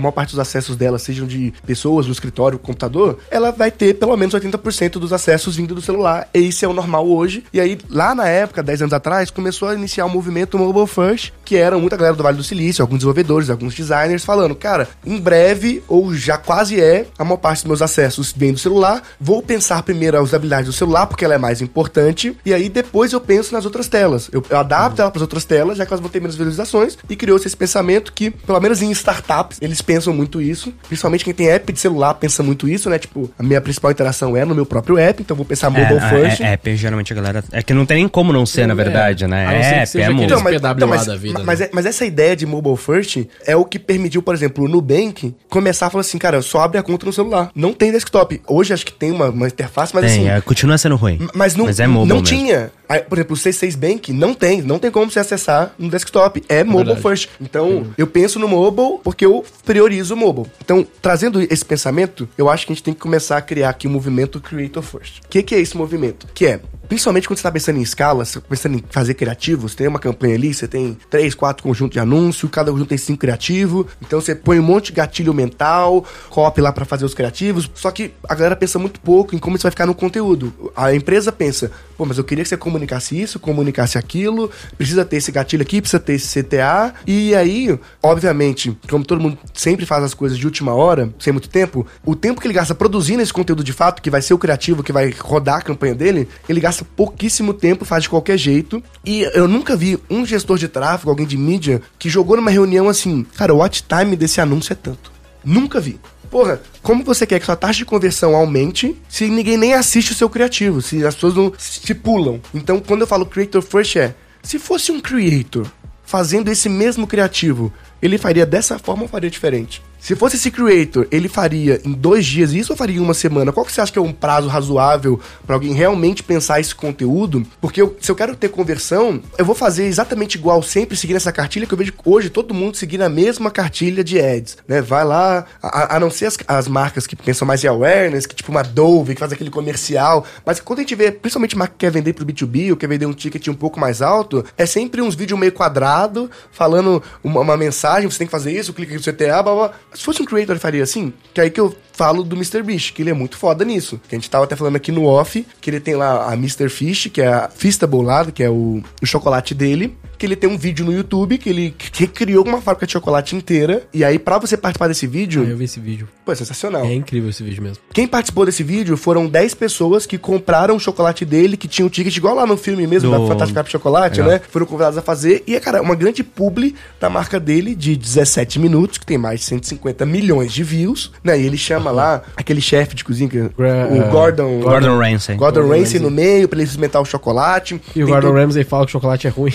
maior 0.00 0.12
parte 0.12 0.30
dos 0.30 0.38
acessos 0.38 0.76
dela 0.76 0.98
sejam 0.98 1.26
de 1.26 1.52
pessoas 1.66 2.06
no 2.06 2.12
escritório, 2.12 2.58
computador, 2.58 3.18
ela 3.30 3.50
vai 3.50 3.70
ter 3.70 3.94
pelo 3.94 4.16
menos 4.16 4.34
80% 4.34 4.92
dos 4.92 5.12
acessos 5.12 5.56
vindo 5.56 5.74
do 5.74 5.82
celular. 5.82 6.28
E 6.34 6.40
isso 6.40 6.64
é 6.64 6.68
o 6.68 6.72
normal 6.72 7.06
hoje. 7.08 7.44
E 7.52 7.60
aí, 7.60 7.78
lá 7.88 8.14
na 8.14 8.28
época, 8.28 8.62
10 8.62 8.82
anos 8.82 8.92
atrás, 8.92 9.30
começou 9.30 9.68
a 9.68 9.74
iniciar 9.74 10.04
o 10.04 10.10
movimento 10.10 10.58
Mobile 10.58 10.86
First, 10.86 11.32
que 11.44 11.56
era 11.56 11.78
muita 11.78 11.96
galera 11.96 12.16
do 12.16 12.22
Vale 12.22 12.36
do 12.36 12.44
Silício, 12.44 12.82
alguns 12.82 12.98
desenvolvedores, 12.98 13.50
alguns 13.50 13.74
designers, 13.74 14.24
falando, 14.24 14.54
cara, 14.54 14.88
em 15.04 15.18
breve, 15.18 15.82
ou 15.88 16.14
já 16.14 16.36
quase 16.36 16.80
é, 16.80 17.06
a 17.18 17.24
maior 17.24 17.38
parte 17.38 17.58
dos 17.60 17.68
meus 17.68 17.82
acessos 17.82 18.34
vem 18.36 18.52
do 18.52 18.58
celular. 18.58 19.02
Vou 19.20 19.42
pensar 19.42 19.82
primeiro 19.82 20.18
a 20.18 20.22
usabilidade 20.22 20.66
do 20.66 20.72
celular, 20.72 21.06
porque 21.06 21.24
ela 21.24 21.34
é 21.34 21.38
mais 21.38 21.62
importante, 21.62 22.36
e 22.44 22.52
aí 22.52 22.68
depois 22.68 23.12
eu 23.12 23.20
penso 23.20 23.52
nas 23.52 23.64
outras 23.64 23.88
telas. 23.88 24.28
Eu, 24.32 24.44
eu 24.48 24.58
adapto 24.58 25.00
ela 25.00 25.10
para 25.10 25.18
as 25.18 25.22
outras 25.22 25.44
telas, 25.46 25.78
já 25.78 25.86
que 25.86 25.92
elas 25.92 26.00
vão 26.00 26.10
ter 26.10 26.20
menos 26.20 26.34
visualizações, 26.36 26.98
e 27.08 27.16
criou-se 27.16 27.46
esse 27.46 27.56
pensamento 27.56 28.12
que, 28.12 28.30
pelo 28.30 28.60
menos 28.60 28.82
em 28.82 28.90
startups, 28.90 29.58
eles 29.62 29.80
pensam 29.80 30.12
muito 30.12 30.40
isso. 30.42 30.72
Principalmente 30.86 31.24
quem 31.24 31.32
tem 31.32 31.48
app 31.48 31.72
de 31.72 31.80
celular 31.80 32.14
pensa 32.14 32.42
muito 32.42 32.68
isso, 32.68 32.90
né? 32.90 32.98
Tipo, 32.98 33.30
a 33.38 33.42
minha 33.42 33.60
principal 33.60 33.90
interação 33.90 34.36
é 34.36 34.44
no 34.44 34.54
meu 34.54 34.66
próprio 34.66 34.98
app, 34.98 35.22
então 35.22 35.36
vou 35.36 35.46
pensar 35.46 35.70
mobile 35.70 36.00
first. 36.10 36.40
É, 36.40 36.52
app, 36.52 36.76
geralmente 36.76 37.12
a 37.12 37.16
galera. 37.16 37.44
É 37.52 37.62
que 37.62 37.72
não 37.72 37.86
tem 37.86 37.98
nem 37.98 38.08
como 38.08 38.32
não 38.32 38.44
ser, 38.44 38.66
na 38.66 38.72
É, 38.74 38.76
verdade, 38.76 39.26
né? 39.26 39.46
a 39.46 39.50
não 39.52 39.62
ser 39.62 39.68
que 39.68 39.74
É, 39.74 39.78
app, 39.78 39.86
seja 39.90 40.04
é 40.04 40.06
aquele- 40.08 40.20
música. 40.20 40.34
Então, 40.34 40.44
mas- 40.44 40.60
PWA 40.60 40.86
mas, 40.88 41.06
da 41.06 41.16
vida, 41.16 41.42
mas, 41.44 41.60
né? 41.60 41.66
é- 41.66 41.70
mas 41.72 41.86
essa 41.86 42.04
ideia 42.04 42.34
de 42.36 42.44
mobile 42.44 42.76
first 42.76 43.24
é 43.46 43.54
o 43.56 43.64
que 43.64 43.78
permitiu, 43.78 44.20
por 44.22 44.34
exemplo, 44.34 44.64
o 44.64 44.68
Nubank 44.68 45.34
começar 45.48 45.86
a 45.86 45.90
falar 45.90 46.00
assim, 46.00 46.18
cara, 46.18 46.42
só 46.42 46.60
abre 46.62 46.78
a 46.78 46.82
conta 46.82 47.06
no 47.06 47.12
celular. 47.12 47.50
Não 47.54 47.72
tem 47.72 47.92
desktop. 47.92 48.40
Hoje 48.48 48.72
acho 48.72 48.84
que 48.84 48.92
tem 48.92 49.10
uma, 49.12 49.30
uma 49.30 49.46
interface, 49.46 49.94
mas 49.94 50.04
assim. 50.04 50.22
Tem, 50.24 50.30
é, 50.30 50.40
continua 50.40 50.76
sendo 50.78 50.96
ruim. 50.96 51.18
Mas 51.34 51.54
não, 51.54 51.68
é 51.68 51.86
mobile 51.86 52.08
não 52.08 52.20
mesmo. 52.22 52.22
tinha. 52.22 52.70
Aí, 52.88 53.00
por 53.00 53.18
exemplo, 53.18 53.34
o 53.34 53.38
C6 53.38 53.74
Bank 53.76 54.12
não 54.12 54.32
tem. 54.32 54.62
Não 54.62 54.78
tem 54.78 54.90
como 54.90 55.10
você 55.10 55.18
acessar 55.18 55.35
no 55.78 55.90
desktop. 55.90 56.42
É 56.48 56.64
mobile 56.64 56.94
verdade. 56.94 57.02
first. 57.02 57.28
Então, 57.40 57.86
eu 57.96 58.06
penso 58.06 58.38
no 58.38 58.48
mobile 58.48 58.98
porque 59.02 59.24
eu 59.24 59.44
priorizo 59.64 60.14
o 60.14 60.16
mobile. 60.16 60.46
Então, 60.64 60.86
trazendo 61.00 61.40
esse 61.40 61.64
pensamento, 61.64 62.28
eu 62.36 62.48
acho 62.48 62.66
que 62.66 62.72
a 62.72 62.74
gente 62.74 62.84
tem 62.84 62.94
que 62.94 63.00
começar 63.00 63.36
a 63.36 63.42
criar 63.42 63.70
aqui 63.70 63.88
um 63.88 63.90
movimento 63.90 64.40
Creator 64.40 64.82
First. 64.82 65.18
O 65.24 65.28
que, 65.28 65.42
que 65.42 65.54
é 65.54 65.60
esse 65.60 65.76
movimento? 65.76 66.26
Que 66.34 66.46
é 66.46 66.60
Principalmente 66.88 67.26
quando 67.26 67.38
você 67.38 67.40
está 67.40 67.50
pensando 67.50 67.78
em 67.78 67.82
escala, 67.82 68.24
você 68.24 68.40
tá 68.40 68.46
pensando 68.48 68.76
em 68.76 68.84
fazer 68.90 69.14
criativos, 69.14 69.74
tem 69.74 69.88
uma 69.88 69.98
campanha 69.98 70.34
ali, 70.34 70.54
você 70.54 70.68
tem 70.68 70.96
três, 71.10 71.34
quatro 71.34 71.62
conjuntos 71.62 71.94
de 71.94 72.00
anúncio, 72.00 72.48
cada 72.48 72.70
conjunto 72.70 72.88
tem 72.88 72.98
cinco 72.98 73.20
criativos, 73.20 73.86
então 74.00 74.20
você 74.20 74.34
põe 74.34 74.58
um 74.58 74.62
monte 74.62 74.86
de 74.86 74.92
gatilho 74.92 75.34
mental, 75.34 76.04
copy 76.30 76.60
lá 76.60 76.72
para 76.72 76.84
fazer 76.84 77.04
os 77.04 77.14
criativos, 77.14 77.70
só 77.74 77.90
que 77.90 78.12
a 78.28 78.34
galera 78.34 78.56
pensa 78.56 78.78
muito 78.78 79.00
pouco 79.00 79.34
em 79.34 79.38
como 79.38 79.56
isso 79.56 79.64
vai 79.64 79.70
ficar 79.70 79.86
no 79.86 79.94
conteúdo. 79.94 80.72
A 80.76 80.94
empresa 80.94 81.32
pensa, 81.32 81.70
pô, 81.96 82.04
mas 82.04 82.18
eu 82.18 82.24
queria 82.24 82.44
que 82.44 82.48
você 82.48 82.56
comunicasse 82.56 83.20
isso, 83.20 83.40
comunicasse 83.40 83.98
aquilo, 83.98 84.50
precisa 84.76 85.04
ter 85.04 85.16
esse 85.16 85.32
gatilho 85.32 85.62
aqui, 85.62 85.80
precisa 85.80 86.00
ter 86.00 86.14
esse 86.14 86.42
CTA, 86.42 86.94
e 87.06 87.34
aí, 87.34 87.78
obviamente, 88.02 88.76
como 88.88 89.04
todo 89.04 89.20
mundo 89.20 89.38
sempre 89.52 89.84
faz 89.84 90.04
as 90.04 90.14
coisas 90.14 90.38
de 90.38 90.46
última 90.46 90.74
hora, 90.74 91.12
sem 91.18 91.32
muito 91.32 91.48
tempo, 91.48 91.86
o 92.04 92.14
tempo 92.14 92.40
que 92.40 92.46
ele 92.46 92.54
gasta 92.54 92.74
produzindo 92.74 93.22
esse 93.22 93.32
conteúdo 93.32 93.64
de 93.64 93.72
fato, 93.72 94.00
que 94.00 94.10
vai 94.10 94.22
ser 94.22 94.34
o 94.34 94.38
criativo, 94.38 94.82
que 94.82 94.92
vai 94.92 95.10
rodar 95.18 95.58
a 95.58 95.62
campanha 95.62 95.94
dele, 95.94 96.28
ele 96.48 96.60
gasta 96.60 96.75
pouquíssimo 96.84 97.54
tempo, 97.54 97.84
faz 97.84 98.04
de 98.04 98.08
qualquer 98.08 98.36
jeito. 98.36 98.82
E 99.04 99.22
eu 99.34 99.48
nunca 99.48 99.76
vi 99.76 99.98
um 100.10 100.24
gestor 100.24 100.58
de 100.58 100.68
tráfego, 100.68 101.10
alguém 101.10 101.26
de 101.26 101.36
mídia, 101.36 101.82
que 101.98 102.08
jogou 102.08 102.36
numa 102.36 102.50
reunião 102.50 102.88
assim, 102.88 103.24
cara, 103.36 103.54
o 103.54 103.58
watch 103.58 103.84
time 103.84 104.16
desse 104.16 104.40
anúncio 104.40 104.72
é 104.72 104.76
tanto. 104.76 105.12
Nunca 105.44 105.80
vi. 105.80 105.98
Porra, 106.30 106.60
como 106.82 107.04
você 107.04 107.26
quer 107.26 107.38
que 107.38 107.46
sua 107.46 107.56
taxa 107.56 107.78
de 107.78 107.84
conversão 107.84 108.34
aumente 108.34 108.96
se 109.08 109.28
ninguém 109.28 109.56
nem 109.56 109.74
assiste 109.74 110.12
o 110.12 110.14
seu 110.14 110.28
criativo, 110.28 110.82
se 110.82 111.04
as 111.06 111.14
pessoas 111.14 111.34
não 111.34 111.52
se 111.56 111.94
pulam? 111.94 112.40
Então, 112.52 112.80
quando 112.80 113.02
eu 113.02 113.06
falo 113.06 113.24
creator 113.24 113.62
first 113.62 113.96
é, 113.96 114.14
se 114.42 114.58
fosse 114.58 114.90
um 114.90 115.00
creator 115.00 115.66
fazendo 116.04 116.48
esse 116.50 116.68
mesmo 116.68 117.06
criativo, 117.06 117.72
ele 118.02 118.18
faria 118.18 118.44
dessa 118.44 118.78
forma 118.78 119.02
ou 119.02 119.08
faria 119.08 119.30
diferente? 119.30 119.82
Se 119.98 120.14
fosse 120.14 120.36
esse 120.36 120.50
creator, 120.52 121.06
ele 121.10 121.28
faria 121.28 121.80
em 121.84 121.92
dois 121.92 122.24
dias 122.24 122.52
isso 122.52 122.72
ou 122.72 122.76
faria 122.76 122.96
em 122.96 123.00
uma 123.00 123.14
semana? 123.14 123.50
Qual 123.52 123.66
que 123.66 123.72
você 123.72 123.80
acha 123.80 123.90
que 123.92 123.98
é 123.98 124.02
um 124.02 124.12
prazo 124.12 124.46
razoável 124.46 125.18
para 125.44 125.56
alguém 125.56 125.72
realmente 125.72 126.22
pensar 126.22 126.60
esse 126.60 126.72
conteúdo? 126.74 127.44
Porque 127.60 127.82
eu- 127.82 127.96
se 128.00 128.10
eu 128.10 128.14
quero 128.14 128.36
ter 128.36 128.48
conversão, 128.50 129.20
eu 129.36 129.44
vou 129.44 129.54
fazer 129.54 129.84
exatamente 129.86 130.36
igual 130.36 130.62
sempre 130.62 130.96
seguindo 130.96 131.16
essa 131.16 131.32
cartilha 131.32 131.66
que 131.66 131.74
eu 131.74 131.78
vejo 131.78 131.92
hoje 132.04 132.30
todo 132.30 132.54
mundo 132.54 132.76
seguindo 132.76 133.02
a 133.02 133.08
mesma 133.08 133.50
cartilha 133.50 134.04
de 134.04 134.20
ads, 134.20 134.58
né? 134.68 134.80
Vai 134.80 135.04
lá, 135.04 135.44
a, 135.60 135.96
a 135.96 136.00
não 136.00 136.10
ser 136.10 136.26
as, 136.26 136.38
as 136.46 136.68
marcas 136.68 137.04
que 137.06 137.16
pensam 137.16 137.46
mais 137.48 137.64
em 137.64 137.66
awareness, 137.66 138.26
que 138.26 138.34
tipo 138.36 138.52
uma 138.52 138.62
Dove, 138.62 139.14
que 139.14 139.20
faz 139.20 139.32
aquele 139.32 139.50
comercial, 139.50 140.24
mas 140.44 140.60
quando 140.60 140.80
a 140.80 140.82
gente 140.82 140.94
vê, 140.94 141.10
principalmente 141.10 141.56
marca 141.56 141.72
que 141.76 141.84
quer 141.86 141.90
vender 141.90 142.12
pro 142.12 142.24
B2B 142.24 142.70
ou 142.70 142.76
quer 142.76 142.86
vender 142.88 143.06
um 143.06 143.12
ticket 143.12 143.48
um 143.48 143.54
pouco 143.54 143.80
mais 143.80 144.00
alto, 144.02 144.44
é 144.56 144.66
sempre 144.66 145.02
uns 145.02 145.16
vídeos 145.16 145.38
meio 145.40 145.52
quadrado, 145.52 146.30
falando 146.52 147.02
uma, 147.24 147.40
uma 147.40 147.56
mensagem, 147.56 148.08
você 148.08 148.18
tem 148.18 148.26
que 148.26 148.30
fazer 148.30 148.52
isso, 148.52 148.72
clica 148.72 148.94
aqui 148.94 149.04
no 149.04 149.12
CTA, 149.12 149.42
blá, 149.42 149.54
blá. 149.54 149.72
Se 149.94 150.02
fosse 150.02 150.20
um 150.20 150.24
creator, 150.26 150.58
faria 150.58 150.82
assim, 150.82 151.12
que 151.32 151.40
aí 151.40 151.50
que 151.50 151.60
eu 151.60 151.74
falo 151.92 152.22
do 152.22 152.36
Mr. 152.36 152.62
Beast, 152.62 152.92
que 152.92 153.00
ele 153.02 153.08
é 153.10 153.14
muito 153.14 153.36
foda 153.38 153.64
nisso. 153.64 153.98
Que 154.08 154.14
a 154.14 154.18
gente 154.18 154.28
tava 154.28 154.44
até 154.44 154.54
falando 154.54 154.76
aqui 154.76 154.92
no 154.92 155.04
off, 155.04 155.46
que 155.60 155.70
ele 155.70 155.80
tem 155.80 155.94
lá 155.94 156.30
a 156.30 156.34
Mr. 156.34 156.68
Fish, 156.68 157.06
que 157.10 157.22
é 157.22 157.28
a 157.28 157.48
Feastable 157.48 158.02
lá, 158.02 158.24
que 158.26 158.42
é 158.42 158.50
o, 158.50 158.82
o 159.02 159.06
chocolate 159.06 159.54
dele. 159.54 159.96
Que 160.18 160.24
ele 160.24 160.34
tem 160.36 160.48
um 160.48 160.56
vídeo 160.56 160.82
no 160.84 160.92
YouTube 160.92 161.36
que 161.36 161.48
ele 161.50 161.74
recriou 161.92 162.42
uma 162.42 162.58
fábrica 162.62 162.86
de 162.86 162.92
chocolate 162.94 163.36
inteira. 163.36 163.86
E 163.92 164.02
aí, 164.02 164.18
pra 164.18 164.38
você 164.38 164.56
participar 164.56 164.88
desse 164.88 165.06
vídeo, 165.06 165.44
Ah, 165.46 165.50
eu 165.50 165.56
vi 165.58 165.64
esse 165.64 165.78
vídeo. 165.78 166.08
pô, 166.24 166.32
é 166.32 166.34
sensacional. 166.34 166.86
É 166.86 166.94
incrível 166.94 167.28
esse 167.28 167.42
vídeo 167.42 167.62
mesmo. 167.62 167.82
Quem 167.92 168.06
participou 168.06 168.46
desse 168.46 168.62
vídeo 168.62 168.96
foram 168.96 169.26
10 169.26 169.52
pessoas 169.54 170.06
que 170.06 170.16
compraram 170.16 170.74
o 170.76 170.80
chocolate 170.80 171.22
dele, 171.26 171.54
que 171.56 171.68
tinha 171.68 171.84
um 171.84 171.90
ticket 171.90 172.16
igual 172.16 172.34
lá 172.34 172.46
no 172.46 172.56
filme 172.56 172.86
mesmo, 172.86 173.10
Do- 173.10 173.18
da 173.20 173.26
Fantástica 173.26 173.62
de 173.62 173.70
Chocolate, 173.70 174.20
Legal. 174.22 174.38
né? 174.38 174.40
Foram 174.50 174.64
convidados 174.64 174.96
a 174.96 175.02
fazer. 175.02 175.42
E 175.46 175.54
é, 175.54 175.60
cara, 175.60 175.82
uma 175.82 175.94
grande 175.94 176.24
publi 176.24 176.74
da 176.98 177.10
marca 177.10 177.38
dele 177.38 177.74
de 177.74 177.94
17 177.94 178.58
minutos, 178.58 178.96
que 178.96 179.04
tem 179.04 179.18
mais 179.18 179.40
de 179.40 179.46
150 179.46 179.75
milhões 180.06 180.52
de 180.52 180.62
views, 180.62 181.10
né? 181.22 181.38
E 181.38 181.44
ele 181.46 181.56
chama 181.56 181.90
lá 181.90 182.22
aquele 182.36 182.60
chefe 182.60 182.94
de 182.94 183.04
cozinha, 183.04 183.28
que, 183.28 183.38
Gra- 183.56 183.88
o 183.90 184.10
Gordon... 184.10 184.60
Gordon 184.60 184.98
Ramsay. 184.98 185.36
Gordon 185.36 185.62
Gordon 185.62 185.74
Ramsay 185.78 186.00
no 186.00 186.10
meio, 186.10 186.48
pra 186.48 186.58
ele 186.58 186.64
experimentar 186.64 187.00
o 187.02 187.04
chocolate. 187.04 187.80
E 187.94 188.02
o 188.02 188.06
Gordon 188.06 188.28
todo- 188.28 188.36
Ramsay 188.36 188.64
fala 188.64 188.84
que 188.84 188.90
o 188.90 188.92
chocolate 188.92 189.26
é 189.26 189.30
ruim. 189.30 189.52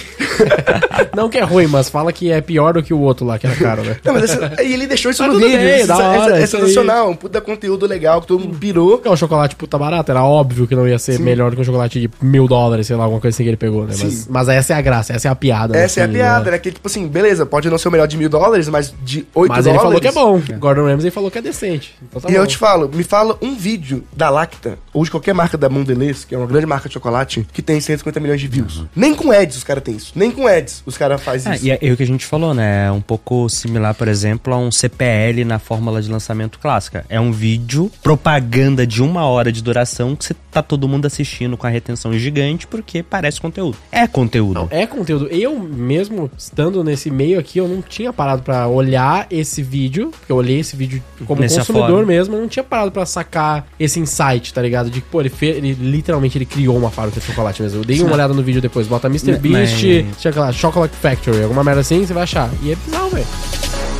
não 1.15 1.29
que 1.29 1.37
é 1.37 1.43
ruim, 1.43 1.67
mas 1.67 1.89
fala 1.89 2.11
que 2.11 2.31
é 2.31 2.41
pior 2.41 2.73
do 2.73 2.83
que 2.83 2.93
o 2.93 2.99
outro 2.99 3.25
lá, 3.25 3.37
que 3.37 3.45
era 3.47 3.55
caro, 3.55 3.83
né? 3.83 3.97
Não, 4.03 4.13
mas 4.13 4.23
essa- 4.23 4.61
e 4.63 4.73
ele 4.73 4.87
deixou 4.87 5.11
isso 5.11 5.21
Mas 5.23 5.33
no 5.33 5.39
vídeo. 5.39 5.57
bem, 5.57 5.81
essa- 5.81 5.95
hora, 5.97 6.17
essa- 6.17 6.35
é 6.39 6.43
isso 6.43 6.55
aí. 6.57 6.61
sensacional. 6.63 7.09
Um 7.11 7.15
puta 7.15 7.41
conteúdo 7.41 7.85
legal 7.85 8.21
que 8.21 8.27
todo 8.27 8.39
mundo 8.39 8.57
pirou. 8.57 8.97
Porque 8.97 9.09
o 9.09 9.15
chocolate 9.15 9.55
puta 9.55 9.77
barato, 9.77 10.11
era 10.11 10.23
óbvio 10.23 10.67
que 10.67 10.75
não 10.75 10.87
ia 10.87 10.97
ser 10.99 11.19
melhor 11.19 11.49
do 11.51 11.55
que 11.55 11.61
um 11.61 11.65
chocolate 11.65 11.99
de 11.99 12.09
mil 12.21 12.47
dólares, 12.47 12.87
sei 12.87 12.95
lá, 12.95 13.03
alguma 13.03 13.21
coisa 13.21 13.35
assim 13.35 13.43
que 13.43 13.49
ele 13.49 13.57
pegou, 13.57 13.81
né? 13.85 13.93
Mas, 13.97 14.13
Sim. 14.13 14.27
mas 14.29 14.47
essa 14.49 14.73
é 14.73 14.75
a 14.77 14.81
graça, 14.81 15.13
essa 15.13 15.27
é 15.27 15.31
a 15.31 15.35
piada. 15.35 15.73
né? 15.73 15.83
Essa 15.83 16.01
é 16.01 16.03
a 16.03 16.07
piada, 16.07 16.51
né? 16.51 16.57
Que, 16.57 16.71
tipo 16.71 16.87
assim, 16.87 17.07
beleza, 17.07 17.45
pode 17.45 17.69
não 17.69 17.77
ser 17.77 17.87
o 17.87 17.91
melhor 17.91 18.07
de 18.07 18.17
mil 18.17 18.29
dólares, 18.29 18.67
mas 18.69 18.93
de 19.03 19.25
oito 19.35 19.49
Mas 19.49 19.65
dólares. 19.65 19.67
ele 19.67 19.77
falou 19.79 20.01
que 20.01 20.07
é 20.07 20.10
bom. 20.11 20.41
Gordon 20.59 20.85
Ramsay 20.85 21.11
falou 21.11 21.29
que 21.31 21.37
é 21.37 21.41
decente. 21.41 21.95
Então 22.01 22.21
tá 22.21 22.29
e 22.29 22.33
bom. 22.33 22.37
eu 22.39 22.47
te 22.47 22.57
falo, 22.57 22.89
me 22.93 23.03
fala 23.03 23.37
um 23.41 23.55
vídeo 23.55 24.03
da 24.15 24.29
Lacta, 24.29 24.77
ou 24.93 25.03
de 25.03 25.11
qualquer 25.11 25.33
marca 25.33 25.57
da 25.57 25.69
Mondelez, 25.69 26.25
que 26.25 26.35
é 26.35 26.37
uma 26.37 26.47
grande 26.47 26.65
marca 26.65 26.87
de 26.89 26.93
chocolate, 26.93 27.47
que 27.53 27.61
tem 27.61 27.79
150 27.79 28.19
milhões 28.19 28.39
de 28.41 28.47
views. 28.47 28.83
Nem 28.95 29.13
com 29.15 29.31
ads 29.31 29.57
os 29.57 29.63
caras 29.63 29.83
têm 29.83 29.95
isso. 29.95 30.11
Nem 30.15 30.31
com 30.31 30.47
ads 30.47 30.83
os 30.85 30.97
caras 30.97 31.21
fazem 31.21 31.51
É, 31.51 31.55
isso. 31.55 31.65
e 31.65 31.71
é, 31.71 31.79
é 31.81 31.91
o 31.91 31.97
que 31.97 32.03
a 32.03 32.07
gente 32.07 32.25
falou, 32.25 32.53
né? 32.53 32.87
É 32.87 32.91
um 32.91 33.01
pouco 33.01 33.47
similar, 33.49 33.93
por 33.95 34.07
exemplo, 34.07 34.53
a 34.53 34.57
um 34.57 34.71
CPL 34.71 35.43
na 35.45 35.59
fórmula 35.59 36.01
de 36.01 36.09
lançamento 36.09 36.59
clássica. 36.59 37.05
É 37.09 37.19
um 37.19 37.31
vídeo, 37.31 37.91
propaganda 38.03 38.85
de 38.85 39.01
uma 39.01 39.25
hora 39.25 39.51
de 39.51 39.61
duração 39.63 40.15
que 40.15 40.25
você 40.25 40.33
tá 40.51 40.61
todo 40.61 40.87
mundo 40.87 41.05
assistindo 41.05 41.55
com 41.55 41.65
a 41.65 41.69
retenção 41.69 42.13
gigante 42.13 42.67
porque 42.67 43.01
parece 43.01 43.39
conteúdo. 43.39 43.77
É 43.91 44.05
conteúdo. 44.07 44.67
É 44.69 44.85
conteúdo. 44.85 45.27
Eu 45.29 45.57
mesmo, 45.59 46.29
estando 46.37 46.83
nesse 46.83 47.09
meio 47.09 47.39
aqui, 47.39 47.57
eu 47.59 47.67
não 47.67 47.81
tinha 47.81 48.11
parado 48.11 48.41
pra 48.43 48.67
olhar 48.67 49.27
esse 49.31 49.63
vídeo, 49.63 50.11
porque 50.19 50.31
eu 50.31 50.35
olhei 50.35 50.59
esse 50.59 50.75
vídeo 50.75 51.01
como 51.25 51.41
Nesse 51.41 51.57
consumidor 51.57 51.89
afora. 51.89 52.05
mesmo, 52.05 52.35
eu 52.35 52.41
não 52.41 52.47
tinha 52.47 52.63
parado 52.63 52.91
pra 52.91 53.05
sacar 53.05 53.65
esse 53.79 53.99
insight, 53.99 54.53
tá 54.53 54.61
ligado? 54.61 54.89
De 54.89 55.01
que, 55.01 55.07
pô, 55.09 55.21
ele, 55.21 55.29
fe- 55.29 55.45
ele 55.47 55.73
literalmente 55.73 56.37
ele 56.37 56.45
criou 56.45 56.77
uma 56.77 56.91
fábrica 56.91 57.19
de 57.19 57.25
chocolate 57.25 57.61
mesmo. 57.61 57.79
Eu 57.81 57.85
dei 57.85 58.01
uma 58.01 58.13
olhada 58.13 58.33
no 58.33 58.43
vídeo 58.43 58.61
depois, 58.61 58.87
bota 58.87 59.07
Mr. 59.07 59.31
Mas- 59.33 59.41
Beast, 59.41 60.25
aquela 60.25 60.51
Chocolate 60.51 60.95
Factory, 60.95 61.43
alguma 61.43 61.63
merda 61.63 61.81
assim, 61.81 62.05
você 62.05 62.13
vai 62.13 62.23
achar. 62.23 62.49
E 62.61 62.71
é 62.71 62.75
bizarro, 62.75 63.09
velho. 63.09 63.90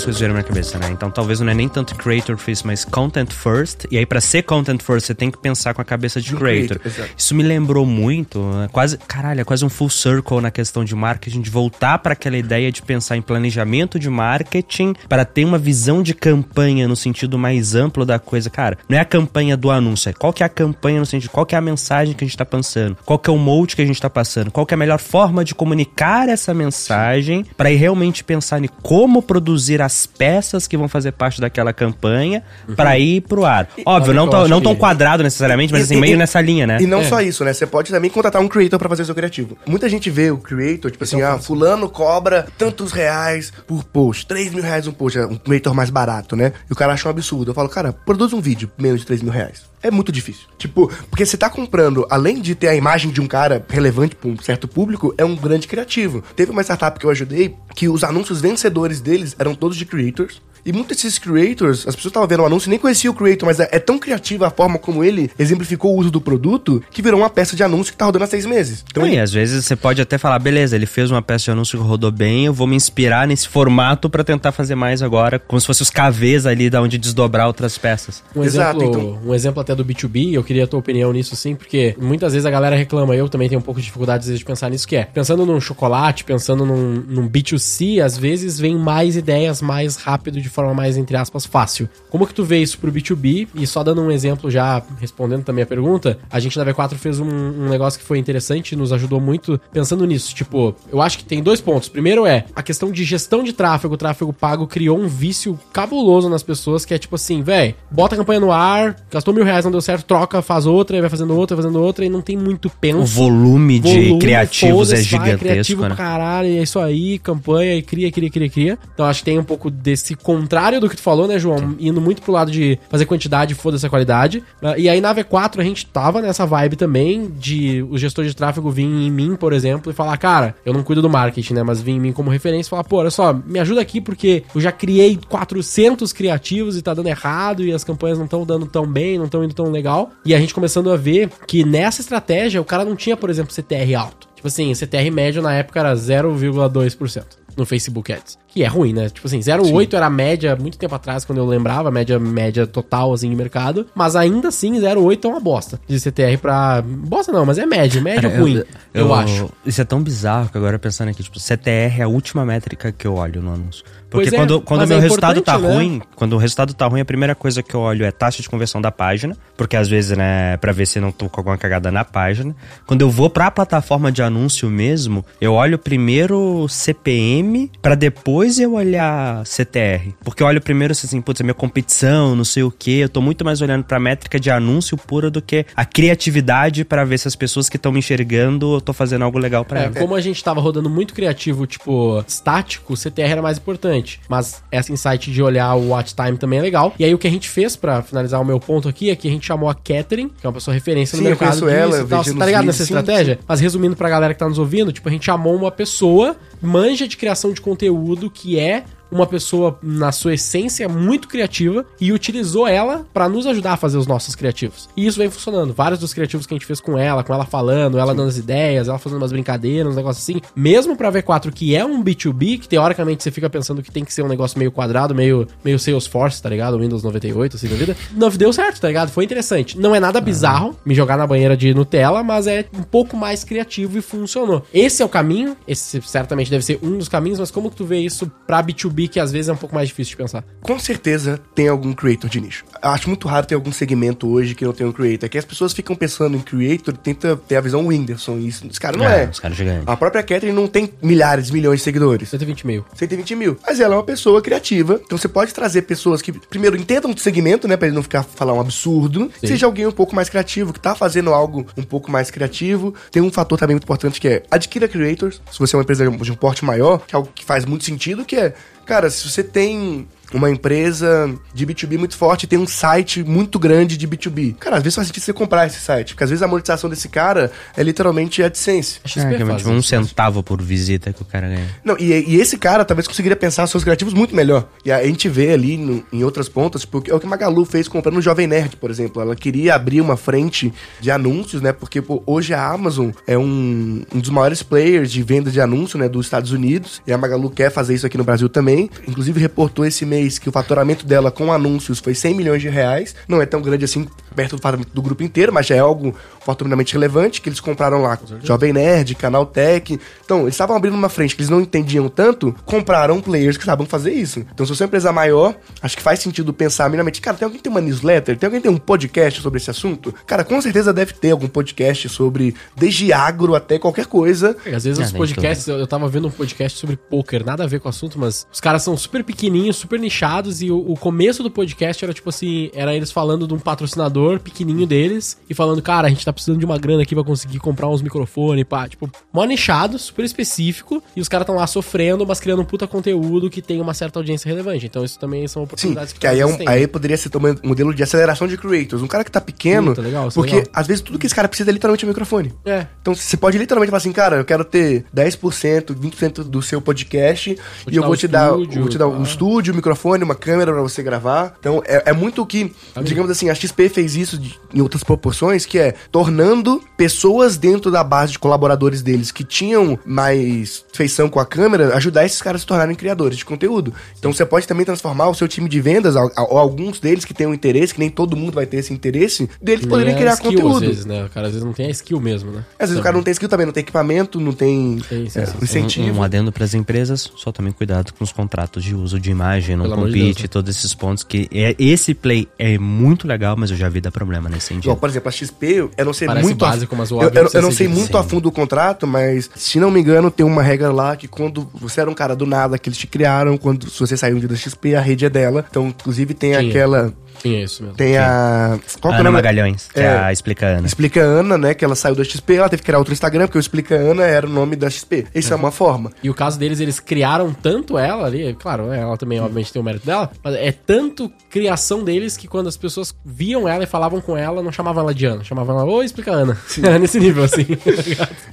Algumas 0.00 0.04
coisas 0.04 0.20
vieram 0.20 0.34
na 0.34 0.40
minha 0.40 0.48
cabeça, 0.48 0.78
né? 0.78 0.88
Então 0.90 1.10
talvez 1.10 1.40
não 1.40 1.50
é 1.50 1.54
nem 1.54 1.68
tanto 1.68 1.94
creator 1.94 2.36
first, 2.36 2.64
mas 2.64 2.84
content 2.84 3.30
first. 3.32 3.86
E 3.90 3.98
aí 3.98 4.06
pra 4.06 4.20
ser 4.20 4.42
content 4.42 4.82
first, 4.82 5.06
você 5.06 5.14
tem 5.14 5.30
que 5.30 5.38
pensar 5.38 5.74
com 5.74 5.82
a 5.82 5.84
cabeça 5.84 6.20
de 6.20 6.34
creator. 6.34 6.78
creator. 6.78 7.08
Isso 7.16 7.34
me 7.34 7.42
lembrou 7.42 7.84
muito, 7.84 8.40
né? 8.40 8.68
quase, 8.72 8.96
caralho, 8.98 9.40
é 9.40 9.44
quase 9.44 9.64
um 9.64 9.68
full 9.68 9.90
circle 9.90 10.40
na 10.40 10.50
questão 10.50 10.84
de 10.84 10.94
marketing, 10.94 11.40
de 11.42 11.50
voltar 11.50 11.98
para 11.98 12.14
aquela 12.14 12.36
ideia 12.36 12.72
de 12.72 12.80
pensar 12.82 13.16
em 13.16 13.22
planejamento 13.22 13.98
de 13.98 14.08
marketing 14.08 14.94
para 15.08 15.24
ter 15.24 15.44
uma 15.44 15.58
visão 15.58 16.02
de 16.02 16.14
campanha 16.14 16.88
no 16.88 16.96
sentido 16.96 17.38
mais 17.38 17.74
amplo 17.74 18.06
da 18.06 18.18
coisa. 18.18 18.48
Cara, 18.48 18.78
não 18.88 18.96
é 18.96 19.00
a 19.00 19.04
campanha 19.04 19.56
do 19.56 19.70
anúncio, 19.70 20.08
é 20.08 20.12
qual 20.12 20.32
que 20.32 20.42
é 20.42 20.46
a 20.46 20.50
campanha 20.50 21.00
no 21.00 21.06
sentido, 21.06 21.30
qual 21.30 21.44
que 21.44 21.54
é 21.54 21.58
a 21.58 21.62
mensagem 21.62 22.14
que 22.14 22.24
a 22.24 22.26
gente 22.26 22.36
tá 22.36 22.46
pensando, 22.46 22.96
qual 23.04 23.18
que 23.18 23.28
é 23.28 23.32
o 23.32 23.38
molde 23.38 23.76
que 23.76 23.82
a 23.82 23.86
gente 23.86 24.00
tá 24.00 24.08
passando, 24.08 24.50
qual 24.50 24.64
que 24.64 24.72
é 24.72 24.76
a 24.76 24.78
melhor 24.78 24.98
forma 24.98 25.44
de 25.44 25.54
comunicar 25.54 26.28
essa 26.28 26.54
mensagem 26.54 27.44
para 27.56 27.70
ir 27.70 27.76
realmente 27.76 28.24
pensar 28.24 28.64
em 28.64 28.68
como 28.82 29.20
produzir 29.20 29.82
as 29.90 30.06
peças 30.06 30.68
que 30.68 30.76
vão 30.76 30.86
fazer 30.88 31.10
parte 31.10 31.40
daquela 31.40 31.72
campanha 31.72 32.44
para 32.76 32.96
ir 32.96 33.22
pro 33.22 33.44
ar. 33.44 33.68
Óbvio, 33.84 34.14
não 34.14 34.28
tão, 34.28 34.46
não 34.46 34.60
tão 34.60 34.72
que- 34.74 34.80
quadrado 34.80 35.24
necessariamente, 35.24 35.72
mas 35.72 35.82
E- 35.82 35.84
assim, 35.86 35.96
e- 35.96 36.00
meio 36.00 36.14
e- 36.14 36.16
nessa 36.16 36.40
linha, 36.40 36.64
né? 36.64 36.78
E 36.80 36.86
não 36.86 37.00
É. 37.00 37.04
só 37.04 37.20
isso, 37.20 37.44
né? 37.44 37.52
Você 37.52 37.66
pode 37.66 37.90
também 37.90 38.08
contratar 38.08 38.40
um 38.40 38.46
creator 38.46 38.78
pra 38.78 38.88
fazer 38.88 39.04
seu 39.04 39.14
criativo. 39.14 39.58
Muita 39.66 39.88
gente 39.88 40.08
vê 40.08 40.30
o 40.30 40.38
creator, 40.38 40.90
tipo 40.92 41.02
assim, 41.02 41.20
ah, 41.22 41.38
fulano 41.38 41.88
cobra 41.88 42.46
tantos 42.56 42.92
reais 42.92 43.52
por 43.66 43.82
post, 43.82 44.26
3 44.26 44.52
mil 44.54 44.62
reais 44.62 44.86
um 44.86 44.92
post, 44.92 45.18
é 45.18 45.26
um 45.26 45.36
creator 45.36 45.74
mais 45.74 45.90
barato, 45.90 46.36
né? 46.36 46.52
E 46.68 46.72
o 46.72 46.76
cara 46.76 46.92
acha 46.92 47.08
um 47.08 47.10
absurdo. 47.10 47.50
Eu 47.50 47.54
falo, 47.54 47.68
cara, 47.68 47.92
produz 47.92 48.32
um 48.32 48.40
vídeo 48.40 48.70
menos 48.78 49.00
de 49.00 49.06
3 49.06 49.22
mil 49.22 49.32
reais. 49.32 49.69
É 49.82 49.90
muito 49.90 50.12
difícil. 50.12 50.46
Tipo, 50.58 50.88
porque 51.08 51.24
você 51.24 51.36
tá 51.36 51.48
comprando, 51.48 52.06
além 52.10 52.40
de 52.40 52.54
ter 52.54 52.68
a 52.68 52.74
imagem 52.74 53.10
de 53.10 53.20
um 53.20 53.26
cara 53.26 53.64
relevante 53.68 54.14
pra 54.14 54.28
um 54.28 54.36
certo 54.38 54.68
público, 54.68 55.14
é 55.16 55.24
um 55.24 55.34
grande 55.34 55.66
criativo. 55.66 56.22
Teve 56.36 56.50
uma 56.50 56.62
startup 56.62 56.98
que 56.98 57.06
eu 57.06 57.10
ajudei 57.10 57.56
que 57.74 57.88
os 57.88 58.04
anúncios 58.04 58.40
vencedores 58.40 59.00
deles 59.00 59.34
eram 59.38 59.54
todos 59.54 59.76
de 59.76 59.86
creators. 59.86 60.42
E 60.64 60.72
muitos 60.72 60.96
desses 60.96 61.18
creators, 61.18 61.80
as 61.86 61.94
pessoas 61.96 62.10
estavam 62.10 62.28
vendo 62.28 62.42
o 62.42 62.46
anúncio 62.46 62.68
e 62.68 62.70
nem 62.70 62.78
conheciam 62.78 63.12
o 63.12 63.16
creator, 63.16 63.46
mas 63.46 63.60
é, 63.60 63.68
é 63.72 63.78
tão 63.78 63.98
criativa 63.98 64.46
a 64.46 64.50
forma 64.50 64.78
como 64.78 65.02
ele 65.04 65.30
exemplificou 65.38 65.94
o 65.94 65.98
uso 65.98 66.10
do 66.10 66.20
produto 66.20 66.82
que 66.90 67.00
virou 67.02 67.20
uma 67.20 67.30
peça 67.30 67.56
de 67.56 67.62
anúncio 67.62 67.92
que 67.92 67.98
tá 67.98 68.04
rodando 68.04 68.24
há 68.24 68.28
seis 68.28 68.44
meses. 68.46 68.84
Então, 68.90 69.06
e 69.06 69.10
ele- 69.12 69.20
às 69.20 69.32
vezes 69.32 69.64
você 69.64 69.76
pode 69.76 70.00
até 70.02 70.18
falar, 70.18 70.38
beleza, 70.38 70.76
ele 70.76 70.86
fez 70.86 71.10
uma 71.10 71.22
peça 71.22 71.44
de 71.46 71.50
anúncio 71.52 71.78
que 71.78 71.84
rodou 71.84 72.10
bem, 72.10 72.46
eu 72.46 72.52
vou 72.52 72.66
me 72.66 72.76
inspirar 72.76 73.26
nesse 73.26 73.48
formato 73.48 74.08
pra 74.10 74.22
tentar 74.24 74.52
fazer 74.52 74.74
mais 74.74 75.02
agora, 75.02 75.38
como 75.38 75.60
se 75.60 75.66
fosse 75.66 75.82
os 75.82 75.90
KVs 75.90 76.46
ali 76.46 76.68
da 76.70 76.80
onde 76.82 76.98
desdobrar 76.98 77.46
outras 77.46 77.78
peças. 77.78 78.22
Um 78.34 78.42
Exato, 78.44 78.82
exemplo, 78.82 79.00
então- 79.00 79.18
um 79.30 79.34
exemplo 79.34 79.60
até 79.60 79.74
do 79.74 79.84
B2B, 79.84 80.32
eu 80.34 80.42
queria 80.44 80.64
a 80.64 80.66
tua 80.66 80.78
opinião 80.80 81.12
nisso 81.12 81.34
sim, 81.36 81.54
porque 81.54 81.94
muitas 82.00 82.32
vezes 82.32 82.46
a 82.46 82.50
galera 82.50 82.76
reclama, 82.76 83.14
eu 83.14 83.28
também 83.28 83.48
tenho 83.48 83.60
um 83.60 83.64
pouco 83.64 83.80
de 83.80 83.86
dificuldade 83.86 84.20
às 84.20 84.26
vezes, 84.26 84.38
de 84.40 84.44
pensar 84.44 84.68
nisso, 84.70 84.86
que 84.86 84.96
é, 84.96 85.04
pensando 85.04 85.44
num 85.46 85.60
chocolate, 85.60 86.24
pensando 86.24 86.64
num, 86.66 87.02
num 87.06 87.28
B2C, 87.28 88.00
às 88.00 88.16
vezes 88.18 88.58
vem 88.58 88.76
mais 88.76 89.16
ideias 89.16 89.60
mais 89.62 89.96
rápido, 89.96 90.40
de 90.40 90.48
forma 90.50 90.74
mais, 90.74 90.96
entre 90.96 91.16
aspas, 91.16 91.46
fácil. 91.46 91.88
Como 92.10 92.26
que 92.26 92.34
tu 92.34 92.44
vê 92.44 92.58
isso 92.58 92.78
pro 92.78 92.92
B2B? 92.92 93.48
E 93.54 93.66
só 93.66 93.82
dando 93.82 94.02
um 94.02 94.10
exemplo 94.10 94.50
já, 94.50 94.82
respondendo 94.98 95.44
também 95.44 95.62
a 95.62 95.66
pergunta, 95.66 96.18
a 96.30 96.40
gente 96.40 96.58
na 96.58 96.64
V4 96.64 96.94
fez 96.94 97.20
um, 97.20 97.26
um 97.26 97.68
negócio 97.68 97.98
que 97.98 98.06
foi 98.06 98.18
interessante, 98.18 98.76
nos 98.76 98.92
ajudou 98.92 99.20
muito 99.20 99.60
pensando 99.72 100.06
nisso. 100.06 100.34
Tipo, 100.34 100.74
eu 100.90 101.00
acho 101.00 101.18
que 101.18 101.24
tem 101.24 101.42
dois 101.42 101.60
pontos. 101.60 101.88
Primeiro 101.88 102.26
é, 102.26 102.44
a 102.54 102.62
questão 102.62 102.90
de 102.90 103.04
gestão 103.04 103.42
de 103.42 103.52
tráfego, 103.52 103.96
tráfego 103.96 104.32
pago, 104.32 104.66
criou 104.66 104.98
um 104.98 105.08
vício 105.08 105.58
cabuloso 105.72 106.28
nas 106.28 106.42
pessoas, 106.42 106.84
que 106.84 106.94
é 106.94 106.98
tipo 106.98 107.14
assim, 107.14 107.42
velho, 107.42 107.74
bota 107.90 108.14
a 108.14 108.18
campanha 108.18 108.40
no 108.40 108.52
ar, 108.52 108.96
gastou 109.10 109.34
mil 109.34 109.44
reais, 109.44 109.64
não 109.64 109.72
deu 109.72 109.80
certo, 109.80 110.04
troca, 110.04 110.42
faz 110.42 110.66
outra, 110.66 110.96
e 110.96 111.00
vai 111.00 111.10
fazendo 111.10 111.36
outra, 111.36 111.56
vai 111.56 111.64
fazendo 111.64 111.80
outra, 111.82 112.04
e 112.04 112.08
não 112.08 112.20
tem 112.20 112.36
muito 112.36 112.70
penso. 112.70 112.98
O 112.98 113.04
volume 113.04 113.78
de 113.78 113.92
Volume, 113.92 114.18
criativos 114.18 114.92
é 114.92 114.96
foda-se, 114.96 115.16
vai, 115.16 115.26
gigantesco, 115.26 115.38
criativo 115.38 115.88
né? 115.88 115.94
caralho, 115.94 116.48
e 116.48 116.58
é 116.58 116.62
isso 116.62 116.78
aí, 116.78 117.18
campanha, 117.18 117.76
e 117.76 117.82
cria, 117.82 118.10
cria, 118.10 118.30
cria, 118.30 118.50
cria. 118.50 118.78
Então 118.94 119.06
acho 119.06 119.20
que 119.20 119.24
tem 119.24 119.38
um 119.38 119.44
pouco 119.44 119.70
desse 119.70 120.14
contrário 120.40 120.80
do 120.80 120.88
que 120.88 120.96
tu 120.96 121.02
falou, 121.02 121.26
né, 121.26 121.38
João? 121.38 121.76
Indo 121.78 122.00
muito 122.00 122.22
pro 122.22 122.32
lado 122.32 122.50
de 122.50 122.78
fazer 122.88 123.06
quantidade, 123.06 123.54
foda-se 123.54 123.86
a 123.86 123.90
qualidade. 123.90 124.42
Ah, 124.62 124.78
E 124.78 124.88
aí 124.88 125.00
na 125.00 125.14
V4 125.14 125.60
a 125.60 125.64
gente 125.64 125.86
tava 125.86 126.20
nessa 126.20 126.46
vibe 126.46 126.76
também 126.76 127.30
de 127.38 127.82
o 127.90 127.98
gestor 127.98 128.24
de 128.24 128.34
tráfego 128.34 128.70
vir 128.70 128.84
em 128.84 129.10
mim, 129.10 129.36
por 129.36 129.52
exemplo, 129.52 129.90
e 129.90 129.94
falar, 129.94 130.16
cara, 130.16 130.54
eu 130.64 130.72
não 130.72 130.82
cuido 130.82 131.02
do 131.02 131.10
marketing, 131.10 131.54
né, 131.54 131.62
mas 131.62 131.80
vir 131.80 131.92
em 131.92 132.00
mim 132.00 132.12
como 132.12 132.30
referência 132.30 132.68
e 132.68 132.70
falar, 132.70 132.84
pô, 132.84 132.96
olha 132.96 133.10
só, 133.10 133.32
me 133.32 133.58
ajuda 133.58 133.80
aqui 133.80 134.00
porque 134.00 134.42
eu 134.54 134.60
já 134.60 134.72
criei 134.72 135.18
400 135.28 136.12
criativos 136.12 136.76
e 136.76 136.82
tá 136.82 136.94
dando 136.94 137.08
errado 137.08 137.64
e 137.64 137.72
as 137.72 137.84
campanhas 137.84 138.18
não 138.18 138.24
estão 138.24 138.44
dando 138.44 138.66
tão 138.66 138.86
bem, 138.86 139.18
não 139.18 139.26
estão 139.26 139.44
indo 139.44 139.54
tão 139.54 139.70
legal. 139.70 140.10
E 140.24 140.34
a 140.34 140.38
gente 140.38 140.54
começando 140.54 140.90
a 140.90 140.96
ver 140.96 141.30
que 141.46 141.64
nessa 141.64 142.00
estratégia 142.00 142.60
o 142.60 142.64
cara 142.64 142.84
não 142.84 142.96
tinha, 142.96 143.16
por 143.16 143.30
exemplo, 143.30 143.52
CTR 143.52 143.94
alto. 143.94 144.29
Tipo 144.40 144.48
assim, 144.48 144.72
CTR 144.72 145.10
médio 145.10 145.42
na 145.42 145.52
época 145.52 145.78
era 145.80 145.94
0,2% 145.94 147.24
no 147.54 147.66
Facebook 147.66 148.10
Ads. 148.10 148.38
Que 148.48 148.64
é 148.64 148.66
ruim, 148.66 148.94
né? 148.94 149.10
Tipo 149.10 149.26
assim, 149.26 149.38
0,8 149.38 149.92
era 149.92 150.06
a 150.06 150.10
média 150.10 150.56
muito 150.56 150.78
tempo 150.78 150.94
atrás, 150.94 151.26
quando 151.26 151.38
eu 151.38 151.46
lembrava, 151.46 151.90
a 151.90 151.92
média, 151.92 152.18
média 152.18 152.66
total, 152.66 153.12
assim, 153.12 153.28
de 153.28 153.36
mercado. 153.36 153.86
Mas 153.94 154.16
ainda 154.16 154.48
assim, 154.48 154.80
0,8 154.80 155.24
é 155.26 155.28
uma 155.28 155.40
bosta 155.40 155.78
de 155.86 156.00
CTR 156.00 156.38
pra... 156.40 156.82
Bosta 156.82 157.30
não, 157.30 157.44
mas 157.44 157.58
é 157.58 157.66
média, 157.66 158.00
média 158.00 158.30
Cara, 158.30 158.40
ruim, 158.40 158.62
eu, 158.94 159.12
acho. 159.12 159.50
Isso 159.66 159.82
é 159.82 159.84
tão 159.84 160.02
bizarro 160.02 160.48
que 160.48 160.56
agora 160.56 160.78
pensando 160.78 161.10
aqui, 161.10 161.22
tipo, 161.22 161.38
CTR 161.38 162.00
é 162.00 162.02
a 162.02 162.08
última 162.08 162.46
métrica 162.46 162.90
que 162.90 163.06
eu 163.06 163.16
olho 163.16 163.42
no 163.42 163.52
anúncio. 163.52 163.84
Porque 164.10 164.28
Pois 164.28 164.32
é, 164.32 164.36
quando, 164.36 164.60
quando 164.60 164.82
o 164.82 164.86
meu 164.88 164.98
é 164.98 165.00
resultado 165.00 165.40
tá 165.40 165.56
né? 165.56 165.68
ruim, 165.72 166.02
quando 166.16 166.32
o 166.32 166.36
resultado 166.36 166.74
tá 166.74 166.86
ruim, 166.86 167.00
a 167.00 167.04
primeira 167.04 167.34
coisa 167.34 167.62
que 167.62 167.72
eu 167.74 167.80
olho 167.80 168.04
é 168.04 168.10
taxa 168.10 168.42
de 168.42 168.48
conversão 168.48 168.80
da 168.80 168.90
página, 168.90 169.36
porque 169.56 169.76
às 169.76 169.88
vezes, 169.88 170.16
né, 170.16 170.56
pra 170.56 170.72
ver 170.72 170.86
se 170.86 170.98
não 170.98 171.12
tô 171.12 171.28
com 171.28 171.40
alguma 171.40 171.56
cagada 171.56 171.90
na 171.92 172.04
página. 172.04 172.54
Quando 172.86 173.02
eu 173.02 173.10
vou 173.10 173.30
pra 173.30 173.50
plataforma 173.50 174.10
de 174.10 174.20
anúncio 174.22 174.68
mesmo, 174.68 175.24
eu 175.40 175.54
olho 175.54 175.78
primeiro 175.78 176.66
CPM 176.68 177.70
pra 177.80 177.94
depois 177.94 178.58
eu 178.58 178.74
olhar 178.74 179.44
CTR. 179.46 180.12
Porque 180.24 180.42
eu 180.42 180.46
olho 180.46 180.60
primeiro 180.60 180.92
assim, 180.92 181.20
putz, 181.20 181.40
é 181.40 181.44
minha 181.44 181.54
competição, 181.54 182.34
não 182.34 182.44
sei 182.44 182.62
o 182.62 182.70
quê. 182.70 183.00
Eu 183.02 183.08
tô 183.08 183.20
muito 183.20 183.44
mais 183.44 183.60
olhando 183.62 183.84
pra 183.84 183.98
métrica 184.00 184.38
de 184.40 184.50
anúncio 184.50 184.96
pura 184.96 185.30
do 185.30 185.40
que 185.40 185.64
a 185.76 185.84
criatividade 185.84 186.84
para 186.84 187.04
ver 187.04 187.18
se 187.18 187.28
as 187.28 187.36
pessoas 187.36 187.68
que 187.68 187.76
estão 187.76 187.92
me 187.92 188.00
enxergando 188.00 188.74
eu 188.74 188.80
tô 188.80 188.92
fazendo 188.92 189.24
algo 189.24 189.38
legal 189.38 189.64
pra 189.64 189.80
É, 189.80 189.84
elas. 189.84 189.98
como 189.98 190.14
a 190.14 190.20
gente 190.20 190.42
tava 190.42 190.60
rodando 190.60 190.90
muito 190.90 191.14
criativo, 191.14 191.66
tipo, 191.66 192.22
estático, 192.26 192.92
o 192.92 192.96
CTR 192.96 193.30
era 193.30 193.42
mais 193.42 193.58
importante. 193.58 193.99
Mas 194.28 194.62
essa 194.70 194.92
insight 194.92 195.30
de 195.30 195.42
olhar 195.42 195.74
o 195.74 195.90
watch 195.90 196.14
time 196.14 196.36
também 196.36 196.58
é 196.58 196.62
legal. 196.62 196.94
E 196.98 197.04
aí 197.04 197.14
o 197.14 197.18
que 197.18 197.26
a 197.26 197.30
gente 197.30 197.48
fez 197.48 197.76
pra 197.76 198.02
finalizar 198.02 198.40
o 198.40 198.44
meu 198.44 198.58
ponto 198.58 198.88
aqui 198.88 199.10
é 199.10 199.16
que 199.16 199.28
a 199.28 199.30
gente 199.30 199.46
chamou 199.46 199.68
a 199.68 199.74
Catherine, 199.74 200.30
que 200.30 200.46
é 200.46 200.48
uma 200.48 200.54
pessoa 200.54 200.74
referência 200.74 201.16
Sim, 201.16 201.22
no 201.22 201.28
eu 201.28 201.30
mercado 201.30 201.60
conheço 201.60 201.68
ela, 201.68 201.96
eu 201.96 202.08
tal. 202.08 202.24
Você 202.24 202.34
tá 202.34 202.46
ligado 202.46 202.64
nessa 202.64 202.84
sim, 202.84 202.94
estratégia? 202.94 203.38
Mas 203.46 203.60
resumindo 203.60 203.96
pra 203.96 204.08
galera 204.08 204.34
que 204.34 204.40
tá 204.40 204.48
nos 204.48 204.58
ouvindo, 204.58 204.92
tipo, 204.92 205.08
a 205.08 205.12
gente 205.12 205.24
chamou 205.24 205.54
uma 205.54 205.70
pessoa 205.70 206.36
manja 206.60 207.06
de 207.08 207.16
criação 207.16 207.52
de 207.52 207.60
conteúdo 207.60 208.30
que 208.30 208.58
é 208.58 208.84
uma 209.10 209.26
pessoa, 209.26 209.78
na 209.82 210.12
sua 210.12 210.34
essência, 210.34 210.88
muito 210.88 211.28
criativa 211.28 211.84
e 212.00 212.12
utilizou 212.12 212.66
ela 212.66 213.06
pra 213.12 213.28
nos 213.28 213.46
ajudar 213.46 213.74
a 213.74 213.76
fazer 213.76 213.98
os 213.98 214.06
nossos 214.06 214.34
criativos. 214.34 214.88
E 214.96 215.06
isso 215.06 215.18
vem 215.18 215.30
funcionando. 215.30 215.74
Vários 215.74 216.00
dos 216.00 216.12
criativos 216.12 216.46
que 216.46 216.54
a 216.54 216.56
gente 216.56 216.66
fez 216.66 216.80
com 216.80 216.98
ela, 216.98 217.22
com 217.22 217.32
ela 217.32 217.44
falando, 217.44 217.98
ela 217.98 218.14
dando 218.14 218.28
as 218.28 218.36
ideias, 218.36 218.88
ela 218.88 218.98
fazendo 218.98 219.18
umas 219.18 219.32
brincadeiras, 219.32 219.92
uns 219.92 219.96
negócios 219.96 220.22
assim. 220.24 220.40
Mesmo 220.54 220.96
pra 220.96 221.12
V4, 221.12 221.52
que 221.52 221.74
é 221.74 221.84
um 221.84 222.02
B2B, 222.02 222.60
que 222.60 222.68
teoricamente 222.68 223.22
você 223.22 223.30
fica 223.30 223.48
pensando 223.50 223.82
que 223.82 223.90
tem 223.90 224.04
que 224.04 224.12
ser 224.12 224.22
um 224.22 224.28
negócio 224.28 224.58
meio 224.58 224.72
quadrado, 224.72 225.14
meio, 225.14 225.46
meio 225.64 225.78
Salesforce, 225.78 226.42
tá 226.42 226.48
ligado? 226.48 226.78
Windows 226.78 227.02
98, 227.02 227.56
assim 227.56 227.68
da 227.68 227.76
vida. 227.76 227.96
Não 228.12 228.28
deu 228.30 228.52
certo, 228.52 228.80
tá 228.80 228.88
ligado? 228.88 229.10
Foi 229.10 229.24
interessante. 229.24 229.78
Não 229.78 229.94
é 229.94 230.00
nada 230.00 230.20
bizarro 230.20 230.76
me 230.84 230.94
jogar 230.94 231.16
na 231.16 231.26
banheira 231.26 231.56
de 231.56 231.74
Nutella, 231.74 232.22
mas 232.22 232.46
é 232.46 232.64
um 232.72 232.82
pouco 232.82 233.16
mais 233.16 233.44
criativo 233.44 233.98
e 233.98 234.02
funcionou. 234.02 234.64
Esse 234.72 235.02
é 235.02 235.04
o 235.04 235.08
caminho, 235.08 235.56
esse 235.66 236.00
certamente 236.02 236.50
deve 236.50 236.64
ser 236.64 236.78
um 236.82 236.98
dos 236.98 237.08
caminhos, 237.08 237.38
mas 237.38 237.50
como 237.50 237.70
que 237.70 237.76
tu 237.76 237.84
vê 237.84 237.98
isso 237.98 238.30
pra 238.46 238.62
B2B, 238.62 238.99
que 239.08 239.20
às 239.20 239.32
vezes 239.32 239.48
é 239.48 239.52
um 239.52 239.56
pouco 239.56 239.74
mais 239.74 239.88
difícil 239.88 240.12
de 240.12 240.16
pensar? 240.16 240.44
Com 240.62 240.78
certeza 240.78 241.40
tem 241.54 241.68
algum 241.68 241.92
creator 241.92 242.28
de 242.28 242.40
nicho. 242.40 242.64
Eu 242.82 242.90
acho 242.90 243.08
muito 243.08 243.28
raro 243.28 243.46
ter 243.46 243.54
algum 243.54 243.72
segmento 243.72 244.28
hoje 244.28 244.54
que 244.54 244.64
não 244.64 244.72
tem 244.72 244.86
um 244.86 244.92
creator. 244.92 245.26
É 245.26 245.28
que 245.28 245.38
as 245.38 245.44
pessoas 245.44 245.72
ficam 245.72 245.94
pensando 245.94 246.36
em 246.36 246.40
creator 246.40 246.94
e 246.94 246.98
tenta 246.98 247.36
ter 247.36 247.56
a 247.56 247.60
visão 247.60 247.86
Whindersson. 247.86 248.38
E 248.38 248.48
isso, 248.48 248.66
esse 248.66 248.80
cara 248.80 248.96
não 248.96 249.06
é. 249.06 249.28
Os 249.28 249.40
caras 249.40 249.56
gigantes. 249.56 249.84
A 249.86 249.96
própria 249.96 250.22
Catherine 250.22 250.52
não 250.52 250.66
tem 250.66 250.90
milhares, 251.02 251.50
milhões 251.50 251.80
de 251.80 251.84
seguidores. 251.84 252.28
120 252.28 252.66
mil. 252.66 252.84
120 252.94 253.34
mil. 253.36 253.56
Mas 253.66 253.80
ela 253.80 253.94
é 253.94 253.98
uma 253.98 254.04
pessoa 254.04 254.40
criativa. 254.40 255.00
Então 255.04 255.16
você 255.18 255.28
pode 255.28 255.52
trazer 255.52 255.82
pessoas 255.82 256.22
que, 256.22 256.32
primeiro, 256.32 256.76
entendam 256.76 257.12
do 257.12 257.20
segmento, 257.20 257.68
né? 257.68 257.76
Pra 257.76 257.86
ele 257.86 257.94
não 257.94 258.02
ficar 258.02 258.22
falar 258.22 258.52
um 258.54 258.60
absurdo. 258.60 259.30
Sim. 259.40 259.46
Seja 259.46 259.66
alguém 259.66 259.86
um 259.86 259.92
pouco 259.92 260.14
mais 260.14 260.28
criativo, 260.28 260.72
que 260.72 260.80
tá 260.80 260.94
fazendo 260.94 261.32
algo 261.32 261.66
um 261.76 261.82
pouco 261.82 262.10
mais 262.10 262.30
criativo. 262.30 262.94
Tem 263.10 263.22
um 263.22 263.30
fator 263.30 263.58
também 263.58 263.74
muito 263.74 263.84
importante 263.84 264.20
que 264.20 264.28
é 264.28 264.42
adquira 264.50 264.88
creators. 264.88 265.40
Se 265.50 265.58
você 265.58 265.74
é 265.74 265.78
uma 265.78 265.82
empresa 265.82 266.08
de 266.10 266.32
um 266.32 266.36
porte 266.36 266.64
maior, 266.64 267.04
que 267.06 267.14
é 267.14 267.16
algo 267.16 267.30
que 267.34 267.44
faz 267.44 267.64
muito 267.64 267.84
sentido, 267.84 268.24
que 268.24 268.36
é, 268.36 268.54
cara, 268.84 269.10
se 269.10 269.28
você 269.28 269.42
tem 269.42 270.08
uma 270.32 270.50
empresa 270.50 271.32
de 271.52 271.66
B2B 271.66 271.98
muito 271.98 272.16
forte 272.16 272.44
e 272.44 272.46
tem 272.46 272.58
um 272.58 272.66
site 272.66 273.22
muito 273.24 273.58
grande 273.58 273.96
de 273.96 274.06
B2B. 274.06 274.54
Cara, 274.56 274.76
às 274.76 274.82
vezes 274.82 274.94
faz 274.94 275.06
sentido 275.08 275.22
você 275.22 275.32
comprar 275.32 275.66
esse 275.66 275.80
site, 275.80 276.14
porque 276.14 276.24
às 276.24 276.30
vezes 276.30 276.42
a 276.42 276.48
monetização 276.48 276.88
desse 276.88 277.08
cara 277.08 277.50
é 277.76 277.82
literalmente 277.82 278.42
AdSense. 278.42 279.00
A 279.04 279.08
XP 279.08 279.20
É, 279.20 279.36
que 279.36 279.42
é 279.42 279.56
tipo 279.56 279.70
um 279.70 279.82
centavo 279.82 280.42
por 280.42 280.62
visita 280.62 281.12
que 281.12 281.22
o 281.22 281.24
cara 281.24 281.48
ganha. 281.48 281.66
Não, 281.84 281.96
e, 281.98 282.12
e 282.12 282.36
esse 282.40 282.56
cara 282.56 282.84
talvez 282.84 283.06
conseguiria 283.08 283.36
pensar 283.36 283.66
seus 283.66 283.82
criativos 283.82 284.14
muito 284.14 284.34
melhor. 284.34 284.68
E 284.84 284.92
a 284.92 285.04
gente 285.04 285.28
vê 285.28 285.52
ali 285.52 285.76
no- 285.76 286.04
em 286.12 286.22
outras 286.24 286.48
pontas, 286.48 286.84
porque 286.84 287.10
é 287.10 287.14
o 287.14 287.20
que 287.20 287.26
a 287.26 287.28
Magalu 287.28 287.64
fez 287.64 287.88
comprando 287.88 288.16
o 288.18 288.22
Jovem 288.22 288.46
Nerd, 288.46 288.76
por 288.76 288.90
exemplo. 288.90 289.20
Ela 289.20 289.34
queria 289.36 289.74
abrir 289.74 290.00
uma 290.00 290.16
frente 290.16 290.72
de 291.00 291.10
anúncios, 291.10 291.60
né? 291.62 291.72
Porque 291.72 292.00
pô, 292.00 292.22
hoje 292.26 292.54
a 292.54 292.66
Amazon 292.66 293.10
é 293.26 293.36
um, 293.36 294.02
um 294.14 294.18
dos 294.20 294.30
maiores 294.30 294.62
players 294.62 295.10
de 295.10 295.22
venda 295.22 295.50
de 295.50 295.60
anúncio, 295.60 295.98
né? 295.98 296.08
Dos 296.08 296.26
Estados 296.26 296.52
Unidos. 296.52 297.02
E 297.06 297.12
a 297.12 297.18
Magalu 297.18 297.50
quer 297.50 297.70
fazer 297.70 297.94
isso 297.94 298.06
aqui 298.06 298.16
no 298.18 298.24
Brasil 298.24 298.48
também. 298.48 298.88
Inclusive 299.08 299.40
reportou 299.40 299.84
esse 299.84 300.04
mês 300.06 300.19
que 300.38 300.48
o 300.48 300.52
faturamento 300.52 301.06
dela 301.06 301.30
com 301.30 301.52
anúncios 301.52 301.98
foi 301.98 302.14
100 302.14 302.34
milhões 302.34 302.62
de 302.62 302.68
reais. 302.68 303.14
Não 303.28 303.40
é 303.40 303.46
tão 303.46 303.60
grande 303.60 303.84
assim 303.84 304.08
perto 304.34 304.56
do 304.56 304.62
faturamento 304.62 304.94
do 304.94 305.02
grupo 305.02 305.22
inteiro, 305.22 305.52
mas 305.52 305.66
já 305.66 305.76
é 305.76 305.78
algo 305.78 306.14
fortuitamente 306.40 306.92
relevante 306.92 307.40
que 307.40 307.48
eles 307.48 307.60
compraram 307.60 308.02
lá. 308.02 308.18
Jovem 308.42 308.72
Nerd, 308.72 309.14
Canal 309.14 309.46
Tech. 309.46 309.98
Então, 310.24 310.42
eles 310.42 310.54
estavam 310.54 310.76
abrindo 310.76 310.94
uma 310.94 311.08
frente 311.08 311.34
que 311.34 311.42
eles 311.42 311.50
não 311.50 311.60
entendiam 311.60 312.08
tanto, 312.08 312.54
compraram 312.64 313.20
players 313.20 313.56
que 313.56 313.64
sabem 313.64 313.86
fazer 313.86 314.12
isso. 314.12 314.40
Então, 314.52 314.64
se 314.66 314.74
você 314.74 314.82
é 314.82 314.84
uma 314.84 314.88
empresa 314.88 315.12
maior, 315.12 315.54
acho 315.82 315.96
que 315.96 316.02
faz 316.02 316.20
sentido 316.20 316.52
pensar 316.52 316.88
minimamente, 316.88 317.20
cara, 317.20 317.36
tem 317.36 317.44
alguém 317.46 317.58
que 317.58 317.62
tem 317.62 317.70
uma 317.70 317.80
newsletter? 317.80 318.36
Tem 318.38 318.46
alguém 318.46 318.60
que 318.60 318.68
tem 318.68 318.74
um 318.74 318.78
podcast 318.78 319.40
sobre 319.40 319.58
esse 319.58 319.70
assunto? 319.70 320.14
Cara, 320.26 320.44
com 320.44 320.60
certeza 320.60 320.92
deve 320.92 321.12
ter 321.12 321.30
algum 321.30 321.48
podcast 321.48 322.08
sobre 322.08 322.54
desde 322.76 323.12
agro 323.12 323.54
até 323.54 323.78
qualquer 323.78 324.06
coisa. 324.06 324.56
É, 324.64 324.74
Às 324.74 324.84
vezes 324.84 324.98
Ah, 324.98 325.04
os 325.04 325.12
nem 325.12 325.20
podcasts, 325.20 325.66
eu, 325.68 325.78
eu 325.78 325.86
tava 325.86 326.08
vendo 326.08 326.28
um 326.28 326.30
podcast 326.30 326.78
sobre 326.78 326.96
poker, 326.96 327.44
nada 327.44 327.64
a 327.64 327.66
ver 327.66 327.80
com 327.80 327.88
o 327.88 327.90
assunto, 327.90 328.18
mas 328.18 328.46
os 328.52 328.60
caras 328.60 328.82
são 328.82 328.96
super 328.96 329.22
pequenininhos, 329.24 329.76
super 329.76 329.98
nichados, 329.98 330.62
e 330.62 330.70
o, 330.70 330.78
o 330.78 330.96
começo 330.96 331.42
do 331.42 331.50
podcast 331.50 332.04
era 332.04 332.12
tipo 332.14 332.28
assim, 332.28 332.70
era 332.74 332.94
eles 332.94 333.10
falando 333.12 333.46
de 333.46 333.54
um 333.54 333.58
patrocinador 333.58 334.40
pequenininho 334.40 334.86
deles, 334.86 335.38
e 335.48 335.54
falando, 335.54 335.82
cara, 335.82 336.06
a 336.06 336.10
gente 336.10 336.24
tá 336.24 336.29
precisando 336.32 336.58
de 336.58 336.64
uma 336.64 336.78
grana 336.78 337.02
aqui 337.02 337.14
pra 337.14 337.24
conseguir 337.24 337.58
comprar 337.58 337.88
uns 337.88 338.02
microfones, 338.02 338.64
pá, 338.64 338.88
tipo, 338.88 339.10
mó 339.32 339.44
nichado, 339.44 339.98
super 339.98 340.24
específico, 340.24 341.02
e 341.14 341.20
os 341.20 341.28
caras 341.28 341.46
tão 341.46 341.54
lá 341.56 341.66
sofrendo, 341.66 342.26
mas 342.26 342.40
criando 342.40 342.62
um 342.62 342.64
puta 342.64 342.86
conteúdo 342.86 343.48
que 343.50 343.60
tem 343.62 343.80
uma 343.80 343.94
certa 343.94 344.18
audiência 344.18 344.48
relevante. 344.48 344.86
Então 344.86 345.04
isso 345.04 345.18
também 345.18 345.46
são 345.48 345.62
Sim, 345.62 345.64
oportunidades 345.64 346.12
que 346.12 346.26
aí, 346.26 346.40
é 346.40 346.46
um- 346.46 346.56
aí 346.66 346.86
poderia 346.86 347.16
ser 347.16 347.30
um 347.36 347.68
modelo 347.68 347.94
de 347.94 348.02
aceleração 348.02 348.46
de 348.48 348.56
creators. 348.56 349.02
Um 349.02 349.06
cara 349.06 349.24
que 349.24 349.30
tá 349.30 349.40
pequeno, 349.40 349.88
Puta, 349.90 350.02
legal, 350.02 350.28
é 350.28 350.30
porque 350.30 350.56
legal. 350.56 350.70
às 350.74 350.86
vezes 350.86 351.02
tudo 351.02 351.18
que 351.18 351.26
esse 351.26 351.34
cara 351.34 351.48
precisa 351.48 351.70
é 351.70 351.72
literalmente 351.72 352.04
um 352.04 352.08
microfone. 352.08 352.52
É. 352.64 352.86
Então 353.00 353.14
você 353.14 353.36
pode 353.36 353.56
literalmente 353.58 353.90
falar 353.90 353.98
assim, 353.98 354.12
cara, 354.12 354.36
eu 354.36 354.44
quero 354.44 354.64
ter 354.64 355.04
10%, 355.14 355.94
20% 355.94 356.44
do 356.44 356.60
seu 356.62 356.80
podcast 356.80 357.56
e 357.90 357.96
eu 357.96 358.02
vou 358.02 358.16
te 358.16 358.26
dar, 358.28 358.50
estúdio, 358.50 358.80
vou 358.80 358.88
te 358.90 358.98
dar 358.98 359.06
um 359.08 359.16
tá. 359.18 359.22
estúdio, 359.22 359.72
um 359.72 359.76
microfone, 359.76 360.24
uma 360.24 360.34
câmera 360.34 360.72
pra 360.72 360.82
você 360.82 361.02
gravar. 361.02 361.54
Então 361.58 361.82
é, 361.86 362.10
é 362.10 362.12
muito 362.12 362.42
o 362.42 362.46
que, 362.46 362.72
digamos 363.02 363.30
assim, 363.30 363.48
a 363.48 363.54
XP 363.54 363.88
fez 363.88 364.16
isso 364.16 364.38
de- 364.38 364.58
em 364.74 364.80
outras 364.80 365.02
proporções, 365.04 365.64
que 365.66 365.78
é 365.78 365.94
tornando 366.20 366.82
pessoas 366.98 367.56
dentro 367.56 367.90
da 367.90 368.04
base 368.04 368.32
de 368.32 368.38
colaboradores 368.38 369.00
deles 369.00 369.32
que 369.32 369.42
tinham 369.42 369.98
mais 370.04 370.84
feição 370.92 371.30
com 371.30 371.40
a 371.40 371.46
câmera, 371.46 371.96
ajudar 371.96 372.26
esses 372.26 372.42
caras 372.42 372.60
a 372.60 372.62
se 372.62 372.66
tornarem 372.66 372.94
criadores 372.94 373.38
de 373.38 373.44
conteúdo. 373.46 373.94
Então 374.18 374.30
você 374.30 374.44
pode 374.44 374.68
também 374.68 374.84
transformar 374.84 375.28
o 375.28 375.34
seu 375.34 375.48
time 375.48 375.66
de 375.66 375.80
vendas, 375.80 376.14
alguns 376.14 377.00
deles 377.00 377.24
que 377.24 377.32
tenham 377.32 377.54
interesse, 377.54 377.94
que 377.94 378.00
nem 378.00 378.10
todo 378.10 378.36
mundo 378.36 378.52
vai 378.52 378.66
ter 378.66 378.76
esse 378.76 378.92
interesse, 378.92 379.48
deles 379.62 379.86
poderem 379.86 380.12
a 380.12 380.18
criar 380.18 380.34
skill, 380.34 380.50
conteúdo. 380.50 380.74
Às 380.74 380.80
vezes, 380.82 381.06
né? 381.06 381.24
O 381.24 381.30
cara 381.30 381.46
às 381.46 381.54
vezes 381.54 381.64
não 381.64 381.72
tem 381.72 381.86
a 381.86 381.90
skill 381.90 382.20
mesmo, 382.20 382.52
né? 382.52 382.66
Às 382.78 382.90
vezes 382.90 383.00
o 383.00 383.02
cara 383.02 383.16
não 383.16 383.22
tem 383.22 383.32
skill 383.32 383.48
também, 383.48 383.64
não 383.64 383.72
tem 383.72 383.80
equipamento, 383.80 384.38
não 384.38 384.52
tem 384.52 384.98
Sim, 385.08 385.26
sim, 385.26 385.40
é, 385.40 385.46
sim. 385.46 385.56
incentivo. 385.62 386.18
Um, 386.18 386.18
um 386.18 386.22
adendo 386.22 386.52
para 386.52 386.64
as 386.64 386.74
empresas, 386.74 387.32
só 387.34 387.50
também 387.50 387.72
cuidado 387.72 388.12
com 388.12 388.22
os 388.22 388.30
contratos 388.30 388.84
de 388.84 388.94
uso 388.94 389.18
de 389.18 389.30
imagem, 389.30 389.74
não 389.74 389.84
Pelo 389.84 389.96
de 389.96 390.02
compete, 390.02 390.22
Deus, 390.24 390.42
né? 390.42 390.48
todos 390.48 390.76
esses 390.76 390.92
pontos 390.92 391.24
que 391.24 391.48
é, 391.50 391.74
esse 391.78 392.12
play 392.12 392.46
é 392.58 392.76
muito 392.76 393.26
legal, 393.26 393.56
mas 393.56 393.70
eu 393.70 393.76
já 393.78 393.88
vi 393.88 394.02
dar 394.02 394.10
problema 394.10 394.50
nesse 394.50 394.66
sentido. 394.66 394.94
por 394.96 395.08
exemplo, 395.08 395.30
a 395.30 395.32
XP, 395.32 395.90
eu 395.96 396.04
não 396.04 396.09
sei 396.12 396.26
Parece 396.26 396.46
muito. 396.46 396.58
básico, 396.58 396.96
mas 396.96 397.10
o 397.10 397.22
eu, 397.22 397.30
eu, 397.30 397.50
eu 397.52 397.62
não 397.62 397.72
sei 397.72 397.88
muito 397.88 398.16
a 398.16 398.22
fundo 398.22 398.48
o 398.48 398.52
contrato, 398.52 399.06
mas 399.06 399.50
se 399.54 399.78
não 399.78 399.90
me 399.90 400.00
engano, 400.00 400.30
tem 400.30 400.44
uma 400.44 400.62
regra 400.62 400.92
lá 400.92 401.16
que 401.16 401.28
quando 401.28 401.68
você 401.74 402.00
era 402.00 402.10
um 402.10 402.14
cara 402.14 402.34
do 402.36 402.46
nada 402.46 402.78
que 402.78 402.88
eles 402.88 402.98
te 402.98 403.06
criaram, 403.06 403.56
quando 403.56 403.88
se 403.88 403.98
você 403.98 404.16
saiu 404.16 404.36
um 404.36 404.38
dia 404.38 404.48
da 404.48 404.56
XP, 404.56 404.94
a 404.94 405.00
rede 405.00 405.24
é 405.24 405.30
dela. 405.30 405.64
Então, 405.68 405.88
inclusive, 405.88 406.34
tem 406.34 406.54
aquela. 406.56 407.12
Tinha 407.42 407.64
isso 407.64 407.82
mesmo. 407.82 407.96
Tem 407.96 408.16
a. 408.18 408.78
Qual 409.00 409.12
que 409.12 409.16
é 409.16 409.18
o 409.18 409.20
Ana 409.20 409.22
nome? 409.24 409.36
Magalhães, 409.36 409.88
que 409.92 410.00
é, 410.00 410.04
É. 410.04 410.18
a 410.18 410.32
explica 410.32 410.66
Ana. 410.66 410.86
Explica 410.86 411.20
Ana, 411.22 411.56
né? 411.58 411.74
Que 411.74 411.84
ela 411.84 411.94
saiu 411.94 412.14
da 412.14 412.22
XP, 412.24 412.54
ela 412.56 412.68
teve 412.68 412.82
que 412.82 412.86
criar 412.86 412.98
outro 412.98 413.12
Instagram, 413.12 413.46
porque 413.46 413.58
o 413.58 413.60
Explica 413.60 413.94
Ana 413.94 414.24
era 414.24 414.46
o 414.46 414.50
nome 414.50 414.76
da 414.76 414.88
XP. 414.90 415.26
Isso 415.34 415.52
é 415.52 415.56
uma 415.56 415.70
forma. 415.70 416.12
E 416.22 416.28
o 416.30 416.34
caso 416.34 416.58
deles, 416.58 416.80
eles 416.80 417.00
criaram 417.00 417.52
tanto 417.52 417.96
ela 417.98 418.26
ali, 418.26 418.54
claro, 418.60 418.86
né, 418.86 419.00
ela 419.00 419.16
também 419.16 419.40
obviamente 419.40 419.72
tem 419.72 419.80
o 419.80 419.84
mérito 419.84 420.06
dela, 420.06 420.30
mas 420.44 420.54
é 420.54 420.70
tanto 420.72 421.30
criação 421.48 422.04
deles 422.04 422.36
que 422.36 422.46
quando 422.46 422.68
as 422.68 422.76
pessoas 422.76 423.14
viam 423.24 423.66
ela 423.68 423.84
e 423.84 423.86
falavam 423.86 424.20
com 424.20 424.36
ela, 424.36 424.62
não 424.62 424.70
chamavam 424.72 425.02
ela 425.02 425.14
de 425.14 425.24
Ana, 425.26 425.42
chamavam 425.42 425.76
ela, 425.80 425.90
ô, 425.90 426.02
explica 426.02 426.30
Ana. 426.32 426.56
Nesse 427.00 427.18
nível, 427.18 427.44
assim. 427.44 427.66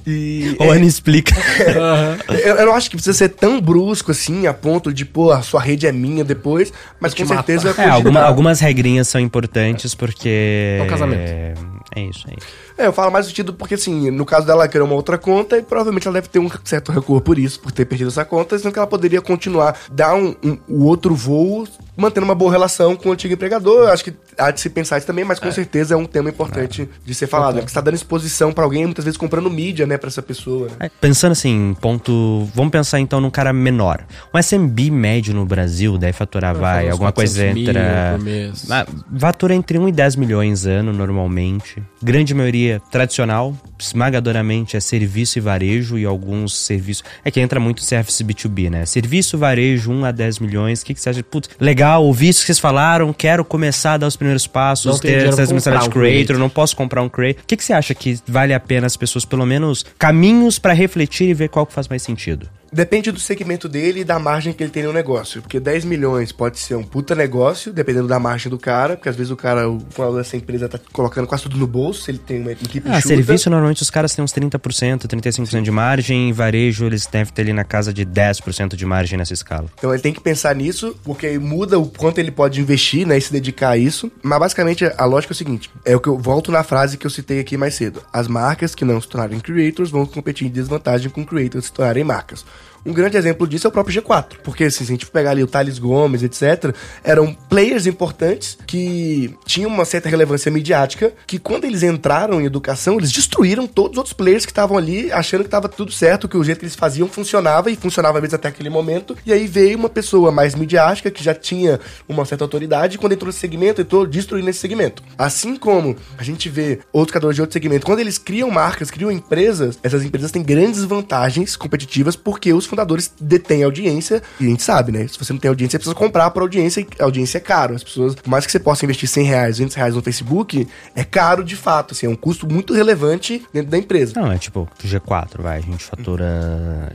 E. 0.06 0.56
Ou 0.58 0.70
Ana 0.72 0.84
explica. 0.84 1.34
Aham. 1.34 2.18
Eu, 2.38 2.56
eu 2.56 2.66
não 2.66 2.74
acho 2.74 2.88
que 2.90 2.96
precisa 2.96 3.16
ser 3.16 3.30
tão 3.30 3.60
brusco 3.60 4.10
assim, 4.12 4.46
a 4.46 4.54
ponto 4.54 4.92
de, 4.92 5.04
pô, 5.04 5.32
a 5.32 5.42
sua 5.42 5.60
rede 5.60 5.86
é 5.86 5.92
minha 5.92 6.22
depois, 6.24 6.72
mas 7.00 7.12
com 7.12 7.26
certeza. 7.26 7.74
É, 7.76 7.88
alguma- 7.88 8.22
algumas 8.22 8.60
regrinhas 8.78 9.08
são 9.08 9.20
importantes 9.20 9.94
porque. 9.94 10.76
É 10.78 10.82
um 10.82 10.86
casamento. 10.86 11.20
É, 11.20 11.54
é 11.96 12.00
isso, 12.04 12.28
é 12.28 12.34
isso. 12.38 12.46
É, 12.78 12.86
eu 12.86 12.92
falo 12.92 13.10
mais 13.10 13.26
sentido 13.26 13.52
porque, 13.52 13.74
assim, 13.74 14.10
no 14.10 14.24
caso 14.24 14.46
dela, 14.46 14.62
ela 14.62 14.68
criou 14.68 14.86
uma 14.86 14.94
outra 14.94 15.18
conta 15.18 15.58
e 15.58 15.62
provavelmente 15.62 16.06
ela 16.06 16.14
deve 16.14 16.28
ter 16.28 16.38
um 16.38 16.48
certo 16.64 16.92
rancor 16.92 17.20
por 17.20 17.38
isso, 17.38 17.58
por 17.60 17.72
ter 17.72 17.84
perdido 17.84 18.08
essa 18.08 18.24
conta, 18.24 18.56
sendo 18.58 18.72
que 18.72 18.78
ela 18.78 18.86
poderia 18.86 19.20
continuar, 19.20 19.76
dar 19.90 20.14
um, 20.14 20.34
um- 20.44 20.58
o 20.68 20.84
outro 20.84 21.14
voo, 21.14 21.66
mantendo 21.96 22.24
uma 22.24 22.34
boa 22.36 22.52
relação 22.52 22.94
com 22.94 23.08
o 23.08 23.12
antigo 23.12 23.34
empregador. 23.34 23.80
Eu 23.88 23.92
acho 23.92 24.04
que 24.04 24.14
há 24.38 24.52
de 24.52 24.60
se 24.60 24.70
pensar 24.70 24.98
isso 24.98 25.06
também, 25.06 25.24
mas 25.24 25.40
com 25.40 25.50
certeza 25.50 25.94
é 25.94 25.96
um 25.96 26.04
tema 26.04 26.28
importante 26.30 26.88
de 27.04 27.14
ser 27.14 27.26
falado, 27.26 27.54
né? 27.56 27.60
Porque 27.62 27.70
você 27.70 27.74
tá 27.74 27.80
dando 27.80 27.94
exposição 27.96 28.52
pra 28.52 28.62
alguém, 28.62 28.84
muitas 28.84 29.04
vezes 29.04 29.18
comprando 29.18 29.50
mídia, 29.50 29.84
né, 29.84 29.98
pra 29.98 30.06
essa 30.08 30.22
pessoa. 30.22 30.68
né? 30.68 30.86
É, 30.86 30.90
Pensando 31.00 31.32
assim, 31.32 31.76
ponto. 31.80 32.48
Vamos 32.54 32.70
pensar 32.70 33.00
então 33.00 33.20
num 33.20 33.30
cara 33.30 33.52
menor. 33.52 34.04
Um 34.32 34.38
SMB 34.38 34.90
médio 34.92 35.34
no 35.34 35.44
Brasil 35.44 35.98
deve 35.98 36.12
faturar, 36.12 36.54
vai, 36.54 36.86
Uns 36.86 36.92
alguma 36.92 37.10
coisa 37.12 37.42
400 37.42 37.54
mil 37.54 37.70
entre. 37.70 38.12
por 38.16 38.24
mês. 38.24 38.70
Ah, 38.70 38.86
Fatura 39.18 39.54
entre 39.54 39.78
1 39.78 39.88
e 39.88 39.92
10 39.92 40.14
milhões 40.16 40.66
ano, 40.66 40.92
normalmente. 40.92 41.82
Grande 42.00 42.32
maioria 42.34 42.67
B2B 42.68 42.80
tradicional, 42.90 43.56
esmagadoramente 43.78 44.76
é 44.76 44.80
serviço 44.80 45.38
e 45.38 45.40
varejo 45.40 45.98
e 45.98 46.04
alguns 46.04 46.56
serviços. 46.56 47.04
É 47.24 47.30
que 47.30 47.40
entra 47.40 47.58
muito 47.58 47.82
service 47.82 48.22
B2B, 48.22 48.70
né? 48.70 48.86
Serviço, 48.86 49.38
varejo, 49.38 49.90
1 49.90 50.04
a 50.04 50.12
10 50.12 50.38
milhões. 50.40 50.82
O 50.82 50.84
que, 50.84 50.94
que 50.94 51.00
você 51.00 51.10
acha? 51.10 51.22
Putz, 51.22 51.50
legal, 51.60 52.04
ouvi 52.04 52.28
isso 52.28 52.40
que 52.40 52.46
vocês 52.46 52.58
falaram, 52.58 53.12
quero 53.12 53.44
começar 53.44 53.94
a 53.94 53.96
dar 53.98 54.06
os 54.06 54.16
primeiros 54.16 54.46
passos, 54.46 54.92
Não 54.92 54.98
ter 54.98 55.26
essas 55.26 55.50
mensalidades 55.52 55.88
de 55.88 55.90
um 55.90 56.00
creator, 56.00 56.24
creator. 56.24 56.38
não 56.38 56.48
posso 56.50 56.76
comprar 56.76 57.02
um 57.02 57.08
creator. 57.08 57.42
O 57.42 57.46
que, 57.46 57.56
que 57.56 57.64
você 57.64 57.72
acha 57.72 57.94
que 57.94 58.18
vale 58.26 58.52
a 58.52 58.60
pena 58.60 58.86
as 58.86 58.96
pessoas, 58.96 59.24
pelo 59.24 59.46
menos, 59.46 59.84
caminhos 59.98 60.58
pra 60.58 60.72
refletir 60.72 61.28
e 61.28 61.34
ver 61.34 61.48
qual 61.48 61.66
que 61.66 61.72
faz 61.72 61.88
mais 61.88 62.02
sentido? 62.02 62.48
Depende 62.72 63.10
do 63.10 63.18
segmento 63.18 63.68
dele 63.68 64.00
e 64.00 64.04
da 64.04 64.18
margem 64.18 64.52
que 64.52 64.62
ele 64.62 64.70
tem 64.70 64.82
no 64.82 64.92
negócio. 64.92 65.40
Porque 65.42 65.58
10 65.58 65.84
milhões 65.84 66.32
pode 66.32 66.58
ser 66.58 66.74
um 66.74 66.82
puta 66.82 67.14
negócio, 67.14 67.72
dependendo 67.72 68.08
da 68.08 68.18
margem 68.18 68.50
do 68.50 68.58
cara, 68.58 68.96
porque 68.96 69.08
às 69.08 69.16
vezes 69.16 69.30
o 69.30 69.36
cara, 69.36 69.68
o 69.68 69.80
fundador 69.90 70.18
dessa 70.18 70.36
empresa, 70.36 70.68
tá 70.68 70.78
colocando 70.92 71.26
quase 71.26 71.44
tudo 71.44 71.56
no 71.56 71.66
bolso, 71.66 72.10
ele 72.10 72.18
tem 72.18 72.40
uma 72.40 72.52
equipe 72.52 72.88
Ah, 72.88 73.00
serviço, 73.00 73.50
normalmente 73.50 73.82
os 73.82 73.90
caras 73.90 74.14
têm 74.14 74.24
uns 74.24 74.32
30%, 74.32 75.06
35% 75.06 75.62
de 75.62 75.70
margem, 75.70 76.32
varejo 76.32 76.86
eles 76.86 77.06
devem 77.06 77.32
ter 77.32 77.42
ali 77.42 77.52
na 77.52 77.64
casa 77.64 77.92
de 77.92 78.04
10% 78.04 78.76
de 78.76 78.86
margem 78.86 79.18
nessa 79.18 79.32
escala. 79.32 79.66
Então 79.78 79.92
ele 79.92 80.02
tem 80.02 80.12
que 80.12 80.20
pensar 80.20 80.54
nisso, 80.54 80.96
porque 81.04 81.26
aí 81.26 81.38
muda 81.38 81.78
o 81.78 81.86
quanto 81.86 82.18
ele 82.18 82.30
pode 82.30 82.60
investir, 82.60 83.06
né, 83.06 83.18
e 83.18 83.20
se 83.20 83.32
dedicar 83.32 83.70
a 83.70 83.78
isso. 83.78 84.10
Mas 84.22 84.38
basicamente 84.38 84.84
a 84.96 85.04
lógica 85.04 85.32
é 85.32 85.34
o 85.34 85.36
seguinte: 85.36 85.70
é 85.84 85.96
o 85.96 86.00
que 86.00 86.08
eu 86.08 86.18
volto 86.18 86.52
na 86.52 86.62
frase 86.62 86.96
que 86.96 87.06
eu 87.06 87.10
citei 87.10 87.40
aqui 87.40 87.56
mais 87.56 87.74
cedo. 87.74 88.02
As 88.12 88.28
marcas 88.28 88.74
que 88.74 88.84
não 88.84 89.00
se 89.00 89.08
tornarem 89.08 89.40
creators 89.40 89.90
vão 89.90 90.04
competir 90.06 90.46
em 90.46 90.50
desvantagem 90.50 91.10
com 91.10 91.24
creators 91.24 91.66
se 91.66 91.72
tornarem 91.72 92.04
marcas. 92.04 92.44
Um 92.88 92.94
grande 92.94 93.18
exemplo 93.18 93.46
disso 93.46 93.66
é 93.66 93.68
o 93.68 93.70
próprio 93.70 94.00
G4. 94.00 94.38
Porque 94.42 94.64
assim, 94.64 94.82
se 94.82 94.90
a 94.90 94.94
gente 94.94 95.06
pegar 95.06 95.32
ali 95.32 95.42
o 95.42 95.46
Thales 95.46 95.78
Gomes, 95.78 96.22
etc., 96.22 96.74
eram 97.04 97.34
players 97.34 97.84
importantes 97.84 98.56
que 98.66 99.36
tinham 99.44 99.70
uma 99.70 99.84
certa 99.84 100.08
relevância 100.08 100.50
midiática, 100.50 101.12
que 101.26 101.38
quando 101.38 101.64
eles 101.64 101.82
entraram 101.82 102.40
em 102.40 102.46
educação, 102.46 102.96
eles 102.96 103.12
destruíram 103.12 103.66
todos 103.66 103.92
os 103.92 103.98
outros 103.98 104.14
players 104.14 104.46
que 104.46 104.52
estavam 104.52 104.78
ali, 104.78 105.12
achando 105.12 105.40
que 105.40 105.48
estava 105.48 105.68
tudo 105.68 105.92
certo, 105.92 106.26
que 106.26 106.36
o 106.38 106.42
jeito 106.42 106.60
que 106.60 106.64
eles 106.64 106.74
faziam 106.74 107.06
funcionava, 107.06 107.70
e 107.70 107.76
funcionava 107.76 108.22
mesmo 108.22 108.36
até 108.36 108.48
aquele 108.48 108.70
momento. 108.70 109.14
E 109.26 109.34
aí 109.34 109.46
veio 109.46 109.76
uma 109.76 109.90
pessoa 109.90 110.32
mais 110.32 110.54
midiática, 110.54 111.10
que 111.10 111.22
já 111.22 111.34
tinha 111.34 111.78
uma 112.08 112.24
certa 112.24 112.44
autoridade, 112.44 112.94
e 112.94 112.98
quando 112.98 113.12
entrou 113.12 113.26
nesse 113.26 113.40
segmento, 113.40 113.82
entrou 113.82 114.06
destruindo 114.06 114.48
esse 114.48 114.60
segmento. 114.60 115.02
Assim 115.18 115.56
como 115.56 115.94
a 116.16 116.22
gente 116.22 116.48
vê 116.48 116.78
outros 116.90 117.12
criadores 117.12 117.34
de 117.34 117.42
outro 117.42 117.52
segmento, 117.52 117.84
quando 117.84 117.98
eles 118.00 118.16
criam 118.16 118.50
marcas, 118.50 118.90
criam 118.90 119.12
empresas, 119.12 119.78
essas 119.82 120.02
empresas 120.02 120.30
têm 120.30 120.42
grandes 120.42 120.84
vantagens 120.84 121.54
competitivas, 121.54 122.16
porque 122.16 122.50
os 122.50 122.66
fundadores 122.78 123.12
detêm 123.20 123.64
audiência, 123.64 124.22
e 124.40 124.46
a 124.46 124.48
gente 124.48 124.62
sabe, 124.62 124.92
né? 124.92 125.06
Se 125.08 125.18
você 125.18 125.32
não 125.32 125.40
tem 125.40 125.48
audiência, 125.48 125.78
você 125.78 125.78
precisa 125.78 125.94
comprar 125.94 126.30
por 126.30 126.42
audiência, 126.42 126.80
e 126.80 127.02
audiência 127.02 127.38
é 127.38 127.40
caro. 127.40 127.74
As 127.74 127.82
pessoas, 127.82 128.14
por 128.14 128.28
mais 128.28 128.46
que 128.46 128.52
você 128.52 128.60
possa 128.60 128.84
investir 128.84 129.08
100 129.08 129.24
reais, 129.24 129.56
200 129.56 129.74
reais 129.76 129.94
no 129.94 130.02
Facebook, 130.02 130.66
é 130.94 131.04
caro 131.04 131.42
de 131.42 131.56
fato, 131.56 131.92
assim, 131.92 132.06
é 132.06 132.08
um 132.08 132.14
custo 132.16 132.46
muito 132.48 132.72
relevante 132.72 133.42
dentro 133.52 133.70
da 133.70 133.78
empresa. 133.78 134.12
Não, 134.16 134.30
é 134.30 134.38
tipo, 134.38 134.68
G4, 134.84 135.40
vai, 135.40 135.58
a 135.58 135.60
gente 135.60 135.84
fatura. 135.84 136.24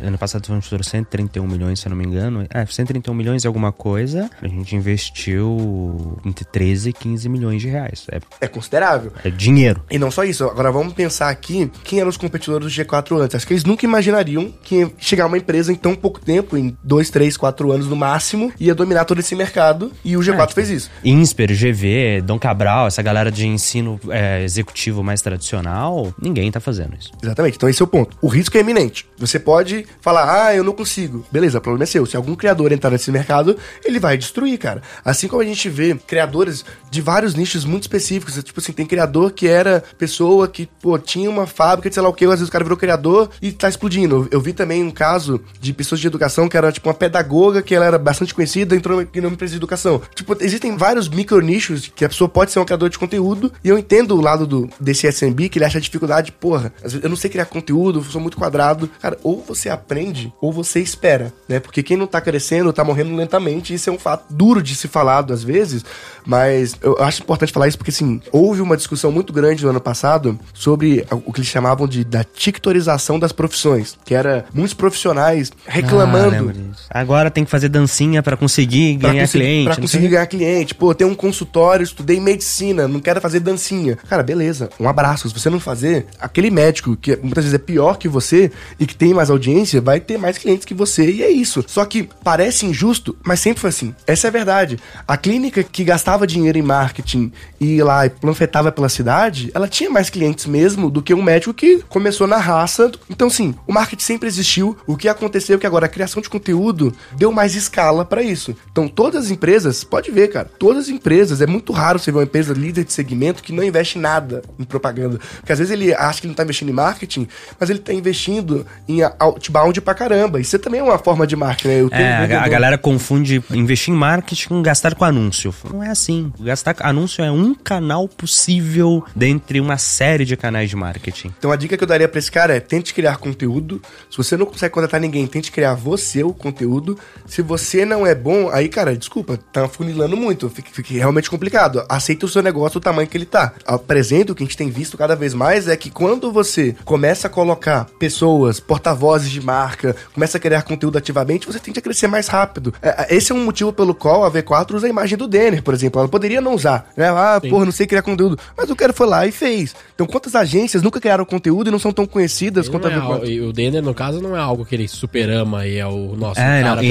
Ano 0.02 0.18
passado 0.18 0.44
a 0.50 0.54
gente 0.54 0.64
faturou 0.64 0.84
131 0.84 1.46
milhões, 1.48 1.80
se 1.80 1.88
eu 1.88 1.90
não 1.90 1.98
me 1.98 2.06
engano. 2.06 2.46
É, 2.50 2.66
131 2.66 3.14
milhões 3.14 3.44
e 3.44 3.48
alguma 3.48 3.72
coisa. 3.72 4.30
A 4.42 4.48
gente 4.48 4.76
investiu 4.76 6.18
entre 6.26 6.46
13 6.46 6.90
e 6.90 6.94
15 6.94 7.30
milhões 7.30 7.62
de 7.62 7.68
reais. 7.68 8.06
É, 8.12 8.20
É 8.42 8.48
considerável. 8.48 9.12
é 9.24 9.30
dinheiro. 9.30 9.84
E 9.90 10.00
não 10.00 10.10
só 10.12 10.24
isso, 10.24 10.46
agora 10.46 10.72
vamos 10.72 10.94
pensar 10.94 11.30
aqui 11.30 11.70
quem 11.84 12.00
eram 12.00 12.10
os 12.10 12.18
competidores 12.18 12.66
do 12.74 12.84
G4 12.84 13.20
antes. 13.20 13.36
Acho 13.36 13.48
que 13.48 13.54
eles 13.54 13.64
nunca 13.64 13.86
imaginariam 13.86 14.54
que 14.64 14.76
ia 14.76 14.92
chegar 14.98 15.26
uma 15.26 15.38
empresa 15.38 15.63
em 15.70 15.76
tão 15.76 15.96
pouco 15.96 16.20
tempo, 16.20 16.58
em 16.58 16.76
2, 16.84 17.10
3, 17.10 17.38
4 17.38 17.72
anos 17.72 17.88
no 17.88 17.96
máximo, 17.96 18.52
ia 18.60 18.76
dominar 18.76 19.06
todo 19.06 19.20
esse 19.20 19.36
mercado. 19.36 19.92
E 20.04 20.18
o 20.18 20.20
G4 20.20 20.54
fez 20.54 20.70
isso. 20.70 20.92
Insper, 21.04 21.52
GV, 21.52 22.22
Dom 22.22 22.40
Cabral, 22.40 22.88
essa 22.88 23.02
galera 23.02 23.32
de 23.32 23.48
ensino 23.48 24.00
é, 24.10 24.44
executivo 24.44 25.04
mais 25.04 25.22
tradicional, 25.22 26.14
ninguém 26.22 26.52
tá 26.52 26.60
fazendo 26.60 26.96
isso. 27.00 27.12
Exatamente, 27.22 27.58
então 27.58 27.70
esse 27.70 27.82
é 27.82 27.86
o 27.86 27.88
ponto. 27.88 28.18
O 28.22 28.28
risco 28.28 28.58
é 28.58 28.62
iminente. 28.62 29.06
Você 29.18 29.40
pode 29.40 29.86
falar, 30.02 30.48
ah, 30.48 30.56
eu 30.56 30.64
não 30.64 30.74
consigo. 30.74 31.26
Beleza, 31.32 31.58
o 31.58 31.62
problema 31.62 31.84
é 31.84 31.88
seu. 31.88 32.06
Se 32.06 32.16
algum 32.16 32.36
criador 32.36 32.72
entrar 32.72 32.90
nesse 32.90 33.12
mercado, 33.12 33.58
ele 33.84 34.00
vai 34.00 34.18
destruir, 34.18 34.58
cara. 34.58 34.82
Assim 35.04 35.28
como 35.28 35.42
a 35.42 35.46
gente 35.46 35.70
vê 35.70 35.96
criadores 35.96 36.66
de 36.90 37.02
vários 37.02 37.36
nichos 37.36 37.66
muito 37.66 37.84
específicos. 37.84 38.42
Tipo 38.44 38.60
assim, 38.60 38.72
tem 38.72 38.86
criador 38.86 39.32
que 39.32 39.48
era 39.48 39.84
pessoa 39.98 40.48
que, 40.48 40.68
pô, 40.82 40.98
tinha 40.98 41.30
uma 41.30 41.48
fábrica 41.48 41.90
de 41.90 41.96
sei 41.96 42.04
lá 42.04 42.10
o 42.10 42.14
que, 42.14 42.26
às 42.26 42.32
vezes 42.32 42.50
o 42.50 42.52
cara 42.52 42.64
virou 42.64 42.78
criador 42.78 43.30
e 43.42 43.52
tá 43.52 43.70
explodindo. 43.70 44.28
Eu 44.32 44.42
vi 44.42 44.54
também 44.54 44.84
um 44.84 44.92
caso 44.92 45.42
de 45.64 45.72
pessoas 45.72 46.02
de 46.02 46.08
educação 46.08 46.50
que 46.50 46.58
era 46.58 46.72
tipo 46.74 46.90
uma 46.90 46.94
pedagoga 46.94 47.62
que 47.62 47.74
ela 47.74 47.86
era 47.86 47.98
bastante 47.98 48.34
conhecida, 48.34 48.76
entrou 48.76 48.98
numa 49.16 49.34
empresa 49.34 49.52
de 49.52 49.58
educação. 49.58 50.02
Tipo, 50.14 50.36
existem 50.42 50.76
vários 50.76 51.08
micro 51.08 51.40
nichos 51.40 51.88
que 51.96 52.04
a 52.04 52.10
pessoa 52.10 52.28
pode 52.28 52.52
ser 52.52 52.60
um 52.60 52.66
criador 52.66 52.90
de 52.90 53.00
conteúdo 53.00 53.52
e 53.64 53.70
eu 53.70 53.78
entendo 53.78 54.16
o 54.16 54.22
lado 54.22 54.46
do, 54.46 54.70
desse 54.78 55.08
SMB 55.10 55.48
que 55.48 55.58
ele 55.58 55.66
acha 55.66 55.80
dificuldade, 55.80 56.34
porra, 56.34 56.74
eu 57.02 57.10
não 57.10 57.16
sei 57.16 57.30
criar 57.30 57.46
conteúdo, 57.46 58.00
eu 58.00 58.04
sou 58.04 58.20
muito 58.20 58.38
quadrado. 58.38 58.90
Cara, 59.02 59.18
ou 59.24 59.42
você 59.42 59.70
aprende 59.70 60.34
ou 60.42 60.52
você 60.52 60.82
espera, 60.82 61.34
né? 61.48 61.62
Porque 61.62 61.82
quem 61.82 61.96
não 61.96 62.08
tá 62.08 62.20
crescendo 62.20 62.74
tá 62.74 62.84
morrendo 62.84 63.16
lentamente, 63.16 63.74
isso 63.74 63.90
é 63.90 63.94
um 63.94 64.00
fato 64.00 64.26
duro 64.30 64.62
de 64.62 64.76
se 64.76 64.90
falado 64.90 65.32
às 65.32 65.44
vezes, 65.44 65.86
mas 66.26 66.76
eu 66.82 66.98
acho 67.00 67.22
importante 67.22 67.54
falar 67.54 67.70
isso 67.70 67.78
porque, 67.78 67.92
assim, 67.92 68.22
houve 68.32 68.62
uma 68.62 68.76
discussão 68.76 69.12
muito 69.12 69.32
grande 69.32 69.64
no 69.64 69.70
ano 69.70 69.82
passado 69.82 70.38
sobre 70.54 71.06
o 71.26 71.32
que 71.32 71.40
eles 71.40 71.50
chamavam 71.50 71.88
de 71.88 72.04
da 72.04 72.24
tictorização 72.24 73.18
das 73.18 73.32
profissões, 73.32 73.98
que 74.04 74.14
era 74.14 74.46
muitos 74.54 74.74
profissionais 74.74 75.53
reclamando 75.66 76.52
disso. 76.52 76.86
Agora 76.90 77.32
tem 77.32 77.46
que 77.46 77.52
fazer 77.52 77.70
dancinha 77.70 78.22
pra 78.22 78.36
conseguir 78.36 78.98
Pra 79.00 79.12
ganhar 79.12 79.28
cliente. 79.28 79.66
Pra 79.66 79.76
conseguir 79.76 80.08
ganhar 80.08 80.28
cliente. 80.28 80.76
Pô, 80.76 80.94
tem 80.94 81.06
um 81.06 81.16
consultório, 81.16 81.84
estudei 81.84 82.20
medicina, 82.20 82.88
não 82.88 83.00
quero 83.00 83.22
fazer 83.22 83.40
dancinha. 83.40 83.98
Cara, 84.10 84.24
beleza, 84.24 84.70
um 84.80 84.88
abraço. 84.88 85.28
Se 85.30 85.40
você 85.40 85.50
não 85.50 85.60
fazer, 85.60 86.06
aquele 86.20 86.50
médico 86.50 86.96
que 86.96 87.16
muitas 87.18 87.44
vezes 87.44 87.54
é 87.54 87.58
pior 87.58 87.98
que 87.98 88.08
você 88.08 88.52
e 88.80 88.86
que 88.86 88.96
tem 88.96 89.14
mais 89.14 89.30
audiência, 89.30 89.82
vai 89.82 90.00
ter 90.00 90.18
mais 90.18 90.38
clientes 90.38 90.66
que 90.66 90.74
você 90.74 91.10
e 91.10 91.24
é 91.24 91.30
isso. 91.30 91.64
Só 91.68 91.86
que 91.86 92.10
parece 92.24 92.66
injusto, 92.66 93.16
mas 93.24 93.40
sempre 93.40 93.62
foi 93.62 93.70
assim. 93.70 93.96
Essa 94.08 94.28
é 94.28 94.30
a 94.30 94.32
verdade. 94.32 94.80
A 95.08 95.18
clínica 95.18 95.64
que 95.64 95.84
gastava 95.84 96.28
dinheiro 96.28 96.58
em 96.58 96.62
marketing 96.62 97.32
e 97.60 97.76
ia 97.78 97.86
lá 97.86 98.06
e 98.06 98.10
planfetava 98.10 98.72
pela 98.72 98.90
cidade, 98.90 99.52
ela 99.54 99.68
tinha 99.68 99.90
mais 99.90 100.10
clientes 100.10 100.46
mesmo 100.46 100.90
do 100.90 101.02
que 101.02 101.14
um 101.14 101.22
médico 101.22 101.54
que 101.54 101.84
começou 101.90 102.28
na 102.28 102.38
raça. 102.38 102.92
Então, 103.10 103.30
sim, 103.30 103.56
o 103.68 103.74
marketing 103.74 104.04
sempre 104.04 104.28
existiu. 104.28 104.78
O 104.88 104.96
que 104.96 105.08
aconteceu 105.08 105.33
é 105.38 105.58
que 105.58 105.68
agora 105.68 105.86
a 105.86 105.90
criação 105.90 106.22
de 106.22 106.30
conteúdo 106.30 106.94
deu 107.16 107.32
mais 107.32 107.56
escala 107.56 108.06
pra 108.06 108.22
isso. 108.22 108.56
Então, 108.72 108.88
todas 108.88 109.26
as 109.26 109.32
empresas, 109.32 109.84
pode 109.84 110.12
ver, 110.12 110.30
cara, 110.30 110.50
todas 110.58 110.84
as 110.84 110.90
empresas, 110.90 111.42
é 111.42 111.48
muito 111.48 111.72
raro 111.74 112.00
você 112.00 112.12
ver 112.12 112.20
uma 112.20 112.24
empresa 112.24 112.54
líder 112.54 112.84
de 112.84 112.94
segmento 112.94 113.44
que 113.44 113.52
não 113.52 113.64
investe 113.64 113.98
nada 113.98 114.42
em 114.60 114.64
propaganda. 114.64 115.20
Porque 115.38 115.52
às 115.52 115.60
vezes 115.60 115.72
ele 115.72 115.94
acha 115.94 116.22
que 116.22 116.28
não 116.28 116.34
tá 116.34 116.44
investindo 116.44 116.70
em 116.70 116.74
marketing, 116.74 117.28
mas 117.60 117.70
ele 117.70 117.80
tá 117.80 117.94
investindo 117.94 118.66
em 118.88 119.02
outbound 119.20 119.80
pra 119.82 119.94
caramba. 119.94 120.40
Isso 120.40 120.58
também 120.60 120.80
é 120.80 120.84
uma 120.84 120.98
forma 120.98 121.26
de 121.28 121.36
marketing, 121.36 121.68
né? 121.68 121.80
É, 121.92 122.36
um 122.38 122.40
a, 122.40 122.48
galera 122.48 122.78
confunde 122.78 123.44
investir 123.52 123.94
em 123.94 123.98
marketing 123.98 124.48
com 124.48 124.62
gastar 124.62 124.96
com 124.96 125.06
anúncio. 125.06 125.54
Não 125.72 125.84
é 125.84 125.90
assim. 125.90 126.32
Gastar 126.40 126.76
anúncio 126.80 127.24
é 127.24 127.32
um 127.32 127.54
canal 127.54 128.08
possível 128.08 129.04
dentre 129.16 129.60
uma 129.60 129.78
série 129.78 130.26
de 130.26 130.36
canais 130.36 130.70
de 130.70 130.76
marketing. 130.76 131.34
Então 131.38 131.52
a 131.52 131.56
dica 131.56 131.78
que 131.78 131.84
eu 131.84 131.88
daria 131.88 132.08
pra 132.08 132.20
esse 132.20 132.32
cara 132.32 132.56
é 132.56 132.60
tente 132.60 132.94
criar 132.94 133.18
conteúdo. 133.18 133.82
Se 134.10 134.18
você 134.18 134.38
não 134.38 134.46
consegue 134.46 134.74
contratar 134.74 135.00
ninguém, 135.00 135.23
tente 135.28 135.52
criar 135.52 135.74
você 135.76 136.24
o 136.24 136.34
conteúdo. 136.34 136.98
Se 137.26 137.42
você 137.42 137.86
não 137.86 138.06
é 138.06 138.14
bom, 138.16 138.50
aí, 138.52 138.68
cara, 138.70 138.96
desculpa, 138.96 139.38
tá 139.52 139.68
funilando 139.68 140.16
muito. 140.18 140.50
Fica, 140.50 140.70
fica 140.72 140.94
realmente 140.94 141.30
complicado. 141.30 141.84
Aceita 141.90 142.26
o 142.26 142.30
seu 142.30 142.42
negócio 142.42 142.80
do 142.80 142.84
tamanho 142.84 143.08
que 143.08 143.18
ele 143.18 143.26
tá. 143.26 143.54
Apresenta 143.66 144.32
o 144.32 144.36
que 144.36 144.44
a 144.44 144.46
gente 144.46 144.58
tem 144.58 144.70
visto 144.70 144.98
cada 144.98 145.16
vez 145.16 145.34
mais 145.34 145.68
é 145.68 145.76
que 145.76 145.90
quando 145.90 146.32
você 146.32 146.76
começa 146.86 147.28
a 147.28 147.30
colocar 147.30 147.86
pessoas, 148.00 148.60
porta-vozes 148.60 149.30
de 149.32 149.42
marca, 149.42 149.96
começa 150.14 150.38
a 150.38 150.40
criar 150.40 150.62
conteúdo 150.64 150.98
ativamente, 150.98 151.48
você 151.48 151.60
tende 151.60 151.80
a 151.80 151.82
crescer 151.82 152.08
mais 152.08 152.28
rápido. 152.28 152.74
É, 152.82 153.14
é, 153.14 153.16
Esse 153.16 153.32
é 153.32 153.36
um 153.36 153.44
motivo 153.44 153.72
pelo 153.74 153.94
qual 153.96 154.24
a 154.24 154.32
V4 154.32 154.74
usa 154.76 154.88
a 154.88 154.90
imagem 154.90 155.18
do 155.18 155.28
Denner, 155.28 155.62
por 155.64 155.74
exemplo. 155.74 156.00
Ela 156.00 156.08
poderia 156.10 156.42
não 156.42 156.54
usar, 156.56 156.90
né? 156.98 157.10
Ah, 157.10 157.40
Sim. 157.42 157.50
porra, 157.50 157.66
não 157.66 157.72
sei 157.72 157.88
criar 157.88 158.02
conteúdo. 158.02 158.38
Mas 158.58 158.70
o 158.70 158.76
cara 158.76 158.94
foi 158.94 159.08
lá 159.08 159.26
e 159.28 159.32
fez. 159.32 159.76
Então, 159.96 160.06
quantas 160.08 160.36
agências 160.36 160.82
nunca 160.84 161.00
criaram 161.00 161.26
conteúdo 161.26 161.68
e 161.68 161.72
não 161.72 161.80
são 161.80 161.92
tão 161.92 162.06
conhecidas 162.06 162.66
Ele 162.66 162.72
quanto 162.74 162.88
a 162.88 162.92
é 162.92 162.96
V4? 162.96 163.02
algo- 163.14 163.26
e 163.26 163.42
o 163.42 163.54
Denner, 163.54 163.82
no 163.82 163.94
caso, 163.94 164.22
não 164.22 164.36
é 164.36 164.40
algo 164.40 164.66
que 164.66 164.76
ele 164.76 164.88
super 165.14 165.30
ama 165.30 165.68
e 165.68 165.78
é 165.78 165.86
o 165.86 166.16
nosso 166.16 166.40
É, 166.40 166.62
cara 166.64 166.76
não, 166.78 166.84
e, 166.84 166.88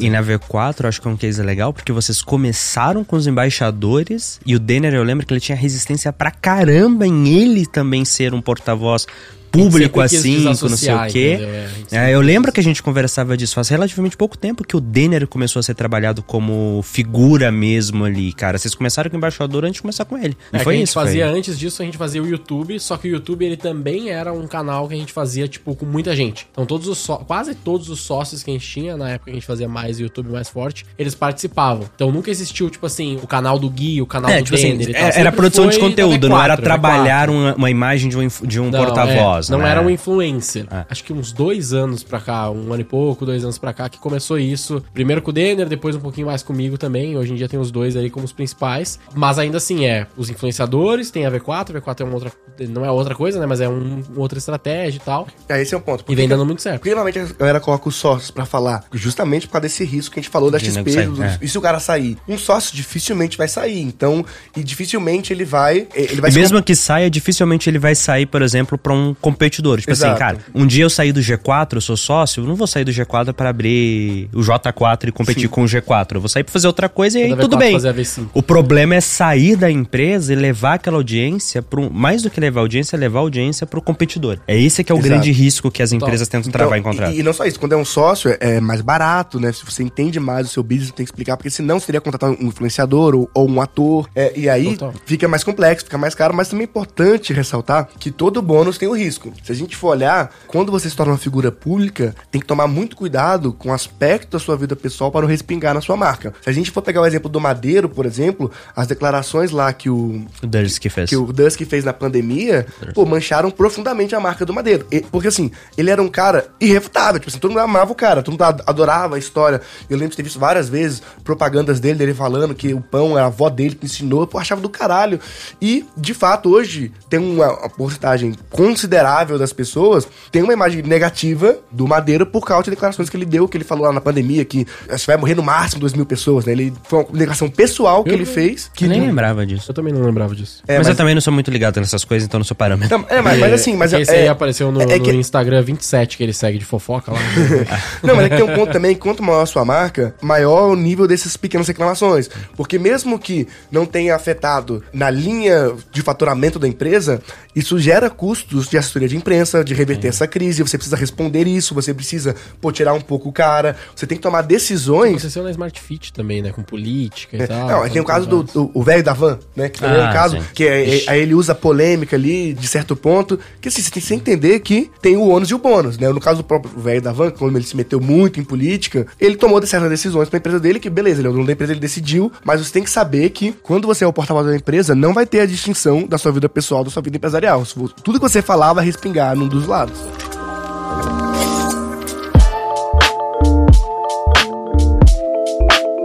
e- 0.00 0.06
e 0.06 0.10
na 0.10 0.20
V4 0.20 0.86
acho 0.88 1.00
que 1.00 1.06
é 1.06 1.10
um 1.10 1.16
case 1.16 1.40
legal, 1.42 1.72
porque 1.72 1.92
vocês 1.92 2.20
começaram 2.20 3.04
com 3.04 3.14
os 3.14 3.26
embaixadores 3.28 4.40
e 4.44 4.56
o 4.56 4.58
Denner, 4.58 4.92
eu 4.94 5.04
lembro 5.04 5.24
que 5.24 5.32
ele 5.32 5.40
tinha 5.40 5.56
resistência 5.56 6.12
pra 6.12 6.30
caramba 6.32 7.06
em 7.06 7.28
ele 7.28 7.64
também 7.64 8.04
ser 8.04 8.34
um 8.34 8.40
porta-voz 8.42 9.06
público 9.52 10.00
assim, 10.00 10.42
com 10.42 10.68
não 10.68 10.76
sei 10.76 10.94
o 10.94 11.06
quê. 11.06 11.32
entendeu? 11.34 11.48
É, 11.92 12.10
É, 12.10 12.14
eu 12.14 12.20
lembro 12.20 12.50
que 12.50 12.58
a 12.58 12.62
gente 12.62 12.82
conversava 12.82 13.36
disso 13.36 13.54
faz 13.54 13.68
relativamente 13.68 14.16
pouco 14.16 14.36
tempo 14.36 14.64
que 14.64 14.76
o 14.76 14.80
Denner 14.80 15.26
começou 15.26 15.60
a 15.60 15.62
ser 15.62 15.74
trabalhado 15.74 16.22
como 16.22 16.80
figura 16.82 17.52
mesmo 17.52 18.04
ali, 18.04 18.32
cara. 18.32 18.58
Vocês 18.58 18.74
começaram 18.74 19.10
com 19.10 19.16
o 19.16 19.18
embaixador 19.18 19.64
antes 19.64 19.74
de 19.76 19.82
começar 19.82 20.04
com 20.04 20.16
ele. 20.16 20.36
Não 20.52 20.60
É, 20.60 20.62
foi 20.64 20.72
que 20.72 20.76
a 20.76 20.78
gente 20.78 20.84
isso? 20.88 20.94
foi? 20.94 21.04
fazia 21.04 21.26
antes 21.28 21.58
disso, 21.58 21.82
a 21.82 21.84
gente 21.84 21.98
fazia 21.98 22.22
o 22.22 22.26
YouTube, 22.26 22.78
só 22.80 22.96
que 22.96 23.08
o 23.08 23.10
YouTube 23.12 23.44
ele 23.44 23.56
também 23.56 24.10
era 24.10 24.32
um 24.32 24.46
canal 24.46 24.88
que 24.88 24.94
a 24.94 24.96
gente 24.96 25.12
fazia, 25.12 25.46
tipo, 25.46 25.74
com 25.76 25.84
muita 25.86 26.16
gente. 26.16 26.46
Então 26.50 26.64
todos 26.64 26.88
os 26.88 26.98
só- 26.98 27.18
quase 27.18 27.54
todos 27.54 27.88
os 27.90 28.00
sócios 28.00 28.42
que 28.42 28.50
a 28.50 28.54
gente 28.54 28.66
tinha, 28.66 28.96
na 28.96 29.10
época 29.10 29.26
que 29.26 29.30
a 29.32 29.34
gente 29.34 29.46
fazia 29.46 29.68
mais 29.68 30.00
YouTube 30.00 30.30
mais 30.30 30.48
forte, 30.48 30.86
eles 30.98 31.14
participavam. 31.14 31.88
Então 31.94 32.10
nunca 32.10 32.30
existiu, 32.30 32.70
tipo 32.70 32.86
assim, 32.86 33.18
o 33.22 33.26
canal 33.26 33.58
do 33.58 33.68
Gui, 33.68 34.00
o 34.00 34.06
canal 34.06 34.30
É, 34.30 34.38
do 34.38 34.44
tipo 34.44 34.54
assim, 34.56 34.76
Denner 34.76 34.96
é- 34.96 35.20
era 35.20 35.30
produção 35.32 35.66
de 35.68 35.78
foi 35.78 35.88
conteúdo, 35.90 36.28
da 36.28 36.28
não 36.28 36.42
era 36.42 36.56
V4, 36.56 36.62
trabalhar 36.62 37.28
V4. 37.28 37.32
uma, 37.32 37.54
uma 37.54 37.70
imagem 37.70 38.08
de 38.08 38.16
um, 38.18 38.28
de 38.46 38.60
um 38.60 38.70
porta-voz. 38.70 39.41
é, 39.41 39.41
não 39.50 39.58
né? 39.60 39.70
era 39.70 39.80
um 39.82 39.90
influencer. 39.90 40.66
É. 40.70 40.84
Acho 40.90 41.04
que 41.04 41.12
uns 41.12 41.32
dois 41.32 41.72
anos 41.72 42.02
pra 42.02 42.20
cá, 42.20 42.50
um 42.50 42.72
ano 42.72 42.80
e 42.80 42.84
pouco, 42.84 43.24
dois 43.26 43.42
anos 43.44 43.58
pra 43.58 43.72
cá, 43.72 43.88
que 43.88 43.98
começou 43.98 44.38
isso. 44.38 44.82
Primeiro 44.92 45.22
com 45.22 45.30
o 45.30 45.32
Denner, 45.32 45.68
depois 45.68 45.96
um 45.96 46.00
pouquinho 46.00 46.26
mais 46.26 46.42
comigo 46.42 46.76
também. 46.78 47.16
Hoje 47.16 47.32
em 47.32 47.36
dia 47.36 47.48
tem 47.48 47.58
os 47.58 47.70
dois 47.70 47.96
aí 47.96 48.10
como 48.10 48.24
os 48.24 48.32
principais. 48.32 48.98
Mas 49.14 49.38
ainda 49.38 49.56
assim, 49.58 49.86
é 49.86 50.06
os 50.16 50.28
influenciadores, 50.30 51.10
tem 51.10 51.26
a 51.26 51.30
V4, 51.30 51.76
a 51.76 51.80
V4 51.80 52.00
é 52.00 52.04
uma 52.04 52.14
outra. 52.14 52.32
Não 52.68 52.84
é 52.84 52.90
outra 52.90 53.14
coisa, 53.14 53.40
né? 53.40 53.46
Mas 53.46 53.60
é 53.60 53.68
um, 53.68 54.02
outra 54.16 54.38
estratégia 54.38 54.98
e 54.98 55.00
tal. 55.00 55.26
É, 55.48 55.60
esse 55.60 55.74
é 55.74 55.78
um 55.78 55.80
ponto. 55.80 56.04
E 56.08 56.14
vem 56.14 56.28
dando 56.28 56.44
muito 56.44 56.60
certo. 56.62 56.78
Porque 56.80 56.90
normalmente 56.90 57.18
a 57.18 57.24
galera 57.38 57.60
coloca 57.60 57.88
os 57.88 57.94
sócios 57.96 58.30
pra 58.30 58.44
falar, 58.44 58.84
justamente 58.92 59.46
por 59.46 59.52
causa 59.54 59.62
desse 59.62 59.84
risco 59.84 60.14
que 60.14 60.20
a 60.20 60.22
gente 60.22 60.30
falou 60.30 60.50
da 60.50 60.58
De 60.58 60.66
XP. 60.70 61.06
do- 61.06 61.22
é. 61.22 61.38
E 61.40 61.48
se 61.48 61.56
o 61.56 61.60
cara 61.60 61.80
sair? 61.80 62.16
Um 62.28 62.36
sócio 62.38 62.74
dificilmente 62.76 63.36
vai 63.38 63.48
sair. 63.48 63.80
Então, 63.80 64.24
e 64.56 64.62
dificilmente 64.62 65.32
ele 65.32 65.44
vai. 65.44 65.86
Ele 65.94 66.20
vai 66.20 66.30
E 66.30 66.34
mesmo 66.34 66.62
que 66.62 66.74
saia, 66.74 67.10
dificilmente 67.10 67.68
ele 67.70 67.78
vai 67.78 67.94
sair, 67.94 68.26
por 68.26 68.42
exemplo, 68.42 68.76
pra 68.76 68.92
um 68.92 69.14
competidor. 69.32 69.80
Tipo 69.80 69.92
assim, 69.92 70.04
Exato. 70.04 70.18
cara, 70.18 70.38
um 70.54 70.66
dia 70.66 70.84
eu 70.84 70.90
saí 70.90 71.12
do 71.12 71.20
G4, 71.20 71.74
eu 71.74 71.80
sou 71.80 71.96
sócio, 71.96 72.42
eu 72.42 72.46
não 72.46 72.54
vou 72.54 72.66
sair 72.66 72.84
do 72.84 72.90
G4 72.92 73.32
pra 73.32 73.48
abrir 73.50 74.28
o 74.34 74.40
J4 74.40 75.08
e 75.08 75.12
competir 75.12 75.42
Sim. 75.42 75.48
com 75.48 75.62
o 75.62 75.66
G4. 75.66 76.14
Eu 76.16 76.20
vou 76.20 76.28
sair 76.28 76.44
pra 76.44 76.52
fazer 76.52 76.66
outra 76.66 76.88
coisa 76.88 77.18
e 77.18 77.22
aí 77.24 77.36
tudo 77.36 77.56
V4 77.56 77.58
bem. 77.58 77.72
fazer 77.72 77.88
a 77.88 77.94
V5. 77.94 78.28
O 78.34 78.42
problema 78.42 78.94
é 78.94 79.00
sair 79.00 79.56
da 79.56 79.70
empresa 79.70 80.32
e 80.32 80.36
levar 80.36 80.74
aquela 80.74 80.96
audiência 80.96 81.62
para 81.62 81.88
mais 81.90 82.22
do 82.22 82.30
que 82.30 82.40
levar 82.40 82.60
a 82.60 82.62
audiência, 82.62 82.96
é 82.96 82.98
levar 82.98 83.18
a 83.20 83.22
audiência 83.22 83.66
pro 83.66 83.80
competidor. 83.82 84.38
É 84.46 84.58
esse 84.60 84.82
que 84.84 84.92
é 84.92 84.94
o 84.94 84.98
Exato. 84.98 85.08
grande 85.08 85.32
risco 85.32 85.70
que 85.70 85.82
as 85.82 85.92
empresas 85.92 86.28
tentam 86.28 86.48
Então, 86.48 86.58
travar 86.58 86.76
e 86.78 86.80
encontrar. 86.80 87.12
E, 87.12 87.20
e 87.20 87.22
não 87.22 87.32
só 87.32 87.44
isso, 87.44 87.58
quando 87.58 87.72
é 87.72 87.76
um 87.76 87.84
sócio, 87.84 88.30
é- 88.30 88.38
é 88.56 88.60
mais 88.60 88.80
barato, 88.80 89.38
né? 89.40 89.52
Se 89.52 89.64
você 89.64 89.82
entende 89.82 90.18
mais 90.20 90.46
o 90.46 90.50
seu 90.50 90.62
business, 90.62 90.90
tem 90.92 91.04
que 91.04 91.10
explicar, 91.10 91.36
porque 91.36 91.50
senão 91.50 91.78
você 91.80 91.86
teria 91.86 92.00
que 92.00 92.04
contratar 92.04 92.30
um 92.30 92.46
influenciador 92.48 93.14
ou, 93.14 93.30
ou 93.34 93.48
um 93.50 93.60
ator. 93.60 94.08
é, 94.14 94.32
e 94.36 94.48
aí 94.48 94.76
Total. 94.76 94.94
fica 95.06 95.28
mais 95.28 95.44
complexo, 95.44 95.84
fica 95.84 95.96
mais 95.98 96.14
caro, 96.14 96.34
mas 96.34 96.48
também 96.48 96.62
é 96.62 96.68
importante 96.68 97.32
ressaltar 97.32 97.88
que 97.98 98.10
todo 98.10 98.40
bônus 98.42 98.78
tem 98.78 98.88
o 98.88 98.92
risco. 98.96 99.21
Se 99.42 99.52
a 99.52 99.54
gente 99.54 99.76
for 99.76 99.88
olhar, 99.88 100.32
quando 100.46 100.72
você 100.72 100.88
se 100.88 100.96
torna 100.96 101.12
uma 101.12 101.18
figura 101.18 101.52
pública, 101.52 102.14
tem 102.30 102.40
que 102.40 102.46
tomar 102.46 102.66
muito 102.66 102.96
cuidado 102.96 103.52
com 103.52 103.68
o 103.70 103.72
aspecto 103.72 104.32
da 104.32 104.38
sua 104.38 104.56
vida 104.56 104.74
pessoal 104.74 105.10
para 105.10 105.22
não 105.22 105.28
respingar 105.28 105.74
na 105.74 105.80
sua 105.80 105.96
marca. 105.96 106.32
Se 106.42 106.48
a 106.48 106.52
gente 106.52 106.70
for 106.70 106.82
pegar 106.82 107.00
o 107.02 107.06
exemplo 107.06 107.28
do 107.28 107.40
Madeiro, 107.40 107.88
por 107.88 108.06
exemplo, 108.06 108.50
as 108.74 108.86
declarações 108.86 109.50
lá 109.50 109.72
que 109.72 109.88
o, 109.90 110.24
O 110.42 110.46
que 110.80 110.88
fez. 110.88 111.10
que 111.10 111.16
o 111.16 111.32
Dusk 111.32 111.60
fez 111.64 111.84
na 111.84 111.92
pandemia, 111.92 112.66
pô, 112.94 113.04
mancharam 113.04 113.50
profundamente 113.50 114.14
a 114.14 114.20
marca 114.20 114.44
do 114.46 114.52
Madeiro. 114.52 114.86
E- 114.90 115.00
porque 115.00 115.28
assim, 115.28 115.50
ele 115.76 115.90
era 115.90 116.02
um 116.02 116.08
cara 116.08 116.48
irrefutável, 116.60 117.20
tipo 117.20 117.30
assim, 117.30 117.38
todo 117.38 117.50
mundo 117.50 117.60
amava 117.60 117.92
o 117.92 117.94
cara, 117.94 118.22
todo 118.22 118.32
mundo 118.32 118.42
ad- 118.42 118.62
adorava 118.66 119.16
a 119.16 119.18
história. 119.18 119.60
Eu 119.90 119.96
lembro 119.96 120.10
de 120.10 120.16
ter 120.16 120.22
visto 120.22 120.38
várias 120.38 120.68
vezes 120.68 121.02
propagandas 121.24 121.78
dele, 121.80 121.98
dele 121.98 122.14
falando 122.14 122.54
que 122.54 122.72
o 122.74 122.80
pão 122.80 123.18
é 123.18 123.22
a 123.22 123.26
avó 123.26 123.48
dele 123.50 123.74
que 123.74 123.86
ensinou, 123.86 124.26
pô, 124.26 124.38
achava 124.38 124.60
do 124.60 124.68
caralho. 124.68 125.20
E, 125.60 125.84
de 125.96 126.14
fato, 126.14 126.48
hoje 126.50 126.92
tem 127.10 127.18
uma, 127.20 127.50
uma 127.60 127.68
porcentagem 127.68 128.34
considerável 128.50 129.11
das 129.38 129.52
pessoas 129.52 130.06
tem 130.30 130.42
uma 130.42 130.52
imagem 130.52 130.82
negativa 130.82 131.56
do 131.70 131.86
Madeiro 131.86 132.24
por 132.26 132.44
causa 132.46 132.64
de 132.64 132.70
declarações 132.70 133.08
que 133.10 133.16
ele 133.16 133.24
deu, 133.26 133.46
que 133.48 133.56
ele 133.56 133.64
falou 133.64 133.84
lá 133.86 133.92
na 133.92 134.00
pandemia, 134.00 134.44
que 134.44 134.64
que 134.64 135.06
vai 135.06 135.16
morrer 135.16 135.34
no 135.34 135.42
máximo 135.42 135.80
2 135.80 135.92
mil 135.94 136.06
pessoas, 136.06 136.44
né? 136.44 136.52
Ele, 136.52 136.72
foi 136.84 137.00
uma 137.00 137.08
declaração 137.12 137.48
pessoal 137.50 138.02
que 138.04 138.10
Eu 138.10 138.14
ele 138.14 138.24
fez. 138.24 138.70
Que 138.74 138.84
Eu 138.84 138.88
nem 138.90 139.00
lembrava 139.00 139.44
disso. 139.44 139.70
Eu 139.70 139.74
também 139.74 139.92
não 139.92 140.02
lembrava 140.02 140.34
disso. 140.34 140.62
É, 140.66 140.78
mas, 140.78 140.86
eu 140.86 140.90
mas- 140.90 140.96
também 140.96 141.14
não 141.14 141.20
sou 141.20 141.32
muito 141.32 141.50
ligado 141.50 141.78
nessas 141.80 142.04
coisas, 142.04 142.26
então 142.26 142.38
não 142.38 142.44
sou 142.44 142.54
parâmetro. 142.56 142.96
Não, 142.98 143.06
é, 143.08 143.20
mas, 143.20 143.38
mas 143.38 143.52
assim, 143.52 143.76
mas 143.76 143.92
é, 143.92 143.96
que 143.96 144.02
esse 144.02 144.12
aí 144.12 144.26
é- 144.26 144.28
apareceu 144.28 144.70
no, 144.70 144.80
é 144.82 144.86
no 144.98 145.02
que- 145.04 145.12
Instagram 145.12 145.62
27 145.62 146.16
que 146.16 146.22
ele 146.22 146.32
segue 146.32 146.58
de 146.58 146.64
fofoca 146.64 147.12
lá. 147.12 147.18
Não, 148.02 148.14
mas 148.16 148.26
é 148.26 148.28
que 148.30 148.36
tem 148.36 148.44
um 148.44 148.54
ponto 148.54 148.72
também, 148.72 148.94
quanto 148.94 149.22
maior 149.22 149.42
a 149.42 149.46
sua 149.46 149.64
marca, 149.64 150.14
maior 150.20 150.70
o 150.70 150.76
nível 150.76 151.06
dessas 151.06 151.36
pequenas 151.36 151.66
reclamações. 151.68 152.28
Porque 152.56 152.78
mesmo 152.78 153.18
que 153.18 153.46
não 153.70 153.84
tenha 153.86 154.14
afetado 154.14 154.82
na 154.92 155.10
linha 155.10 155.72
de 155.90 156.02
faturamento 156.02 156.58
da 156.58 156.68
empresa, 156.68 157.20
isso 157.54 157.78
gera 157.78 158.08
custos 158.10 158.68
de 158.68 158.76
assessoria 158.78 159.01
de 159.08 159.16
imprensa, 159.16 159.64
de 159.64 159.74
reverter 159.74 160.08
essa 160.08 160.26
crise, 160.26 160.62
você 160.62 160.76
precisa 160.76 160.96
responder 160.96 161.46
isso, 161.46 161.74
você 161.74 161.92
precisa, 161.94 162.34
pô, 162.60 162.70
tirar 162.72 162.92
um 162.94 163.00
pouco 163.00 163.28
o 163.28 163.32
cara, 163.32 163.76
você 163.94 164.06
tem 164.06 164.16
que 164.16 164.22
tomar 164.22 164.42
decisões. 164.42 165.12
Aconteceu 165.12 165.42
na 165.42 165.50
Smart 165.50 165.80
Fit 165.80 166.12
também, 166.12 166.42
né? 166.42 166.50
Com 166.52 166.62
política 166.62 167.36
e 167.42 167.46
tal. 167.46 167.68
Não, 167.84 167.88
tem 167.88 168.00
o 168.00 168.04
caso 168.04 168.26
do, 168.26 168.42
do- 168.42 168.70
o 168.74 168.82
velho 168.82 169.02
da 169.02 169.12
van, 169.12 169.38
né? 169.56 169.68
Que 169.68 169.80
também 169.80 169.98
é 169.98 170.04
Ah, 170.06 170.10
um 170.10 170.12
caso 170.12 170.36
sim. 170.36 170.42
que 170.54 170.64
é- 170.64 170.98
é- 170.98 171.04
aí 171.08 171.20
ele 171.20 171.34
usa 171.34 171.54
polêmica 171.54 172.16
ali, 172.16 172.52
de 172.54 172.66
certo 172.66 172.94
ponto, 172.96 173.38
que 173.60 173.68
assim, 173.68 173.82
você 173.82 173.90
tem 173.90 174.02
que 174.02 174.14
entender 174.14 174.60
que 174.60 174.90
tem 175.00 175.16
o 175.16 175.28
ônus 175.28 175.48
e 175.50 175.54
o 175.54 175.58
bônus, 175.58 175.98
né? 175.98 176.08
No 176.08 176.20
caso 176.20 176.38
do 176.38 176.44
próprio 176.44 176.72
velho 176.80 177.00
da 177.02 177.12
van, 177.12 177.30
quando 177.30 177.56
ele 177.56 177.64
se 177.64 177.76
meteu 177.76 178.00
muito 178.00 178.40
em 178.40 178.44
política, 178.44 179.06
ele 179.20 179.36
tomou 179.36 179.64
certas 179.66 179.88
decisões 179.90 180.28
pra 180.28 180.38
empresa 180.38 180.58
dele, 180.60 180.80
que 180.80 180.90
beleza, 180.90 181.20
ele 181.20 181.28
é 181.28 181.30
o 181.30 181.34
dono 181.34 181.46
da 181.46 181.52
empresa, 181.52 181.72
ele 181.72 181.80
decidiu, 181.80 182.32
mas 182.44 182.60
você 182.60 182.72
tem 182.72 182.82
que 182.82 182.90
saber 182.90 183.30
que 183.30 183.52
quando 183.62 183.86
você 183.86 184.04
é 184.04 184.06
o 184.06 184.12
porta-voz 184.12 184.46
da 184.46 184.56
empresa, 184.56 184.94
não 184.94 185.12
vai 185.14 185.24
ter 185.26 185.40
a 185.40 185.46
distinção 185.46 186.06
da 186.06 186.18
sua 186.18 186.32
vida 186.32 186.48
pessoal 186.48 186.82
da 186.84 186.90
sua 186.90 187.02
vida 187.02 187.16
empresarial. 187.16 187.64
Tudo 188.02 188.18
que 188.18 188.28
você 188.28 188.42
falar 188.42 188.72
vai 188.72 188.84
respingar 188.92 189.34
num 189.34 189.48
dos 189.48 189.66
lados. 189.66 189.98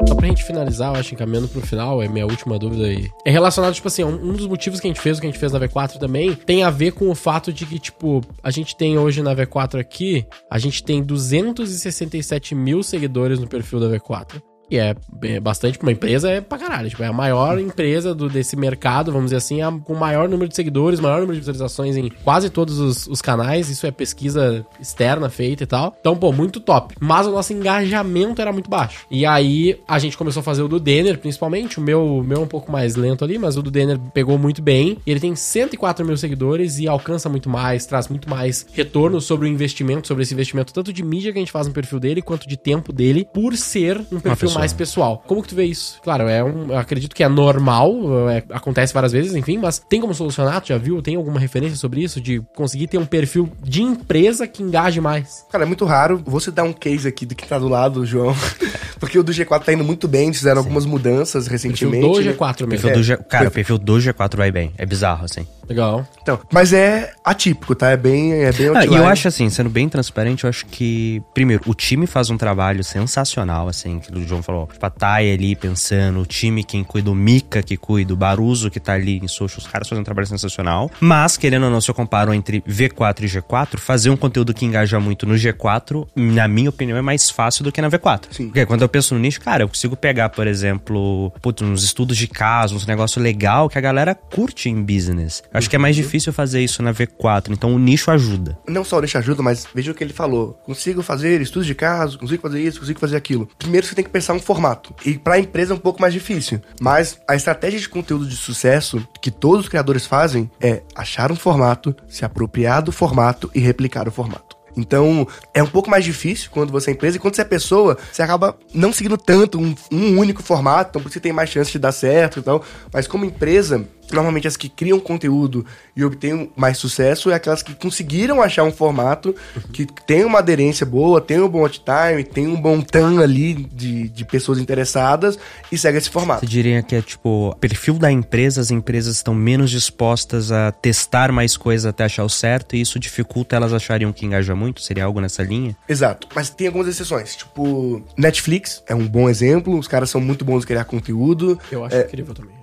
Só 0.07 0.15
pra 0.15 0.27
gente 0.27 0.43
finalizar, 0.43 0.93
eu 0.93 0.99
acho, 0.99 1.13
encaminhando 1.13 1.47
pro 1.49 1.61
final, 1.61 2.01
é 2.01 2.07
minha 2.07 2.25
última 2.25 2.57
dúvida 2.57 2.85
aí. 2.87 3.09
É 3.25 3.29
relacionado, 3.29 3.73
tipo 3.73 3.87
assim, 3.87 4.03
um, 4.03 4.33
dos 4.33 4.47
motivos 4.47 4.79
que 4.79 4.87
a 4.87 4.89
gente 4.89 5.01
fez, 5.01 5.17
o 5.17 5.21
que 5.21 5.27
a 5.27 5.29
gente 5.29 5.39
fez 5.39 5.51
na 5.51 5.59
V4 5.59 5.97
também, 5.97 6.33
tem 6.33 6.63
a 6.63 6.69
ver 6.69 6.91
com 6.91 7.09
o 7.09 7.15
fato 7.15 7.51
de 7.51 7.65
que, 7.65 7.77
tipo, 7.77 8.21
a 8.41 8.49
gente 8.49 8.75
tem 8.75 8.97
hoje 8.97 9.21
na 9.21 9.35
V4 9.35 9.79
aqui, 9.79 10.25
a 10.49 10.57
gente 10.57 10.83
tem 10.83 11.03
267 11.03 12.55
mil 12.55 12.81
seguidores 12.81 13.39
no 13.39 13.47
perfil 13.47 13.79
da 13.79 13.87
V4. 13.87 14.41
E 14.69 14.77
é 14.77 14.95
é 15.23 15.39
bastante 15.39 15.77
pra 15.77 15.85
uma 15.87 15.91
empresa, 15.91 16.29
é 16.29 16.41
pra 16.41 16.57
caralho. 16.57 16.89
Tipo, 16.89 17.01
é 17.03 17.07
a 17.07 17.13
maior 17.13 17.59
empresa 17.59 18.13
do, 18.13 18.29
desse 18.29 18.55
mercado, 18.55 19.11
vamos 19.11 19.27
dizer 19.27 19.37
assim, 19.37 19.61
a- 19.61 19.71
com 19.71 19.93
o 19.93 19.99
maior 19.99 20.27
número 20.29 20.47
de 20.49 20.55
seguidores, 20.55 20.99
maior 20.99 21.19
número 21.21 21.33
de 21.33 21.39
visualizações 21.39 21.95
em 21.95 22.09
quase 22.23 22.49
todos 22.49 22.77
os, 22.79 23.07
os 23.07 23.21
canais. 23.21 23.69
Isso 23.69 23.87
é 23.87 23.91
pesquisa 23.91 24.65
externa 24.79 25.29
feita 25.29 25.63
e 25.63 25.65
tal. 25.67 25.95
Então, 25.99 26.15
pô, 26.15 26.31
muito 26.31 26.59
top. 26.59 26.95
Mas 26.99 27.25
o 27.25 27.31
nosso 27.31 27.53
engajamento 27.53 28.41
era 28.41 28.51
muito 28.51 28.69
baixo. 28.69 29.05
E 29.09 29.25
aí 29.25 29.79
a 29.87 29.97
gente 29.99 30.17
começou 30.17 30.41
a 30.41 30.43
fazer 30.43 30.61
o 30.61 30.67
do 30.67 30.79
Denner, 30.79 31.17
principalmente. 31.17 31.79
O 31.79 31.81
meu, 31.81 32.05
o 32.17 32.23
meu 32.23 32.37
é 32.37 32.41
um 32.41 32.47
pouco 32.47 32.71
mais 32.71 32.95
lento 32.95 33.23
ali, 33.23 33.37
mas 33.37 33.57
o 33.57 33.61
do 33.61 33.71
Denner 33.71 33.97
pegou 34.13 34.37
muito 34.37 34.61
bem. 34.61 34.97
Ele 35.05 35.19
tem 35.19 35.35
104 35.35 36.05
mil 36.05 36.17
seguidores 36.17 36.79
e 36.79 36.87
alcança 36.87 37.29
muito 37.29 37.49
mais, 37.49 37.85
traz 37.85 38.07
muito 38.07 38.29
mais 38.29 38.65
retorno 38.73 39.19
sobre 39.21 39.47
o 39.47 39.51
investimento, 39.51 40.07
sobre 40.07 40.23
esse 40.23 40.33
investimento, 40.33 40.73
tanto 40.73 40.91
de 40.91 41.03
mídia 41.03 41.31
que 41.31 41.37
a 41.37 41.41
gente 41.41 41.51
faz 41.51 41.67
no 41.67 41.73
perfil 41.73 41.99
dele, 41.99 42.21
quanto 42.21 42.47
de 42.47 42.57
tempo 42.57 42.91
dele, 42.93 43.27
por 43.33 43.55
ser 43.55 43.97
um 44.11 44.19
perfil. 44.19 44.49
Mais 44.59 44.73
pessoal. 44.73 45.23
Como 45.27 45.41
que 45.41 45.49
tu 45.49 45.55
vê 45.55 45.65
isso? 45.65 45.99
Claro, 46.03 46.27
é 46.27 46.43
um, 46.43 46.71
eu 46.71 46.77
acredito 46.77 47.15
que 47.15 47.23
é 47.23 47.27
normal, 47.29 47.93
é, 48.29 48.43
acontece 48.51 48.93
várias 48.93 49.11
vezes, 49.11 49.35
enfim, 49.35 49.57
mas 49.57 49.79
tem 49.79 50.01
como 50.01 50.13
solucionar? 50.13 50.61
Tu 50.61 50.69
já 50.69 50.77
viu? 50.77 51.01
Tem 51.01 51.15
alguma 51.15 51.39
referência 51.39 51.77
sobre 51.77 52.01
isso? 52.01 52.19
De 52.21 52.41
conseguir 52.55 52.87
ter 52.87 52.97
um 52.97 53.05
perfil 53.05 53.49
de 53.63 53.81
empresa 53.81 54.47
que 54.47 54.63
engaje 54.63 54.99
mais? 55.01 55.45
Cara, 55.51 55.63
é 55.63 55.67
muito 55.67 55.85
raro. 55.85 56.21
Vou 56.25 56.39
citar 56.39 56.65
um 56.65 56.73
case 56.73 57.07
aqui 57.07 57.25
do 57.25 57.35
que 57.35 57.47
tá 57.47 57.57
do 57.59 57.67
lado, 57.67 58.05
João. 58.05 58.35
Porque 58.99 59.17
o 59.19 59.23
do 59.23 59.31
G4 59.31 59.63
tá 59.63 59.73
indo 59.73 59.83
muito 59.83 60.07
bem, 60.07 60.25
eles 60.25 60.37
fizeram 60.37 60.59
algumas 60.59 60.85
mudanças 60.85 61.47
Perfil 61.47 61.71
recentemente. 61.71 62.07
do 62.07 62.21
né? 62.21 62.33
G4 62.33 62.61
O 62.63 62.67
mesmo. 62.67 62.67
perfil 62.69 62.93
do 62.93 63.03
G... 63.03 63.17
Cara, 63.17 63.47
o 63.47 63.51
perfil 63.51 63.77
do 63.77 63.93
G4 63.97 64.35
vai 64.35 64.51
bem. 64.51 64.71
É 64.77 64.85
bizarro, 64.85 65.25
assim. 65.25 65.45
Legal. 65.69 66.07
Então, 66.21 66.39
mas 66.51 66.73
é 66.73 67.11
atípico, 67.23 67.75
tá? 67.75 67.89
É 67.89 67.97
bem, 67.97 68.33
é 68.33 68.51
bem 68.51 68.69
Ah, 68.75 68.85
e 68.85 68.95
eu 68.95 69.05
acho 69.05 69.27
assim, 69.27 69.49
sendo 69.49 69.69
bem 69.69 69.89
transparente, 69.89 70.43
eu 70.43 70.49
acho 70.49 70.65
que, 70.65 71.21
primeiro, 71.33 71.63
o 71.65 71.73
time 71.73 72.07
faz 72.07 72.29
um 72.29 72.37
trabalho 72.37 72.83
sensacional, 72.83 73.67
assim, 73.67 73.99
que 73.99 74.11
o 74.11 74.27
João 74.27 74.41
falou. 74.41 74.67
Tipo, 74.67 74.85
a 74.85 74.89
Thay 74.89 75.33
ali 75.33 75.55
pensando, 75.55 76.21
o 76.21 76.25
time 76.25 76.63
quem 76.63 76.83
cuida, 76.83 77.11
o 77.11 77.15
Mika 77.15 77.61
que 77.61 77.77
cuida, 77.77 78.13
o 78.13 78.17
Baruzo 78.17 78.69
que 78.69 78.79
tá 78.79 78.93
ali 78.93 79.19
em 79.19 79.27
social, 79.27 79.59
os 79.59 79.67
caras 79.67 79.87
fazem 79.87 80.01
um 80.01 80.05
trabalho 80.05 80.27
sensacional. 80.27 80.89
Mas, 80.99 81.37
querendo 81.37 81.63
ou 81.63 81.69
não, 81.69 81.81
se 81.81 81.89
eu 81.89 81.95
comparo 81.95 82.33
entre 82.33 82.61
V4 82.61 83.23
e 83.23 83.25
G4, 83.25 83.77
fazer 83.77 84.09
um 84.09 84.17
conteúdo 84.17 84.53
que 84.53 84.65
engaja 84.65 84.99
muito 84.99 85.25
no 85.25 85.35
G4, 85.35 86.07
na 86.15 86.47
minha 86.47 86.69
opinião, 86.69 86.97
é 86.97 87.01
mais 87.01 87.29
fácil 87.29 87.63
do 87.63 87.71
que 87.71 87.81
na 87.81 87.89
V4. 87.89 88.25
Sim. 88.31 88.45
Porque 88.47 88.65
quando 88.65 88.81
eu 88.81 88.89
penso 88.89 89.13
no 89.13 89.19
nicho, 89.19 89.41
cara, 89.41 89.63
eu 89.63 89.67
consigo 89.67 89.95
pegar, 89.95 90.29
por 90.29 90.47
exemplo, 90.47 91.31
putz, 91.41 91.61
uns 91.61 91.83
estudos 91.83 92.17
de 92.17 92.27
caso, 92.27 92.75
uns 92.75 92.85
negócio 92.85 93.21
legal 93.21 93.69
que 93.69 93.77
a 93.77 93.81
galera 93.81 94.15
curte 94.15 94.69
em 94.69 94.81
business. 94.81 95.43
Acho 95.57 95.69
que 95.69 95.75
é 95.75 95.79
mais 95.79 95.95
difícil 95.95 96.31
fazer 96.31 96.61
isso 96.61 96.83
na 96.83 96.93
V4, 96.93 97.49
então 97.49 97.73
o 97.73 97.79
nicho 97.79 98.11
ajuda. 98.11 98.57
Não 98.67 98.83
só 98.83 98.99
deixa 98.99 99.17
ajuda, 99.17 99.41
mas 99.41 99.65
veja 99.73 99.91
o 99.91 99.95
que 99.95 100.03
ele 100.03 100.13
falou. 100.13 100.53
Consigo 100.63 101.01
fazer 101.01 101.41
estudos 101.41 101.65
de 101.65 101.73
caso, 101.73 102.19
consigo 102.19 102.41
fazer 102.43 102.61
isso, 102.61 102.79
consigo 102.79 102.99
fazer 102.99 103.15
aquilo. 103.15 103.49
Primeiro 103.57 103.87
você 103.87 103.95
tem 103.95 104.03
que 104.03 104.11
pensar 104.11 104.33
um 104.33 104.39
formato. 104.39 104.93
E 105.03 105.17
pra 105.17 105.39
empresa 105.39 105.73
é 105.73 105.75
um 105.75 105.79
pouco 105.79 105.99
mais 105.99 106.13
difícil. 106.13 106.61
Mas 106.79 107.19
a 107.27 107.35
estratégia 107.35 107.79
de 107.79 107.89
conteúdo 107.89 108.27
de 108.27 108.35
sucesso 108.35 109.05
que 109.19 109.31
todos 109.31 109.61
os 109.61 109.69
criadores 109.69 110.05
fazem 110.05 110.49
é 110.61 110.83
achar 110.95 111.31
um 111.31 111.35
formato, 111.35 111.95
se 112.07 112.23
apropriar 112.23 112.83
do 112.83 112.91
formato 112.91 113.49
e 113.55 113.59
replicar 113.59 114.07
o 114.07 114.11
formato. 114.11 114.57
Então, 114.77 115.27
é 115.53 115.61
um 115.61 115.67
pouco 115.67 115.89
mais 115.89 116.05
difícil 116.05 116.49
quando 116.51 116.71
você 116.71 116.91
é 116.91 116.93
empresa 116.93 117.17
e 117.17 117.19
quando 117.19 117.35
você 117.35 117.41
é 117.41 117.45
pessoa, 117.45 117.97
você 118.11 118.21
acaba 118.21 118.55
não 118.73 118.93
seguindo 118.93 119.17
tanto 119.17 119.59
um, 119.59 119.75
um 119.91 120.19
único 120.19 120.43
formato, 120.43 120.91
então 120.91 121.01
você 121.01 121.19
tem 121.19 121.33
mais 121.33 121.49
chance 121.49 121.71
de 121.71 121.79
dar 121.79 121.91
certo 121.91 122.39
e 122.39 122.43
tal. 122.43 122.63
Mas 122.93 123.07
como 123.07 123.25
empresa, 123.25 123.87
normalmente 124.11 124.47
as 124.47 124.57
que 124.57 124.69
criam 124.69 124.99
conteúdo 124.99 125.65
e 125.95 126.03
obtêm 126.03 126.51
mais 126.55 126.77
sucesso 126.77 127.29
é 127.31 127.35
aquelas 127.35 127.61
que 127.61 127.73
conseguiram 127.75 128.41
achar 128.41 128.63
um 128.63 128.71
formato 128.71 129.33
que 129.71 129.85
tem 130.05 130.25
uma 130.25 130.39
aderência 130.39 130.85
boa, 130.85 131.21
tem 131.21 131.39
um 131.39 131.47
bom 131.47 131.59
watch 131.61 131.81
time, 131.81 132.23
tem 132.23 132.47
um 132.47 132.59
bom 132.59 132.81
tan 132.81 133.21
ali 133.21 133.53
de, 133.53 134.09
de 134.09 134.25
pessoas 134.25 134.59
interessadas 134.59 135.37
e 135.71 135.77
segue 135.77 135.97
esse 135.97 136.09
formato. 136.09 136.41
Você 136.41 136.51
diria 136.51 136.81
que 136.83 136.95
é 136.95 137.01
tipo, 137.01 137.55
perfil 137.59 137.95
da 137.95 138.11
empresa, 138.11 138.61
as 138.61 138.71
empresas 138.71 139.15
estão 139.15 139.33
menos 139.33 139.69
dispostas 139.69 140.51
a 140.51 140.71
testar 140.71 141.31
mais 141.31 141.55
coisas 141.55 141.85
até 141.85 142.03
achar 142.03 142.23
o 142.23 142.29
certo 142.29 142.75
e 142.75 142.81
isso 142.81 142.99
dificulta 142.99 143.55
elas 143.55 143.73
acharem 143.73 144.07
que 144.17 144.25
engaja 144.25 144.55
muito? 144.55 144.81
Seria 144.81 145.05
algo 145.05 145.21
nessa 145.21 145.43
linha? 145.43 145.75
Exato, 145.87 146.27
mas 146.33 146.49
tem 146.49 146.67
algumas 146.67 146.87
exceções, 146.87 147.35
tipo 147.35 148.01
Netflix 148.17 148.83
é 148.87 148.95
um 148.95 149.07
bom 149.07 149.29
exemplo, 149.29 149.77
os 149.77 149.87
caras 149.87 150.09
são 150.09 150.19
muito 150.19 150.43
bons 150.43 150.63
em 150.63 150.67
criar 150.67 150.85
conteúdo. 150.85 151.59
Eu 151.71 151.85
acho 151.85 151.95
É, 151.95 152.01
incrível 152.01 152.33
também. 152.33 152.56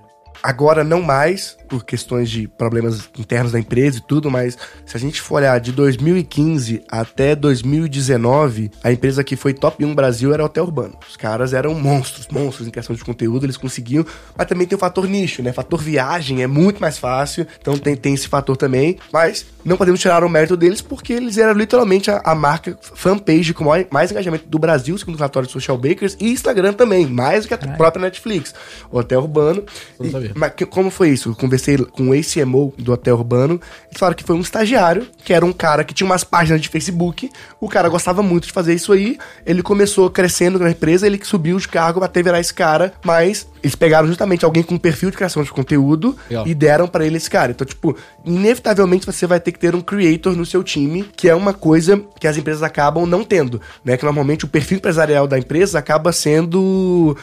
Agora 0.44 0.84
não 0.84 1.00
mais, 1.00 1.56
por 1.70 1.86
questões 1.86 2.28
de 2.28 2.46
problemas 2.46 3.08
internos 3.18 3.52
da 3.52 3.58
empresa 3.58 3.96
e 3.96 4.00
tudo, 4.02 4.30
mas 4.30 4.58
se 4.84 4.94
a 4.94 5.00
gente 5.00 5.18
for 5.22 5.36
olhar 5.36 5.58
de 5.58 5.72
2015 5.72 6.82
até 6.86 7.34
2019, 7.34 8.70
a 8.82 8.92
empresa 8.92 9.24
que 9.24 9.36
foi 9.36 9.54
top 9.54 9.82
1 9.82 9.94
Brasil 9.94 10.34
era 10.34 10.42
a 10.42 10.46
Hotel 10.46 10.64
Urbano. 10.64 10.98
Os 11.08 11.16
caras 11.16 11.54
eram 11.54 11.72
monstros, 11.72 12.28
monstros 12.30 12.68
em 12.68 12.70
criação 12.70 12.94
de 12.94 13.02
conteúdo, 13.02 13.46
eles 13.46 13.56
conseguiam, 13.56 14.04
mas 14.36 14.46
também 14.46 14.66
tem 14.66 14.76
o 14.76 14.78
fator 14.78 15.08
nicho, 15.08 15.42
né? 15.42 15.50
Fator 15.50 15.80
viagem 15.80 16.42
é 16.42 16.46
muito 16.46 16.78
mais 16.78 16.98
fácil, 16.98 17.46
então 17.58 17.78
tem, 17.78 17.96
tem 17.96 18.12
esse 18.12 18.28
fator 18.28 18.54
também, 18.54 18.98
mas 19.10 19.46
não 19.64 19.78
podemos 19.78 19.98
tirar 19.98 20.22
o 20.22 20.28
mérito 20.28 20.58
deles 20.58 20.82
porque 20.82 21.14
eles 21.14 21.38
eram 21.38 21.54
literalmente 21.54 22.10
a, 22.10 22.20
a 22.22 22.34
marca 22.34 22.78
fanpage 22.82 23.54
com 23.54 23.64
mais, 23.64 23.86
mais 23.90 24.10
engajamento 24.10 24.46
do 24.46 24.58
Brasil, 24.58 24.98
segundo 24.98 25.14
o 25.14 25.18
relatório 25.18 25.46
de 25.46 25.52
Social 25.54 25.78
Bakers, 25.78 26.18
e 26.20 26.28
Instagram 26.28 26.74
também, 26.74 27.06
mais 27.06 27.46
do 27.46 27.48
que 27.48 27.54
a 27.54 27.58
própria 27.58 28.02
Netflix. 28.02 28.54
Hotel 28.90 29.22
Urbano. 29.22 29.64
E-. 30.02 30.33
mas 30.34 30.52
que- 30.54 30.66
como 30.66 30.90
foi 30.90 31.10
isso? 31.10 31.30
Eu 31.30 31.34
conversei 31.34 31.76
com 31.78 32.08
o 32.08 32.12
ACMO 32.12 32.72
do 32.78 32.92
Hotel 32.92 33.14
Urbano. 33.16 33.54
Eles 33.88 33.98
falaram 33.98 34.16
que 34.16 34.24
foi 34.24 34.36
um 34.36 34.40
estagiário, 34.40 35.06
que 35.24 35.32
era 35.32 35.44
um 35.44 35.52
cara 35.52 35.84
que 35.84 35.94
tinha 35.94 36.06
umas 36.06 36.24
páginas 36.24 36.60
de 36.60 36.68
Facebook. 36.68 37.30
O 37.60 37.68
cara 37.68 37.88
gostava 37.88 38.22
muito 38.22 38.46
de 38.46 38.52
fazer 38.52 38.74
isso 38.74 38.92
aí. 38.92 39.18
Ele 39.46 39.62
começou 39.62 40.10
crescendo 40.10 40.58
na 40.58 40.70
empresa, 40.70 41.06
ele 41.06 41.20
subiu 41.22 41.58
de 41.58 41.68
cargo 41.68 42.02
até 42.02 42.22
virar 42.22 42.40
esse 42.40 42.52
cara. 42.52 42.92
Mas 43.04 43.46
eles 43.62 43.74
pegaram 43.74 44.06
justamente 44.06 44.44
alguém 44.44 44.62
com 44.62 44.74
um 44.74 44.78
perfil 44.78 45.10
de 45.10 45.16
criação 45.16 45.42
de 45.42 45.50
conteúdo 45.50 46.16
Legal. 46.28 46.46
e 46.46 46.54
deram 46.54 46.86
pra 46.86 47.04
ele 47.06 47.16
esse 47.16 47.30
cara. 47.30 47.52
Então, 47.52 47.66
tipo, 47.66 47.96
inevitavelmente 48.24 49.06
você 49.06 49.26
vai 49.26 49.40
ter 49.40 49.52
que 49.52 49.58
ter 49.58 49.74
um 49.74 49.80
creator 49.80 50.36
no 50.36 50.44
seu 50.44 50.62
time, 50.62 51.04
que 51.16 51.28
é 51.28 51.34
uma 51.34 51.52
coisa 51.54 52.00
que 52.20 52.26
as 52.26 52.36
empresas 52.36 52.62
acabam 52.62 53.06
não 53.06 53.24
tendo, 53.24 53.60
né? 53.84 53.96
Que 53.96 54.04
normalmente 54.04 54.44
o 54.44 54.48
perfil 54.48 54.78
empresarial 54.78 55.26
da 55.26 55.38
empresa 55.38 55.78
acaba 55.78 56.12
sendo. 56.12 57.16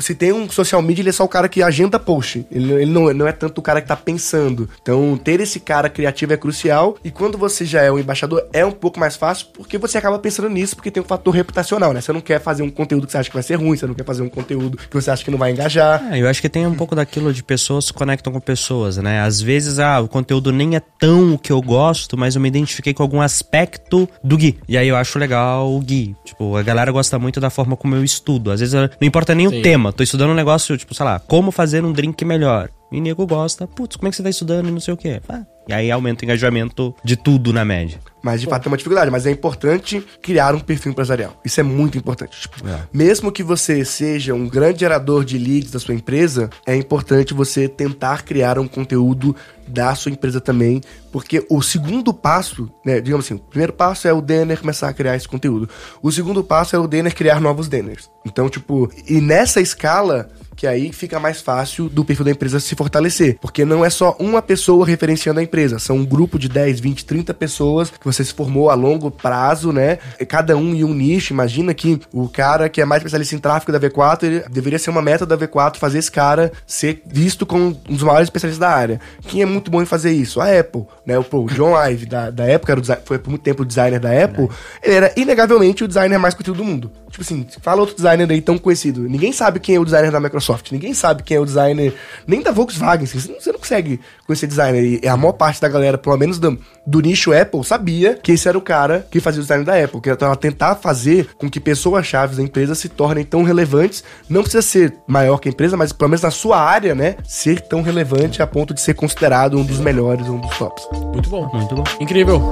Se 0.00 0.14
tem 0.14 0.32
um 0.32 0.48
social 0.48 0.80
media, 0.82 1.02
ele 1.02 1.08
é 1.10 1.12
só 1.12 1.24
o 1.24 1.28
cara 1.28 1.48
que 1.48 1.62
agenda 1.62 1.98
post. 1.98 2.46
Ele, 2.50 2.72
ele 2.72 2.90
não, 2.90 3.12
não 3.12 3.26
é 3.26 3.32
tanto 3.32 3.58
o 3.58 3.62
cara 3.62 3.80
que 3.80 3.88
tá 3.88 3.96
pensando. 3.96 4.68
Então, 4.82 5.16
ter 5.16 5.40
esse 5.40 5.60
cara 5.60 5.88
criativo 5.88 6.32
é 6.32 6.36
crucial. 6.36 6.96
E 7.04 7.10
quando 7.10 7.38
você 7.38 7.64
já 7.64 7.82
é 7.82 7.90
um 7.90 7.98
embaixador, 7.98 8.46
é 8.52 8.64
um 8.64 8.72
pouco 8.72 8.98
mais 8.98 9.16
fácil, 9.16 9.48
porque 9.54 9.78
você 9.78 9.98
acaba 9.98 10.18
pensando 10.18 10.48
nisso, 10.48 10.74
porque 10.74 10.90
tem 10.90 11.02
um 11.02 11.06
fator 11.06 11.34
reputacional, 11.34 11.92
né? 11.92 12.00
Você 12.00 12.12
não 12.12 12.20
quer 12.20 12.40
fazer 12.40 12.62
um 12.62 12.70
conteúdo 12.70 13.06
que 13.06 13.12
você 13.12 13.18
acha 13.18 13.28
que 13.28 13.36
vai 13.36 13.42
ser 13.42 13.56
ruim, 13.56 13.76
você 13.76 13.86
não 13.86 13.94
quer 13.94 14.04
fazer 14.04 14.22
um 14.22 14.28
conteúdo 14.28 14.78
que 14.78 14.94
você 14.94 15.10
acha 15.10 15.24
que 15.24 15.30
não 15.30 15.38
vai 15.38 15.52
engajar. 15.52 16.02
Ah, 16.10 16.18
eu 16.18 16.28
acho 16.28 16.40
que 16.40 16.48
tem 16.48 16.66
um 16.66 16.74
pouco 16.74 16.94
daquilo 16.94 17.32
de 17.32 17.42
pessoas 17.42 17.86
se 17.86 17.92
conectam 17.92 18.32
com 18.32 18.40
pessoas, 18.40 18.96
né? 18.96 19.20
Às 19.20 19.40
vezes, 19.40 19.78
ah, 19.78 20.00
o 20.00 20.08
conteúdo 20.08 20.52
nem 20.52 20.76
é 20.76 20.80
tão 20.80 21.34
o 21.34 21.38
que 21.38 21.52
eu 21.52 21.60
gosto, 21.60 22.16
mas 22.16 22.34
eu 22.34 22.40
me 22.40 22.48
identifiquei 22.48 22.94
com 22.94 23.02
algum 23.02 23.20
aspecto 23.20 24.08
do 24.22 24.36
Gui. 24.36 24.58
E 24.68 24.76
aí 24.76 24.88
eu 24.88 24.96
acho 24.96 25.18
legal 25.18 25.72
o 25.72 25.80
Gui. 25.80 26.14
Tipo, 26.24 26.56
a 26.56 26.62
galera 26.62 26.90
gosta 26.90 27.18
muito 27.18 27.40
da 27.40 27.50
forma 27.50 27.76
como 27.76 27.94
eu 27.94 28.04
estudo. 28.04 28.50
Às 28.50 28.60
vezes 28.60 28.74
não 28.74 28.88
importa 29.00 29.34
nem 29.34 29.48
Sim. 29.48 29.58
o 29.58 29.62
tema, 29.62 29.92
tô 29.92 30.02
estudando 30.02 30.30
um 30.30 30.34
negócio, 30.34 30.76
tipo, 30.76 30.94
sei 30.94 31.04
lá, 31.04 31.18
como 31.18 31.50
fazer 31.50 31.84
um 31.84 31.92
drink 31.92 32.24
melhor. 32.30 32.70
E 32.92 33.00
nego 33.00 33.26
gosta, 33.26 33.66
putz, 33.66 33.96
como 33.96 34.08
é 34.08 34.10
que 34.10 34.16
você 34.16 34.22
tá 34.22 34.30
estudando 34.30 34.68
e 34.68 34.72
não 34.72 34.80
sei 34.80 34.94
o 34.94 34.96
quê? 34.96 35.20
Ah, 35.28 35.44
e 35.68 35.72
aí 35.72 35.90
aumenta 35.90 36.22
o 36.22 36.24
engajamento 36.24 36.94
de 37.04 37.16
tudo 37.16 37.52
na 37.52 37.64
média. 37.64 38.00
Mas 38.22 38.40
de 38.40 38.46
fato 38.46 38.66
é 38.66 38.68
uma 38.68 38.76
dificuldade, 38.76 39.10
mas 39.10 39.26
é 39.26 39.30
importante 39.30 40.04
criar 40.22 40.54
um 40.54 40.60
perfil 40.60 40.92
empresarial. 40.92 41.40
Isso 41.44 41.60
é 41.60 41.62
muito 41.62 41.96
importante. 41.96 42.40
Tipo, 42.40 42.66
Mesmo 42.92 43.32
que 43.32 43.42
você 43.42 43.84
seja 43.84 44.34
um 44.34 44.48
grande 44.48 44.80
gerador 44.80 45.24
de 45.24 45.38
leads 45.38 45.70
da 45.70 45.78
sua 45.78 45.94
empresa, 45.94 46.50
é 46.66 46.74
importante 46.76 47.34
você 47.34 47.68
tentar 47.68 48.22
criar 48.22 48.58
um 48.58 48.68
conteúdo 48.68 49.34
da 49.66 49.94
sua 49.94 50.10
empresa 50.10 50.40
também, 50.40 50.80
porque 51.12 51.44
o 51.48 51.62
segundo 51.62 52.12
passo, 52.12 52.68
né, 52.84 53.00
digamos 53.00 53.24
assim, 53.24 53.34
o 53.34 53.38
primeiro 53.38 53.72
passo 53.72 54.08
é 54.08 54.12
o 54.12 54.20
Denner 54.20 54.58
começar 54.58 54.88
a 54.88 54.92
criar 54.92 55.16
esse 55.16 55.28
conteúdo. 55.28 55.68
O 56.02 56.10
segundo 56.10 56.42
passo 56.42 56.74
é 56.74 56.78
o 56.78 56.88
Denner 56.88 57.14
criar 57.14 57.40
novos 57.40 57.68
Denners. 57.68 58.10
Então, 58.26 58.48
tipo, 58.48 58.90
e 59.08 59.20
nessa 59.20 59.60
escala, 59.60 60.28
que 60.60 60.66
aí 60.66 60.92
fica 60.92 61.18
mais 61.18 61.40
fácil 61.40 61.88
do 61.88 62.04
perfil 62.04 62.24
da 62.24 62.32
empresa 62.32 62.60
se 62.60 62.74
fortalecer. 62.74 63.38
Porque 63.40 63.64
não 63.64 63.82
é 63.82 63.88
só 63.88 64.14
uma 64.18 64.42
pessoa 64.42 64.84
referenciando 64.84 65.40
a 65.40 65.42
empresa, 65.42 65.78
são 65.78 65.96
um 65.96 66.04
grupo 66.04 66.38
de 66.38 66.50
10, 66.50 66.80
20, 66.80 67.04
30 67.06 67.32
pessoas 67.32 67.90
que 67.90 68.04
você 68.12 68.24
se 68.24 68.32
formou 68.32 68.70
a 68.70 68.74
longo 68.74 69.10
prazo, 69.10 69.72
né? 69.72 69.98
Cada 70.28 70.56
um 70.56 70.74
em 70.74 70.84
um 70.84 70.94
nicho. 70.94 71.32
Imagina 71.32 71.74
que 71.74 72.00
o 72.12 72.28
cara 72.28 72.68
que 72.68 72.80
é 72.80 72.84
mais 72.84 73.00
especialista 73.00 73.34
em 73.34 73.38
tráfego 73.38 73.72
da 73.72 73.80
V4, 73.80 74.22
ele 74.22 74.44
deveria 74.50 74.78
ser 74.78 74.90
uma 74.90 75.02
meta 75.02 75.26
da 75.26 75.36
V4 75.36 75.76
fazer 75.76 75.98
esse 75.98 76.10
cara 76.10 76.52
ser 76.66 77.02
visto 77.06 77.46
como 77.46 77.76
um 77.88 77.94
dos 77.94 78.02
maiores 78.02 78.26
especialistas 78.26 78.60
da 78.60 78.74
área. 78.74 79.00
Quem 79.26 79.42
é 79.42 79.46
muito 79.46 79.70
bom 79.70 79.82
em 79.82 79.86
fazer 79.86 80.12
isso? 80.12 80.40
A 80.40 80.58
Apple, 80.58 80.84
né? 81.04 81.18
O, 81.18 81.24
o 81.36 81.46
John 81.46 81.74
Ive 81.88 82.06
da, 82.06 82.30
da 82.30 82.44
época, 82.44 82.72
era 82.72 82.80
o 82.80 82.84
foi 83.04 83.18
por 83.18 83.30
muito 83.30 83.42
tempo 83.42 83.62
o 83.62 83.66
designer 83.66 84.00
da 84.00 84.24
Apple, 84.24 84.48
ele 84.82 84.94
era 84.94 85.12
inegavelmente 85.16 85.84
o 85.84 85.88
designer 85.88 86.18
mais 86.18 86.34
conhecido 86.34 86.56
do 86.56 86.64
mundo. 86.64 86.90
Tipo 87.10 87.22
assim, 87.22 87.46
fala 87.60 87.80
outro 87.80 87.96
designer 87.96 88.30
aí 88.30 88.40
tão 88.40 88.56
conhecido. 88.56 89.02
Ninguém 89.02 89.32
sabe 89.32 89.58
quem 89.58 89.74
é 89.74 89.80
o 89.80 89.84
designer 89.84 90.12
da 90.12 90.20
Microsoft. 90.20 90.70
Ninguém 90.70 90.94
sabe 90.94 91.22
quem 91.22 91.36
é 91.36 91.40
o 91.40 91.44
designer 91.44 91.92
nem 92.26 92.40
da 92.40 92.52
Volkswagen. 92.52 93.04
assim, 93.04 93.18
Você 93.18 93.32
não, 93.32 93.40
você 93.40 93.52
não 93.52 93.58
consegue 93.58 94.00
conhecer 94.26 94.46
designer. 94.46 95.00
E 95.02 95.08
a 95.08 95.16
maior 95.16 95.32
parte 95.32 95.60
da 95.60 95.68
galera, 95.68 95.98
pelo 95.98 96.16
menos 96.16 96.38
do, 96.38 96.58
do 96.86 97.00
nicho 97.00 97.32
Apple, 97.32 97.64
sabia 97.64 98.14
que 98.14 98.32
esse 98.32 98.48
era 98.48 98.56
o 98.56 98.62
cara 98.62 99.06
que 99.10 99.20
fazia 99.20 99.40
o 99.40 99.42
design 99.42 99.64
da 99.64 99.82
Apple. 99.82 100.00
Que 100.00 100.10
era 100.10 100.18
ela 100.20 100.36
tentar 100.36 100.76
fazer 100.76 101.30
com 101.36 101.50
que 101.50 101.58
pessoas-chave 101.58 102.36
da 102.36 102.42
empresa 102.42 102.74
se 102.74 102.88
tornem 102.88 103.24
tão 103.24 103.42
relevantes. 103.42 104.04
Não 104.28 104.42
precisa 104.42 104.62
ser 104.62 104.94
maior 105.06 105.38
que 105.38 105.48
a 105.48 105.52
empresa, 105.52 105.76
mas 105.76 105.92
pelo 105.92 106.10
menos 106.10 106.22
na 106.22 106.30
sua 106.30 106.60
área, 106.60 106.94
né? 106.94 107.16
Ser 107.24 107.60
tão 107.60 107.82
relevante 107.82 108.40
a 108.40 108.46
ponto 108.46 108.72
de 108.72 108.80
ser 108.80 108.94
considerado 108.94 109.58
um 109.58 109.64
dos 109.64 109.78
melhores, 109.80 110.28
um 110.28 110.38
dos 110.38 110.56
tops. 110.56 110.86
Muito 110.92 111.28
bom. 111.28 111.50
Muito 111.52 111.74
bom. 111.74 111.84
Incrível. 112.00 112.50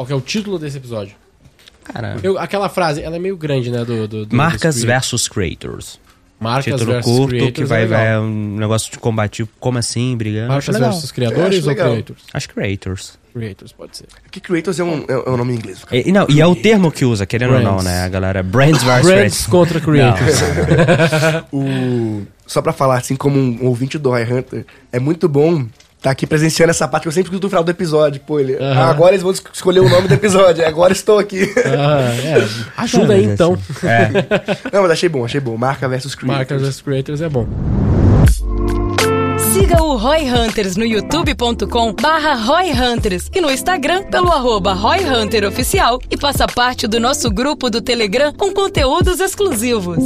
Qual 0.00 0.06
que 0.06 0.12
é 0.14 0.16
o 0.16 0.20
título 0.22 0.58
desse 0.58 0.78
episódio? 0.78 1.14
Cara, 1.84 2.16
Eu- 2.22 2.38
aquela 2.38 2.70
frase, 2.70 3.02
ela 3.02 3.16
é 3.16 3.18
meio 3.18 3.36
grande, 3.36 3.70
né? 3.70 3.84
Do, 3.84 4.08
do, 4.08 4.24
do- 4.24 4.34
marcas 4.34 4.78
cre- 4.78 4.86
versus 4.86 5.28
creators. 5.28 6.00
Marcas 6.40 6.64
Título 6.72 6.86
versus 6.92 7.12
curto, 7.12 7.28
creators 7.28 7.54
que 7.54 7.62
é 7.62 7.66
vai, 7.66 7.80
legal. 7.82 8.00
vai 8.00 8.18
um 8.18 8.56
negócio 8.56 8.90
de 8.90 8.98
combativo, 8.98 9.50
como 9.60 9.76
assim, 9.76 10.16
brigando. 10.16 10.48
Marcas 10.48 10.78
versus 10.78 11.12
criadores 11.12 11.66
ou 11.66 11.74
creators? 11.74 12.22
Acho 12.32 12.48
creators. 12.48 13.18
Creators, 13.34 13.72
pode 13.72 13.94
ser. 13.98 14.06
Que 14.30 14.40
Creators 14.40 14.80
é 14.80 14.84
um, 14.84 15.00
é, 15.06 15.12
é 15.12 15.30
um 15.30 15.36
nome 15.36 15.52
em 15.52 15.56
inglês. 15.56 15.84
cara. 15.84 16.08
E, 16.08 16.10
não, 16.10 16.26
e 16.30 16.40
é 16.40 16.46
o 16.46 16.56
termo 16.56 16.90
que 16.90 17.04
usa, 17.04 17.26
querendo 17.26 17.52
ou 17.52 17.60
não, 17.60 17.72
Brands. 17.76 17.84
né? 17.84 18.02
A 18.04 18.08
galera. 18.08 18.42
Brands 18.42 18.82
versus 18.82 19.04
Brands 19.12 19.44
creators. 19.44 19.46
contra 19.46 19.80
creators. 19.82 20.38
O... 21.52 22.22
Só 22.46 22.62
pra 22.62 22.72
falar, 22.72 22.96
assim, 22.96 23.16
como 23.16 23.38
um 23.38 23.66
ouvinte 23.66 23.98
do 23.98 24.08
High 24.10 24.32
Hunter, 24.32 24.64
é 24.90 24.98
muito 24.98 25.28
bom 25.28 25.66
tá 26.02 26.10
aqui 26.10 26.26
presenciando 26.26 26.70
essa 26.70 26.86
parte 26.88 27.02
que 27.02 27.08
eu 27.08 27.12
sempre 27.12 27.28
escuto 27.28 27.46
no 27.46 27.50
final 27.50 27.62
do 27.64 27.70
episódio. 27.70 28.20
Pô, 28.26 28.40
ele... 28.40 28.56
Aham. 28.56 28.80
Ah, 28.80 28.90
agora 28.90 29.10
eles 29.12 29.22
vão 29.22 29.32
es- 29.32 29.42
escolher 29.52 29.80
o 29.80 29.88
nome 29.88 30.08
do 30.08 30.14
episódio. 30.14 30.66
Agora 30.66 30.92
estou 30.92 31.18
aqui. 31.18 31.52
Ah, 31.66 32.10
é. 32.24 32.48
Ajuda 32.76 33.14
aí 33.14 33.24
então. 33.24 33.52
assim, 33.54 33.86
É. 33.86 34.08
Não, 34.72 34.82
mas 34.82 34.90
achei 34.92 35.08
bom, 35.08 35.24
achei 35.24 35.40
bom. 35.40 35.56
Marca 35.56 35.88
versus 35.88 36.14
Creators. 36.14 36.38
Marcas 36.38 36.62
versus 36.62 36.80
creators 36.82 37.20
é 37.20 37.28
bom. 37.28 37.46
Siga 39.52 39.82
o 39.82 39.96
Roy 39.96 40.22
Hunters 40.30 40.76
no 40.76 40.84
youtube.com 40.84 41.92
barra 41.94 42.34
Roy 42.34 42.70
Hunters 42.72 43.28
e 43.34 43.40
no 43.40 43.50
Instagram 43.50 44.04
pelo 44.04 44.30
arroba 44.30 44.72
Roy 44.72 44.98
Hunter 45.04 45.44
Oficial 45.46 45.98
e 46.10 46.16
faça 46.16 46.46
parte 46.46 46.86
do 46.86 47.00
nosso 47.00 47.30
grupo 47.30 47.68
do 47.68 47.80
Telegram 47.80 48.32
com 48.32 48.52
conteúdos 48.52 49.18
exclusivos. 49.20 49.98